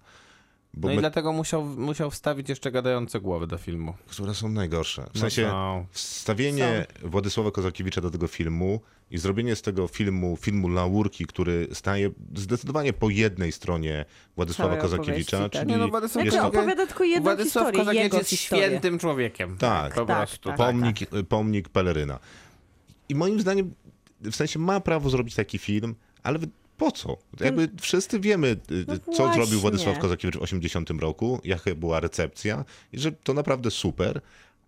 [0.75, 3.95] Bo No i me- dlatego musiał, musiał wstawić jeszcze gadające głowy do filmu.
[4.07, 5.03] które są najgorsze.
[5.03, 5.87] W No sensie są.
[5.91, 8.81] wstawienie Władysława Kozakiewicza do tego filmu
[9.11, 14.05] i zrobienie z tego filmu filmu Laurki, który staje zdecydowanie po jednej stronie
[14.37, 15.63] Władysława Całej Kozakiewicza, opowieści, tak.
[15.63, 18.31] czyli Nie no, Władysław jest Znaczy to- opowiada tylko jedną Władysław historię, Kozakiewicz jego jest
[18.31, 18.67] historię.
[18.67, 19.57] świętym człowiekiem.
[19.59, 19.95] Tak.
[19.95, 20.49] Po Tak, prostu.
[20.49, 20.57] tak.
[20.57, 20.97] pomnik,
[21.29, 22.19] pomnik peleryna.
[23.09, 23.75] I moim zdaniem,
[24.21, 26.39] w sensie ma prawo zrobić taki film, ale
[26.77, 27.17] po co?
[27.41, 29.35] Jakby wszyscy wiemy, y, No co właśnie.
[29.43, 34.21] zrobił Władysław Kozakiewicz w 80 roku, jaka była recepcja i że to naprawdę super,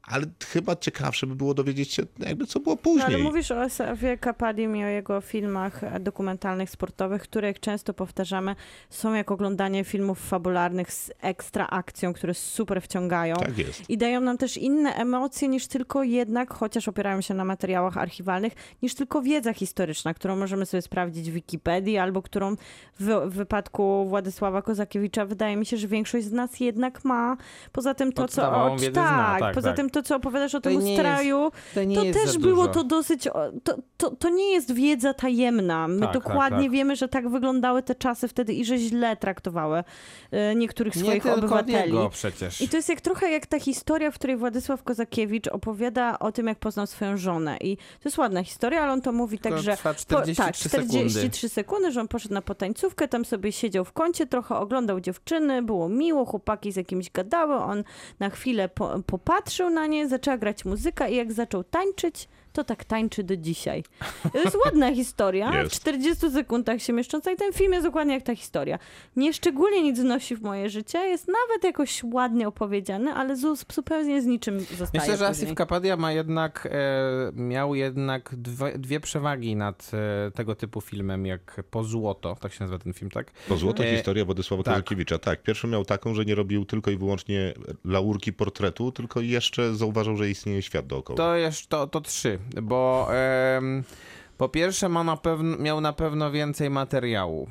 [0.06, 3.06] ale chyba ciekawsze by było dowiedzieć się, jakby co było No, później.
[3.06, 7.94] ale mówisz o Asafie Kapadim i o jego filmach e, dokumentalnych, sportowych, które, jak często
[7.94, 8.56] powtarzamy,
[8.90, 13.36] są jak oglądanie filmów fabularnych z ekstra akcją, które super wciągają.
[13.36, 13.90] Tak jest.
[13.90, 18.52] I dają nam też inne emocje niż tylko jednak, chociaż opierają się na materiałach archiwalnych,
[18.82, 22.56] niż tylko wiedza historyczna, którą możemy sobie sprawdzić w Wikipedii, albo którą
[23.00, 27.36] w, w wypadku Władysława Kozakiewicza wydaje mi się, że większość z nas jednak ma.
[27.72, 28.52] Poza tym to, co...
[28.72, 29.76] O- wiedzę zna, tak, tak, poza tak.
[29.76, 32.74] tym to, co opowiadasz o To tym nie ustraju, To, nie to też było dużo.
[32.74, 33.24] to dosyć.
[33.64, 35.88] To, to, to nie jest wiedza tajemna.
[35.88, 36.70] My Tak, tak, dokładnie tak.
[36.70, 39.84] wiemy, że tak wyglądały te czasy wtedy i że źle traktowały
[40.30, 41.92] e, niektórych Nie swoich tylko obywateli.
[41.92, 42.60] niego przecież.
[42.60, 46.46] I to jest jak trochę jak ta historia, w której Władysław Kozakiewicz opowiada o tym,
[46.46, 47.56] jak poznał swoją żonę.
[47.60, 49.76] I to jest ładna historia, ale on to mówi tak, To że.
[49.76, 51.10] trwa Po, 43 tak, sekundy.
[51.10, 55.62] 43 sekundy, że on poszedł na potańcówkę, tam sobie siedział w kącie, trochę oglądał dziewczyny,
[55.62, 57.84] było miło, chłopaki z jakimś gadały, on
[58.20, 63.22] na chwilę po, popatrzył na zaczęła grać muzyka i jak zaczął tańczyć, to tak tańczy
[63.22, 63.84] do dzisiaj.
[64.32, 65.74] To jest ładna historia, Jest.
[65.74, 68.78] w 40 sekundach się mieszcząca i ten film jest dokładnie jak ta historia.
[69.16, 74.22] Nie szczególnie nic wnosi w moje życie, jest nawet jakoś ładnie opowiedziany, ale zu- zupełnie
[74.22, 75.26] z niczym zostaje Myślę, że.
[75.28, 79.90] Asif Kapadia ma jednak, e, miał jednak dwie, dwie przewagi nad
[80.26, 83.30] e, tego typu filmem, jak Po Złoto, tak się nazywa ten film, tak?
[83.48, 84.74] Po złoto E, historia Władysława tak.
[84.74, 85.18] Kozakiewicza.
[85.18, 87.54] Tak, pierwszy miał taką, że nie robił tylko i wyłącznie
[87.84, 91.16] laurki portretu, tylko jeszcze zauważył, że istnieje świat dookoła.
[91.16, 93.08] To jeszcze to, to trzy, bo
[94.38, 97.48] po pierwsze ma na pewno, miał na pewno więcej materiału,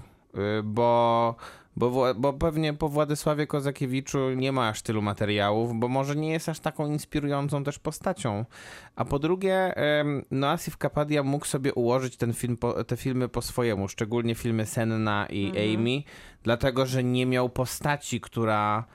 [0.59, 1.35] y, bo,
[1.75, 6.49] bo, bo pewnie po Władysławie Kozakiewiczu nie ma aż tylu materiałów, bo może nie jest
[6.49, 8.45] aż taką inspirującą też postacią.
[8.95, 9.73] A po drugie,
[10.31, 14.65] no Asif Kapadia mógł sobie ułożyć ten film po, te filmy po swojemu, szczególnie filmy
[14.65, 16.03] Senna i Amy,
[16.43, 18.85] dlatego że nie miał postaci, która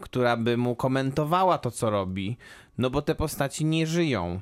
[0.00, 2.36] która by mu komentowała to, co robi,
[2.78, 4.40] no bo te postaci nie żyją.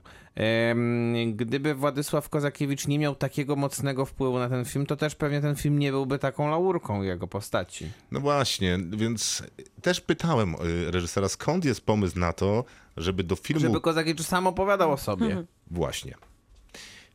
[1.35, 5.57] Gdyby Władysław Kozakiewicz nie miał takiego mocnego wpływu na ten film, to też pewnie ten
[5.57, 7.91] film nie byłby taką laurką jego postaci.
[8.11, 9.43] No właśnie, więc
[9.83, 12.65] też pytałem y, reżysera, skąd jest pomysł na to,
[12.97, 13.61] żeby do filmu...
[13.61, 15.45] Żeby Kozakiewicz sam opowiadał o sobie.
[15.71, 16.15] Właśnie.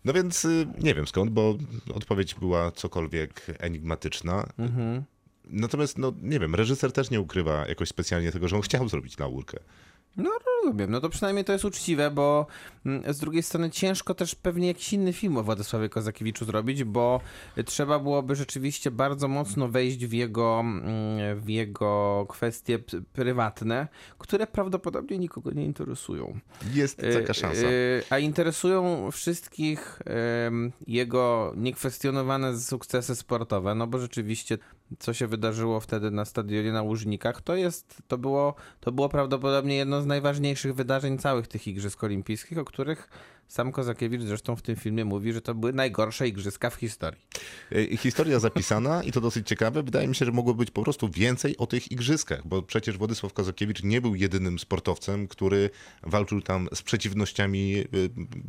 [0.05, 1.57] No więc y, nie wiem skąd, bo
[1.95, 4.49] odpowiedź była cokolwiek enigmatyczna.
[4.57, 5.03] Mhm.
[5.49, 9.19] Natomiast, no nie wiem, reżyser też nie ukrywa jakoś specjalnie tego, że on chciał zrobić
[9.19, 9.59] laurkę.
[10.17, 10.29] No
[10.65, 12.47] rozumiem, no to przynajmniej to jest uczciwe, bo
[12.85, 17.21] mm, z drugiej strony ciężko też pewnie jakiś inny film o Władysławie Kozakiewiczu zrobić, bo
[17.65, 22.79] trzeba byłoby rzeczywiście bardzo mocno wejść w jego, mm, w jego kwestie
[23.13, 23.87] prywatne,
[24.17, 26.39] które prawdopodobnie nikogo nie interesują.
[26.73, 27.67] Jest taka Y, szansa.
[27.67, 29.99] y, A interesują wszystkich
[30.87, 34.57] jego niekwestionowane sukcesy sportowe, no bo rzeczywiście
[34.99, 39.75] co się wydarzyło wtedy na stadionie na Łużnikach, to jest, to było, to było prawdopodobnie
[39.75, 43.09] jedno z najważniejszych wydarzeń całych tych Igrzysk Olimpijskich, o których
[43.47, 47.21] sam Kozakiewicz zresztą w tym filmie mówi, że to były najgorsze igrzyska w historii.
[47.71, 49.83] Y, Historia zapisana i to dosyć ciekawe.
[49.83, 53.33] Wydaje mi się, że mogło być po prostu więcej o tych igrzyskach, bo przecież Władysław
[53.33, 55.69] Kozakiewicz nie był jedynym sportowcem, który
[56.03, 57.85] walczył tam z przeciwnościami y,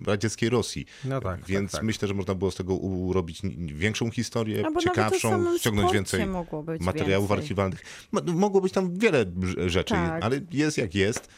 [0.07, 0.87] radzieckiej Rosji.
[1.05, 1.87] No tak, Więc tak, tak.
[1.87, 6.83] myślę, że można było z tego urobić większą historię, Albo ciekawszą, ściągnąć więcej mogło być
[6.83, 7.43] materiałów więcej.
[7.45, 7.83] archiwalnych.
[8.13, 10.23] Mo- Mogło być tam wiele rz- rzeczy, Tak.
[10.25, 11.29] ale jest jak jest.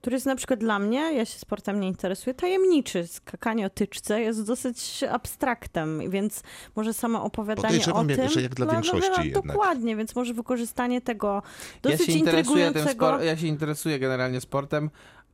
[0.00, 3.06] Który jest na przykład dla mnie, ja się sportem nie interesuję, tajemniczy.
[3.06, 6.42] Skakanie o tyczce jest dosyć abstraktem, więc
[6.76, 8.10] może samo opowiadanie o tym...
[8.10, 9.46] jak- że jak dla no, większości no, jednak.
[9.46, 11.42] Dokładnie, więc może wykorzystanie tego
[11.84, 13.06] Ja dosyć się, interesuję tym intrygującego...
[13.06, 14.90] spor- ja się interesuję generalnie sportem,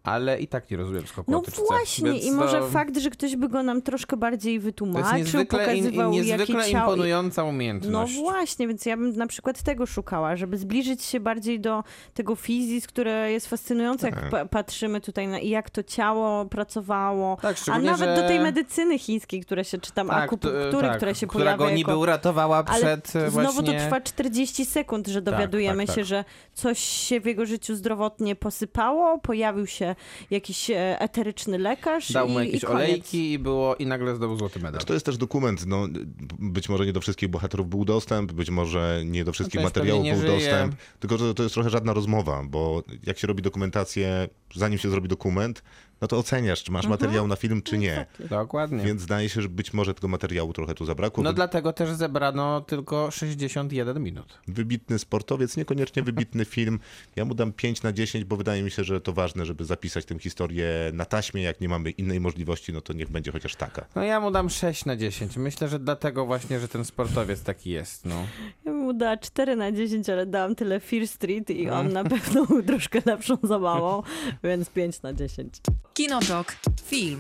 [0.07, 3.49] ale i tak nie rozumiem skoku No właśnie więc i może fakt, że ktoś by
[3.49, 6.93] go nam troszkę bardziej To jest wytłumaczył, niezwykle, in, pokazywał niezwykle jakie ciało...
[6.93, 8.15] imponująca No umiejętność.
[8.17, 11.85] właśnie, więc ja bym na przykład tego szukała, żeby zbliżyć się bardziej do
[12.15, 14.31] tego fizis, które jest fascynujące, jak Tak.
[14.31, 18.17] pa- patrzymy tutaj na jak to ciało pracowało, Tak, a nawet że...
[18.17, 21.71] do tej medycyny chińskiej, które się czytam, tak, akupunktury, tak, które się która pojawia go
[21.71, 22.01] niby jako...
[22.01, 23.79] uratowała Ale przed e, Znowu właśnie...
[23.79, 26.09] to trwa 40 sekund, że dowiadujemy tak, się, tak.
[26.09, 26.25] że
[26.55, 29.96] coś się w jego życiu zdrowotnie posypało, pojawił się
[30.31, 32.89] jakiś e, eteryczny lekarz Dał i, mu i jakieś koniec.
[32.89, 34.81] olejki i było i nagle zdobył złoty medal.
[34.81, 35.89] To jest też dokument, no,
[36.39, 40.07] być może nie do wszystkich bohaterów był dostęp, być może nie do wszystkich część materiałów
[40.09, 40.33] był żyje.
[40.33, 44.91] dostęp, tylko że to jest trochę żadna rozmowa, bo jak się robi dokumentację, zanim się
[44.91, 45.63] zrobi dokument,
[46.01, 47.01] no to oceniasz, czy masz Mhm.
[47.01, 48.07] materiał na film, czy nie.
[48.31, 48.85] Dokładnie.
[48.85, 51.25] Więc zdaje się, że być może tego materiału trochę tu zabrakło.
[51.25, 54.39] No Wy- dlatego też zebrano tylko 61 minut.
[54.49, 56.79] Wybitny sportowiec, niekoniecznie wybitny film.
[57.17, 60.05] Ja mu dam 5 na 10, bo wydaje mi się, że to ważne, żeby zapisać
[60.05, 61.43] tę historię na taśmie.
[61.43, 63.87] Jak nie mamy innej możliwości, no to niech będzie chociaż taka.
[63.95, 65.37] No ja mu dam 6 na 10.
[65.37, 68.15] Myślę, że dlatego właśnie, że ten sportowiec taki jest, no.
[68.65, 71.93] Ja bym mu dała 4 na 10, ale dałam tyle Fear Street i on Mhm.
[71.93, 74.03] na pewno był troszkę lepszą zabawą,
[74.45, 75.55] więc 5 na 10.
[75.97, 76.57] Kinotok.
[76.85, 77.19] Film.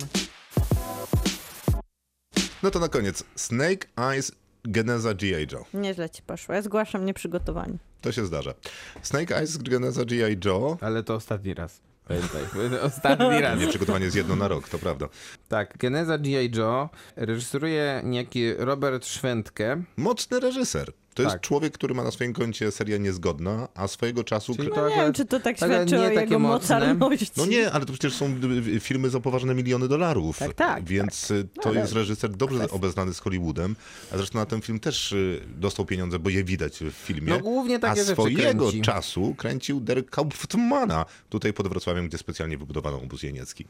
[2.62, 3.24] No to na koniec.
[3.36, 4.32] Snake Eyes
[4.64, 5.46] Geneza G.I.
[5.52, 5.64] Joe.
[5.74, 6.54] Nieźle ci poszło.
[6.54, 7.78] Ja zgłaszam nieprzygotowani.
[8.00, 8.54] To się zdarza.
[9.02, 10.36] Snake Eyes Geneza G.I.
[10.44, 10.76] Joe.
[10.80, 11.80] Ale to ostatni raz.
[12.08, 12.42] Pamiętaj.
[12.88, 13.60] Ostatni raz.
[13.60, 15.08] Nieprzygotowanie jest jedno na rok, to prawda.
[15.48, 16.50] Tak, Geneza G.I.
[16.56, 19.82] Joe reżyseruje niejaki Robert Szwentke.
[19.96, 20.92] Mocny reżyser.
[21.16, 21.42] To jest Tak.
[21.42, 24.54] człowiek, który ma na swoim koncie seria niezgodna, a swojego czasu...
[24.56, 27.30] Czyli to No nie wiem, czy to tak świadczy o takie jego mocarności.
[27.36, 30.38] No nie, ale to przecież są y, y, filmy za poważne miliony dolarów.
[30.38, 32.76] Tak, tak, Więc y, to Ale jest reżyser dobrze kwestia.
[32.76, 33.76] obeznany z Hollywoodem,
[34.12, 35.14] a zresztą na ten film też
[35.46, 37.32] dostał pieniądze, bo je widać w filmie.
[37.32, 38.82] No głównie takie a swojego kręci.
[38.82, 43.66] czasu kręcił Der Kaufmana tutaj pod Wrocławiem, gdzie specjalnie wybudowano obóz jeniecki.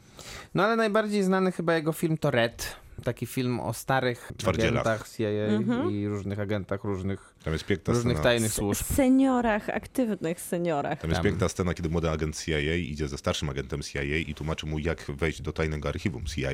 [0.55, 2.77] No ale najbardziej znany chyba jego film to Red.
[3.05, 5.91] Taki film o starych agentach CIA Mhm.
[5.91, 8.31] i różnych agentach różnych, Tam jest piękna różnych scena.
[8.31, 8.83] tajnych służb.
[8.85, 11.01] Seniorach, aktywnych seniorach.
[11.01, 11.31] Tam jest Tam.
[11.31, 15.05] piękna scena, kiedy młody agent CIA idzie ze starszym agentem CIA i tłumaczy mu, jak
[15.09, 16.51] wejść do tajnego archiwum CIA.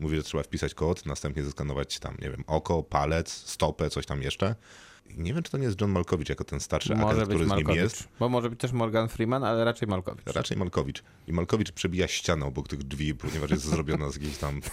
[0.00, 4.22] Mówi, że trzeba wpisać kod, następnie zeskanować tam, nie wiem, oko, palec, stopę, coś tam
[4.22, 4.54] jeszcze.
[5.16, 7.50] Nie wiem, czy to nie jest John Malkowicz jako ten starszy Może agent, być który
[7.62, 8.08] z nim jest.
[8.20, 10.26] Bo może być też Morgan Freeman, ale raczej Malkowicz.
[10.26, 11.02] Raczej Malkowicz.
[11.26, 14.60] I Malkowicz przebija ścianę obok tych drzwi, ponieważ jest zrobiona z jakiejś tam...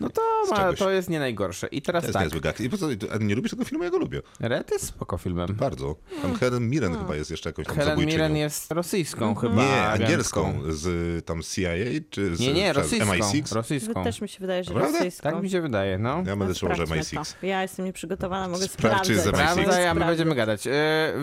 [0.00, 0.20] No to,
[0.50, 1.66] ma, to jest nie najgorsze.
[1.66, 2.60] I To teraz jest tak, niezły gag.
[2.60, 2.86] I po co,
[3.20, 3.84] nie lubisz tego filmu?
[3.84, 4.22] Ja go lubię.
[4.40, 5.54] Red jest spoko filmem.
[5.54, 5.96] Bardzo.
[6.22, 8.12] Tam Helen Mirren chyba jest jeszcze jakąś tam Helen zabójczynią.
[8.14, 10.60] Mirren jest rosyjską chyba Nie, angielską.
[10.68, 11.70] Z tam CIA,
[12.10, 13.12] czy z Nie, nie, rosyjską.
[13.12, 13.54] MI6?
[13.54, 14.04] rosyjską.
[14.04, 15.30] Też mi się wydaje, że rosyjską.
[15.30, 16.16] Tak mi się wydaje, no.
[16.16, 17.34] Ja będę No, trzymał, że sprawdźmy MI6.
[17.40, 17.46] to.
[17.46, 19.32] Ja jestem nieprzygotowana, mogę Jest MI6.
[19.32, 20.66] Prawda, a my będziemy gadać.
[20.66, 20.72] E,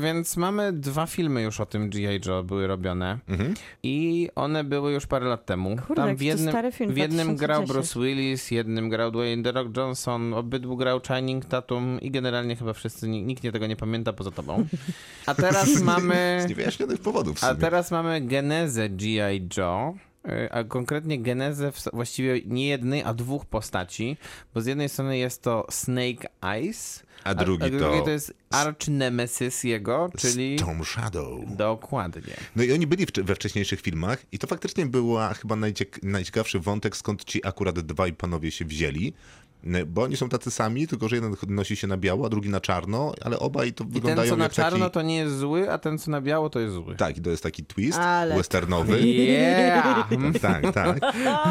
[0.02, 2.20] więc mamy dwa filmy już o tym G.I.
[2.28, 3.54] Joe były robione Mhm.
[3.84, 5.76] i one były już parę lat temu.
[5.88, 7.72] Kurde, Tam w to jednym, stary film, w jednym grał 2010.
[7.74, 12.74] Bruce Willis, jednym grał Dwayne The Rock Johnson, obydwu grał Channing Tatum i generalnie chyba
[12.74, 14.66] wszyscy, nikt, nie tego nie pamięta poza tobą.
[15.26, 16.40] A teraz mamy...
[16.46, 19.48] Z niewyjaśnionych powodów w A teraz mamy genezę G.I.
[19.58, 19.96] Joe,
[20.28, 24.18] y, a konkretnie genezę w- właściwie nie jednej, a dwóch postaci,
[24.54, 28.10] bo z jednej strony jest to Snake Eyes, A drugi a, a drugi to- to
[28.12, 30.58] jest Arch Nemesis jego, czyli...
[30.60, 31.40] Storm Shadow.
[31.48, 32.34] Dokładnie.
[32.56, 36.60] No i oni byli w, we wcześniejszych filmach i to faktycznie była chyba najciek- najciekawszy
[36.60, 39.14] wątek, skąd ci akurat dwaj panowie się wzięli.
[39.88, 42.62] Bo oni są tacy sami, tylko że jeden nosi się na biało, a drugi na
[42.62, 44.94] czarno, ale obaj to I ten, wyglądają co na jak czarno, taki...
[44.94, 46.96] to nie jest zły, a ten, co na biało, to jest zły.
[46.96, 48.98] Tak, i to jest taki twist Ale westernowy.
[49.08, 50.08] Yeah!
[50.42, 51.00] Tak, tak.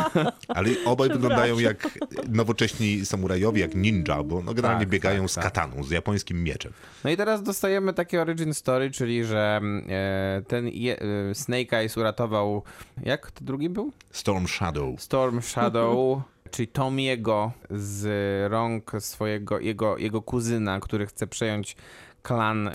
[0.56, 5.34] Ale obaj wyglądają jak nowocześni samurajowie, jak ninja, bo no generalnie Tak, biegają tak, z
[5.34, 5.44] tak.
[5.44, 6.72] kataną, z japońskim mieczem.
[7.04, 11.96] No i teraz dostajemy takie origin story, czyli że e, ten je, e, Snake Eyes
[11.96, 12.62] uratował...
[13.04, 13.92] Jak to drugi był?
[14.10, 15.02] Storm Shadow.
[15.02, 16.22] Storm Shadow,
[16.56, 18.06] czyli Tomiego z
[18.52, 21.76] rąk swojego, jego, jego kuzyna, który chce przejąć
[22.22, 22.70] klan,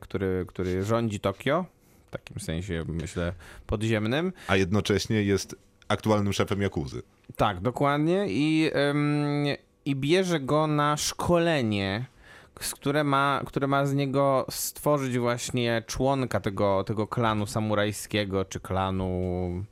[0.00, 1.64] który, który rządzi Tokio.
[2.06, 3.32] W takim sensie, myślę,
[3.66, 4.32] podziemnym.
[4.46, 5.56] A jednocześnie jest
[5.88, 7.02] aktualnym szefem Jakuzy.
[7.36, 8.26] Tak, dokładnie.
[8.28, 9.44] I, em,
[9.84, 12.06] i bierze go na szkolenie,
[12.54, 19.06] które ma, które ma z niego stworzyć właśnie członka tego, tego klanu samurajskiego, czy klanu
[19.46, 19.66] ym,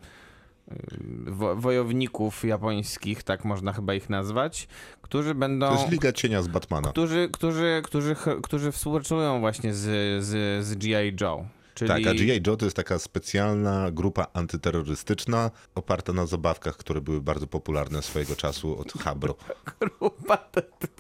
[1.26, 4.68] wo, wojowników japońskich, tak można chyba ich nazwać,
[5.02, 5.66] którzy będą...
[5.68, 6.90] To jest Liga Cienia z Batmana.
[6.90, 9.84] Którzy, którzy, którzy, którzy współpracują właśnie z,
[10.24, 11.16] z, z G.I.
[11.20, 11.44] Joe.
[11.76, 12.40] Czyli Tak, a G.I.
[12.46, 18.36] Joe to jest taka specjalna grupa antyterrorystyczna oparta na zabawkach, które były bardzo popularne swojego
[18.36, 19.34] czasu od Habro.
[19.80, 20.36] grupa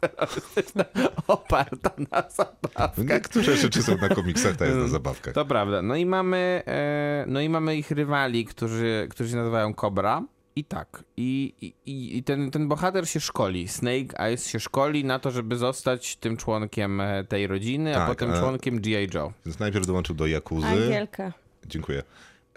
[0.00, 0.84] terrorystyczna
[1.26, 2.98] oparta na zabawkach.
[2.98, 5.34] Niektóre rzeczy są na komiksach, to jest na zabawkach.
[5.34, 5.82] To prawda.
[5.82, 10.22] No i mamy, e, no i mamy ich rywali, którzy, którzy się nazywają Cobra.
[10.56, 11.04] I tak.
[11.16, 11.54] I,
[11.86, 13.68] i, i ten, ten bohater się szkoli.
[13.68, 18.08] Snake Eyes się szkoli na to, żeby zostać tym członkiem e, tej rodziny, a Tak,
[18.08, 19.08] potem a- członkiem G.I.
[19.14, 19.32] Joe.
[19.46, 20.66] Więc najpierw dołączył do Jakuzy.
[20.66, 21.32] Angielka.
[21.66, 22.02] Dziękuję.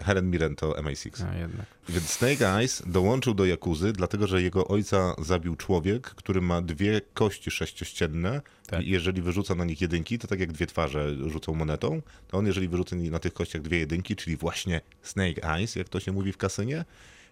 [0.02, 1.24] Helen Mirren to MI6.
[1.32, 1.66] A jednak.
[1.88, 7.00] Więc Snake Eyes dołączył do Jakuzy, dlatego że jego ojca zabił człowiek, który ma dwie
[7.14, 8.40] kości sześciościenne.
[8.66, 8.82] Tak.
[8.82, 12.46] I jeżeli wyrzuca na nich jedynki, to tak jak dwie twarze rzucą monetą, to on
[12.46, 16.32] jeżeli wyrzuca na tych kościach dwie jedynki, czyli właśnie Snake Eyes, jak to się mówi
[16.32, 16.84] w kasynie,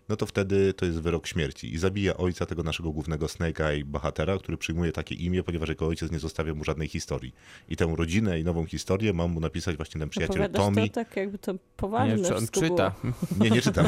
[0.09, 1.75] no to wtedy to jest wyrok śmierci.
[1.75, 5.87] I zabija ojca tego naszego głównego Snake Eye bohatera, który przyjmuje takie imię, ponieważ jego
[5.87, 7.35] ojciec nie zostawia mu żadnej historii.
[7.69, 10.89] I tę rodzinę i nową historię ma mu napisać właśnie ten przyjaciel Opowiadasz Tommy.
[10.89, 12.95] to tak, jakby to poważne Nie, czy on czyta.
[13.03, 13.15] Było.
[13.45, 13.87] Nie, nie czytam.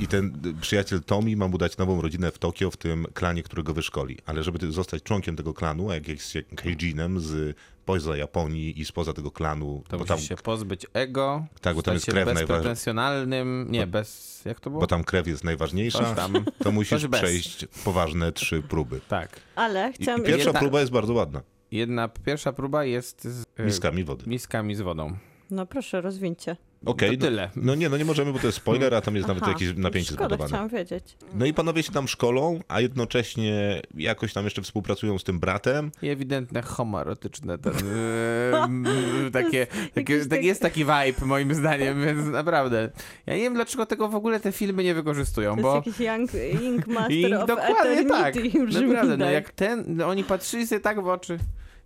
[0.00, 3.74] I ten przyjaciel Tommy ma mu dać nową rodzinę w Tokio, w tym klanie, którego
[3.74, 4.18] wyszkoli.
[4.26, 7.56] Ale żeby zostać członkiem tego klanu, a jak jest Keijinem z
[7.86, 11.82] poza Japonii i spoza tego klanu, To bo musisz tam, się pozbyć ego, Tak, bo
[11.82, 14.80] tam jest krew bezpretensjonalnym, nie, bez, jak to było?
[14.80, 16.44] bo tam krew jest najważniejsza, tam.
[16.58, 17.20] to musisz Coś bez.
[17.20, 19.00] przejść poważne trzy próby.
[19.08, 19.40] Tak.
[19.54, 20.20] Ale I, chciałam...
[20.20, 21.42] i pierwsza Jedna- próba jest bardzo ładna.
[21.70, 24.24] Jedna, pierwsza próba jest z Miskami wody.
[24.26, 25.16] miskami z wodą.
[25.50, 26.56] No proszę, rozwincie.
[26.86, 27.50] Okej, To tyle.
[27.56, 29.52] No, no nie, no nie możemy, bo to jest spoiler, a tam jest nawet Aha,
[29.52, 30.48] jakieś napięcie Szkoda, zbudowane.
[30.48, 31.04] chciałam wiedzieć.
[31.34, 35.90] No i panowie się tam szkolą, a jednocześnie jakoś tam jeszcze współpracują z tym bratem.
[36.02, 37.72] I ewidentne homoerotyczne ten,
[39.24, 42.90] yy, takie, takie, tak tak- jest taki vibe moim zdaniem, więc naprawdę.
[43.26, 46.06] Ja nie wiem dlaczego tego w ogóle te filmy nie wykorzystują, To bo jest jakiś
[46.06, 46.30] Young,
[46.62, 48.36] Young Master i of dokładnie tak.
[48.36, 51.38] Eternity Naprawdę, no jak ten, no oni patrzyli sobie tak w oczy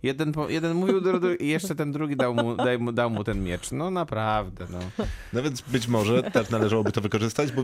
[0.03, 1.01] Jeden, po, jeden mówił
[1.39, 2.55] i jeszcze ten drugi dał mu,
[2.93, 3.71] dał mu ten miecz.
[3.71, 5.05] No naprawdę, no.
[5.33, 7.63] No więc być może też należałoby to wykorzystać, bo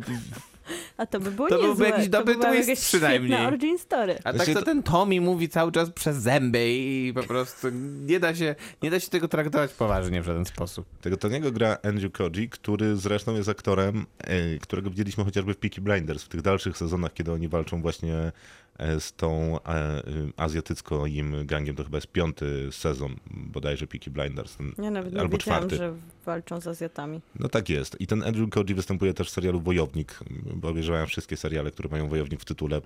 [0.98, 3.46] A to by było To byłby jakiś to dobry była twist jakaś przynajmniej.
[3.46, 4.16] origin story.
[4.20, 7.68] A tak Właśnie to to- ten Tommy mówi cały czas przez zęby i po prostu
[8.06, 10.86] nie da się, nie da się tego traktować poważnie w żaden sposób.
[11.02, 15.82] Tego Toniego gra Andrew Koji, który zresztą jest aktorem, e, którego widzieliśmy chociażby w Peaky
[15.82, 18.32] Blinders, w tych dalszych sezonach, kiedy oni walczą właśnie
[19.00, 21.76] z tą e, y, azjatycko-im gangiem.
[21.76, 24.56] To chyba jest piąty sezon bodajże Peaky Blinders.
[24.56, 25.76] Ten, Ja nawet nie albo wiedziałam, czwarty.
[25.78, 25.94] że
[26.26, 27.22] walczą z Azjatami.
[27.40, 28.02] No tak jest.
[28.02, 30.20] I ten Andrew Koji występuje też w serialu Wojownik,
[30.56, 32.82] bo obejrzałem wszystkie seriale, które mają Wojownik w tytule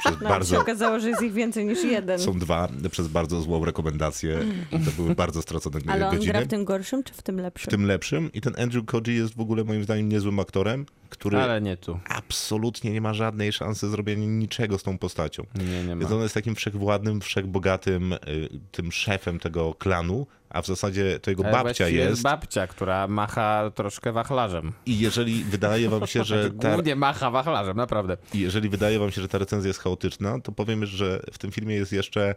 [0.00, 0.54] przez No, bardzo...
[0.54, 2.18] się okazało, że jest ich więcej niż jeden.
[2.18, 4.38] Są dwa przez bardzo złą rekomendację.
[4.70, 6.32] To były bardzo stracone Ale on godziny.
[6.32, 7.70] gra w tym gorszym, czy w tym w lepszym?
[7.70, 8.32] tym lepszym.
[8.32, 10.86] I ten Andrew Koji jest w ogóle moim zdaniem niezłym aktorem,
[11.16, 12.00] który Ale nie tu.
[12.08, 15.42] absolutnie nie ma żadnej szansy zrobienia niczego z tą postacią.
[15.54, 16.00] Nie, nie ma.
[16.00, 18.18] Więc on jest takim wszechwładnym, wszechbogatym y,
[18.72, 22.22] tym szefem tego klanu, a w zasadzie to jego Ale babcia właściwie jest.
[22.22, 24.72] babcia, która macha troszkę wachlarzem.
[24.86, 28.16] I jeżeli wydaje wam się, że ta, Głównie macha wachlarzem, naprawdę.
[28.34, 31.50] i jeżeli wydaje wam się, że ta recenzja jest chaotyczna, to powiem, że w tym
[31.50, 32.34] filmie jest jeszcze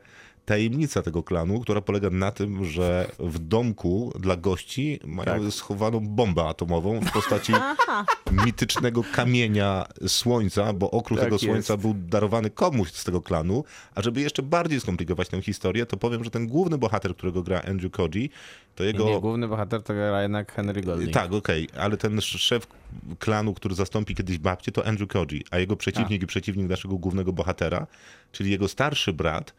[0.47, 5.51] tajemnica tego klanu, która polega na tym, że w domku dla gości mają Tak.
[5.53, 7.53] schowaną bombę atomową w postaci
[8.45, 11.45] mitycznego kamienia słońca, bo okruch Tak tego jest.
[11.45, 13.63] słońca był darowany komuś z tego klanu.
[13.95, 17.61] A żeby jeszcze bardziej skomplikować tę historię, to powiem, że ten główny bohater, którego gra
[17.61, 18.29] Andrew Koji,
[18.75, 19.05] to jego...
[19.05, 21.13] nie, główny bohater to gra jednak Henry Golding.
[21.13, 22.67] Tak, okej, ale ten sz- szef
[23.19, 27.33] klanu, który zastąpi kiedyś babcię, to Andrew Koji, a jego przeciwnik i przeciwnik naszego głównego
[27.33, 27.87] bohatera,
[28.31, 29.53] czyli jego starszy brat,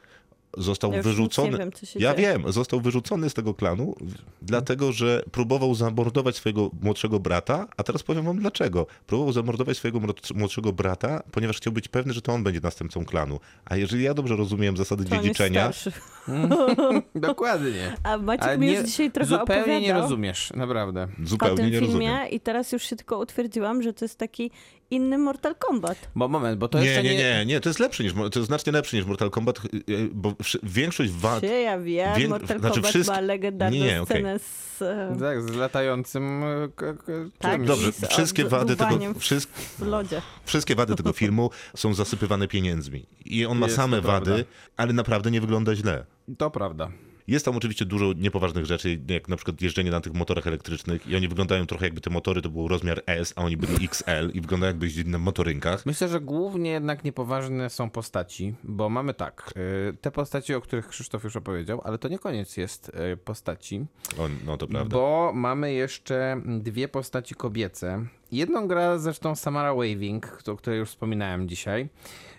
[0.58, 1.58] został Ja wyrzucony.
[1.58, 2.28] wiem, co się ja dzieje.
[2.28, 3.94] wiem, został wyrzucony z tego klanu,
[4.42, 8.86] dlatego że próbował zamordować swojego młodszego brata, a teraz powiem wam dlaczego.
[9.06, 13.04] Próbował zamordować swojego młod- młodszego brata, ponieważ chciał być pewny, że to on będzie następcą
[13.04, 13.40] klanu.
[13.64, 15.92] A jeżeli ja dobrze rozumiem zasady To on jest dziedziczenia, starszy.
[17.14, 17.94] Dokładnie.
[18.04, 21.08] A Maciek Ale mi nie, już dzisiaj trochę zupełnie opowiadał nie rozumiesz, naprawdę.
[21.24, 22.30] o zupełnie tym nie filmie rozumiem.
[22.30, 24.50] i teraz już się tylko utwierdziłam, że to jest taki
[24.90, 26.08] inny Mortal Kombat.
[26.14, 27.16] Bo moment, bo to Nie, jeszcze nie, nie...
[27.18, 30.08] nie, nie, to jest lepsze niż, to jest znacznie lepsze niż Mortal Kombat, y, y,
[30.12, 30.32] bo
[30.62, 34.38] większość wad, Czy ja wiem, Wię- Mortal znaczy Kombat wszystkie- ma legendarną Nie, nie, scenę
[34.38, 34.82] z...
[34.82, 36.94] e, Tak, z latającym e, k-
[37.38, 37.68] Tak, czymś.
[37.68, 40.22] Dobrze, z wszystkie wady, tego, odduwaniem w- lodzie.
[40.44, 43.06] wszystkie wady tego filmu są zasypywane pieniędzmi.
[43.24, 44.44] I on ma Jest same wady,
[44.76, 46.04] ale naprawdę nie wygląda źle.
[46.38, 46.90] To prawda.
[47.28, 51.16] Jest tam oczywiście dużo niepoważnych rzeczy, jak na przykład jeżdżenie na tych motorach elektrycznych i
[51.16, 54.40] oni wyglądają trochę jakby te motory to był rozmiar S, a oni byli XL i
[54.40, 55.86] wyglądają jakby jeździli na motorynkach.
[55.86, 59.52] Myślę, że głównie jednak niepoważne są postaci, bo mamy tak,
[59.90, 63.86] y, te postaci, o których Krzysztof już opowiedział, ale to nie koniec jest y, postaci,
[64.18, 64.96] O, no to prawda.
[64.96, 68.06] bo mamy jeszcze dwie postaci kobiece.
[68.32, 71.88] Jedną gra zresztą Samara Waving, o której już wspominałem dzisiaj.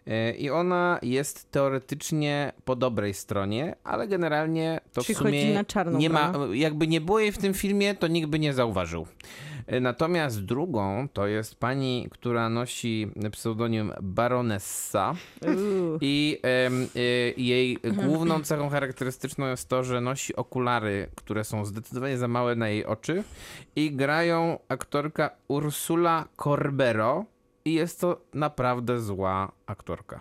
[0.10, 5.53] Y, I ona jest teoretycznie po dobrej stronie, ale generalnie to Czyli w sumie chodzi
[5.53, 8.53] na czarną nie ma, jakby nie było jej w tym filmie, to nikt by nie
[8.53, 9.07] zauważył.
[9.73, 15.98] Y, Natomiast drugą to jest pani, która nosi pseudonim Baronessa Uuu.
[16.02, 16.38] i
[16.95, 22.56] y, jej główną cechą charakterystyczną jest to, że nosi okulary, które są zdecydowanie za małe
[22.56, 23.23] na jej oczy
[23.76, 27.26] i grają aktorka Ursula Corbero
[27.65, 30.19] i jest to naprawdę zła aktorka.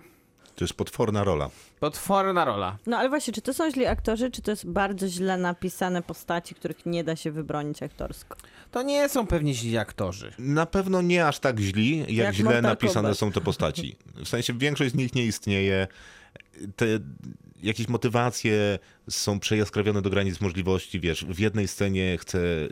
[0.55, 1.51] To jest potworna rola.
[1.81, 2.77] Potworna rola.
[2.86, 6.55] No ale właśnie, czy to są źli aktorzy, czy to jest bardzo źle napisane postaci,
[6.55, 8.36] których nie da się wybronić aktorsko?
[8.70, 10.32] To nie są pewnie źli aktorzy.
[10.39, 13.19] Na pewno nie aż tak źli, jak, Jak źle Mortal napisane Kombat.
[13.19, 13.97] są te postaci.
[14.16, 15.86] W sensie większość z nich nie istnieje.
[16.77, 16.86] Te
[17.62, 18.78] jakieś motywacje
[19.10, 22.69] są przejaskrawione do granic możliwości, wiesz, w jednej scenie chce y,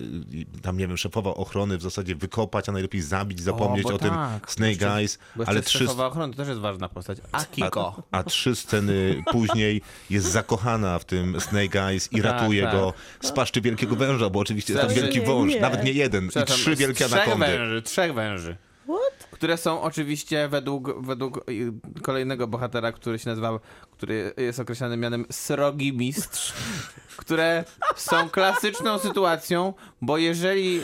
[0.62, 4.50] tam, nie wiem, szefowa ochrony w zasadzie wykopać, a najlepiej zabić, zapomnieć o, tym tak,
[4.52, 7.18] Snake jeszcze- Eyes, ale trzy, szefowa ochrony to też jest ważna postać.
[7.32, 8.02] Akiko.
[8.12, 12.72] a, a trzy sceny później jest zakochana w tym Snake Eyes i Tak, ratuje tak.
[12.72, 15.60] go z paszczy wielkiego węża, bo oczywiście jest tam Znaczy- wielki Nie, wąż, nie.
[15.60, 17.46] nawet nie jeden, i trzy wielkie trzech anakondy.
[17.46, 18.56] węży, trzech węży.
[18.84, 19.25] What?
[19.36, 21.72] Które są oczywiście według, według y,
[22.02, 23.60] kolejnego bohatera, który się nazywa,
[23.92, 26.52] który jest określany mianem srogi mistrz,
[27.22, 27.64] które
[27.96, 30.80] są klasyczną sytuacją, bo jeżeli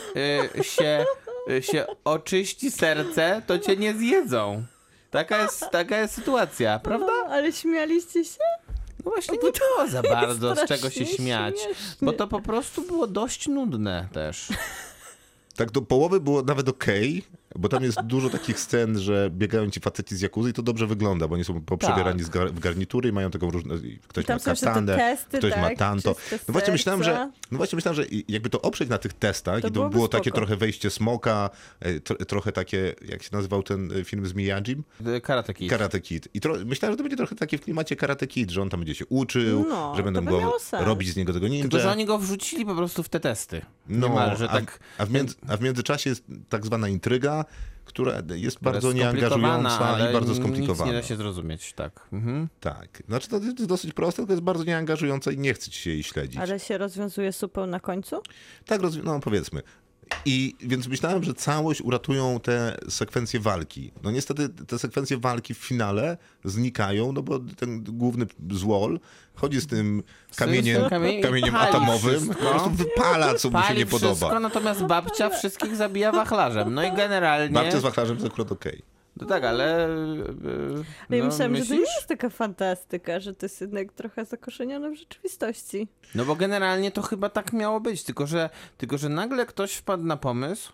[0.57, 1.05] y, się,
[1.49, 4.63] y, się oczyści serce, to cię nie zjedzą.
[5.11, 7.07] Taka jest, taka jest sytuacja, prawda?
[7.07, 8.43] No, ale śmialiście się?
[9.05, 11.85] No właśnie nie było za bardzo z czego się śmiać, śmiesznie.
[12.01, 14.47] bo to po prostu było dość nudne też.
[15.55, 17.23] Tak do połowy było nawet okej,
[17.55, 20.87] Bo tam jest dużo takich scen, że biegają ci faceci z jakuzy i to dobrze
[20.87, 23.75] wygląda, bo oni są poprzebierani z gar- w garnitury i mają taką różne...
[24.07, 26.15] Ktoś I tam ma katanę, testy, ktoś ma tak, tanto.
[26.15, 29.61] czyste No właśnie myślałem, że, no właśnie myślałem, że jakby to oprzeć na tych testach
[29.61, 30.35] To i to było takie spoko.
[30.35, 31.49] trochę wejście smoka,
[31.79, 34.83] e, tro, trochę takie, jak się nazywał ten e, film z Miyagim?
[35.23, 35.69] Karate Kid.
[35.69, 36.27] Karate Kid.
[36.33, 38.79] I tro, myślałem, że to będzie trochę takie w klimacie Karate Kid, że on tam
[38.79, 41.61] będzie się uczył, No, że będą go robić z niego tego ninja.
[41.61, 43.61] Tylko, że oni go wrzucili po prostu w te testy.
[43.87, 44.79] No, Niemalże a, tak.
[44.97, 47.42] a, w między, a w międzyczasie jest tak zwana intryga,
[47.85, 50.91] która jest bardzo skomplikowana, nieangażująca ale i bardzo Nic skomplikowana.
[50.91, 52.07] nie da się zrozumieć, tak.
[52.13, 52.47] Mhm.
[52.59, 53.03] Tak.
[53.07, 56.03] Znaczy to jest dosyć proste, tylko jest bardzo nieangażująca i nie chce ci się jej
[56.03, 56.37] śledzić.
[56.37, 58.21] Ale się rozwiązuje supą na końcu?
[58.65, 59.61] Tak, no powiedzmy.
[60.25, 63.91] I więc myślałem, że całość uratują te sekwencje walki.
[64.03, 68.99] No niestety te sekwencje walki w finale znikają, no bo ten główny złol
[69.35, 70.03] chodzi z tym
[70.35, 70.81] kamieniem,
[71.23, 72.43] kamieniem atomowym, wszystko.
[72.43, 74.39] po prostu wypala, co mu się nie wszystko, podoba.
[74.39, 76.73] natomiast babcia wszystkich zabija wachlarzem.
[76.73, 77.53] No i generalnie...
[77.53, 78.92] Babcia z wachlarzem to akurat okej.
[79.17, 79.73] No tak, ale...
[79.85, 81.95] Ale No, ja myślałam, że to nie myślisz?
[81.95, 85.87] jest taka fantastyka, że to jest jednak trochę zakorzenione w rzeczywistości.
[86.15, 90.03] No bo generalnie to chyba tak miało być, tylko że, tylko że nagle ktoś wpadł
[90.03, 90.73] na pomysł,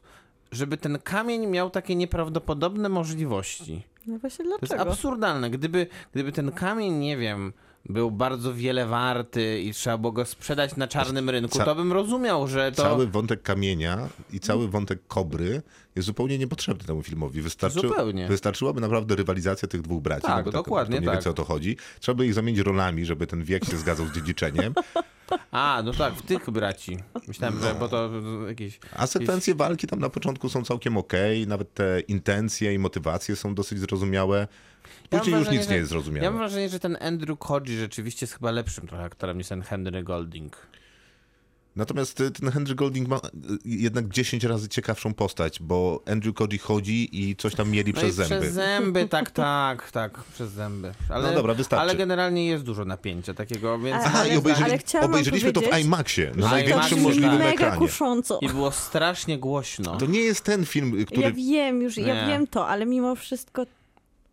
[0.52, 3.84] żeby ten kamień miał takie nieprawdopodobne możliwości.
[4.08, 4.92] No właśnie To jest dlaczego?
[4.92, 5.50] absurdalne.
[5.50, 7.54] Gdyby, gdyby ten kamień, nie wiem,
[7.86, 12.48] był bardzo wiele warty i trzeba było go sprzedać na czarnym rynku, to bym rozumiał,
[12.48, 12.84] że to...
[12.84, 15.62] Cały wątek kamienia i cały wątek kobry
[15.96, 17.42] jest zupełnie niepotrzebny temu filmowi.
[17.42, 18.28] Wystarczy, Zupełnie.
[18.28, 20.28] Wystarczyłaby naprawdę rywalizacja tych dwóch braci.
[20.28, 21.16] Tak, no bo dokładnie mniej tak.
[21.16, 21.78] więcej o to chodzi.
[22.00, 24.74] Trzeba by ich zamienić rolami, żeby ten wiek się zgadzał z dziedziczeniem.
[25.52, 26.98] A, no tak, w tych braci.
[27.28, 28.10] Myślałem, że bo to
[28.48, 28.80] jakieś...
[28.96, 33.56] A sekwencje walki tam na początku są całkiem okej, nawet te intencje i motywacje są
[33.56, 34.48] dosyć zrozumiałe.
[35.10, 36.24] Później już wrażenie, nic że- nie jest zrozumiałe.
[36.26, 39.62] Ja mam wrażenie, że ten Andrew Kodzi rzeczywiście jest chyba lepszym trochę aktorem niż ten
[39.62, 40.58] Henry Golding.
[41.76, 43.20] Natomiast y, ten Henry Golding ma y,
[43.66, 48.16] jednak 10 razy ciekawszą postać, bo Andrew Cody chodzi i coś tam mieli No przez
[48.16, 48.40] zęby.
[48.42, 50.92] Przez zęby, tak, tak, tak, przez zęby.
[51.10, 51.82] Ale, No dobra, wystarczy.
[51.82, 54.04] Ale generalnie jest dużo napięcia takiego, więc...
[54.06, 54.72] Aha, Ale- i obejrzeli,
[55.02, 57.78] obejrzeliśmy to w IMAXie, na Że największym możliwym mega ekranie.
[57.78, 58.40] kusząco.
[58.42, 59.98] I było strasznie głośno.
[59.98, 61.22] To nie jest ten film, który...
[61.22, 62.28] Ja wiem już, ja Nie.
[62.28, 63.66] wiem to, ale mimo wszystko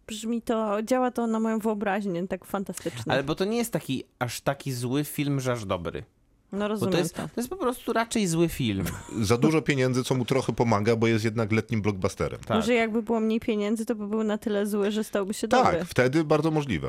[0.06, 3.12] brzmi to, działa to na moją wyobraźnię tak fantastycznie.
[3.12, 6.04] Ale bo to nie jest taki aż taki zły film, że aż dobry.
[6.52, 7.22] No rozumiem to jest, to.
[7.22, 8.84] to jest po prostu raczej zły film.
[9.20, 12.40] za dużo pieniędzy, co mu trochę pomaga, bo jest jednak letnim blockbusterem.
[12.40, 12.56] Tak.
[12.56, 15.64] Może jakby było mniej pieniędzy, to by był na tyle zły, że stałby się Tak,
[15.64, 15.84] dobry.
[15.84, 16.88] wtedy bardzo możliwe.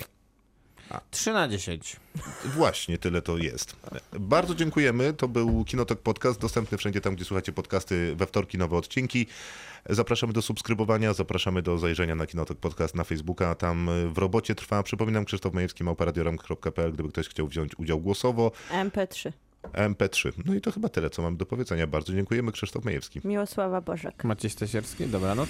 [1.11, 1.95] 3 na 10.
[2.45, 3.75] Właśnie, tyle to jest.
[4.19, 5.13] Bardzo dziękujemy.
[5.13, 9.27] To był Kinotok Podcast, dostępny wszędzie tam, gdzie słuchacie podcasty we wtorki, nowe odcinki.
[9.89, 13.55] Zapraszamy do subskrybowania, zapraszamy do zajrzenia na Kinotok Podcast na Facebooka.
[13.55, 18.51] Tam y, w robocie trwa, przypominam, Krzysztof Majewski, małparadioram.pl, gdyby ktoś chciał wziąć udział głosowo.
[18.71, 19.31] MP3.
[19.73, 20.31] MP3.
[20.45, 21.87] No i to chyba tyle, co mam do powiedzenia.
[21.87, 23.21] Bardzo dziękujemy, Krzysztof Majewski.
[23.23, 24.23] Miłosława Bożek.
[24.23, 25.49] Maciej Stasierski, dobranoc.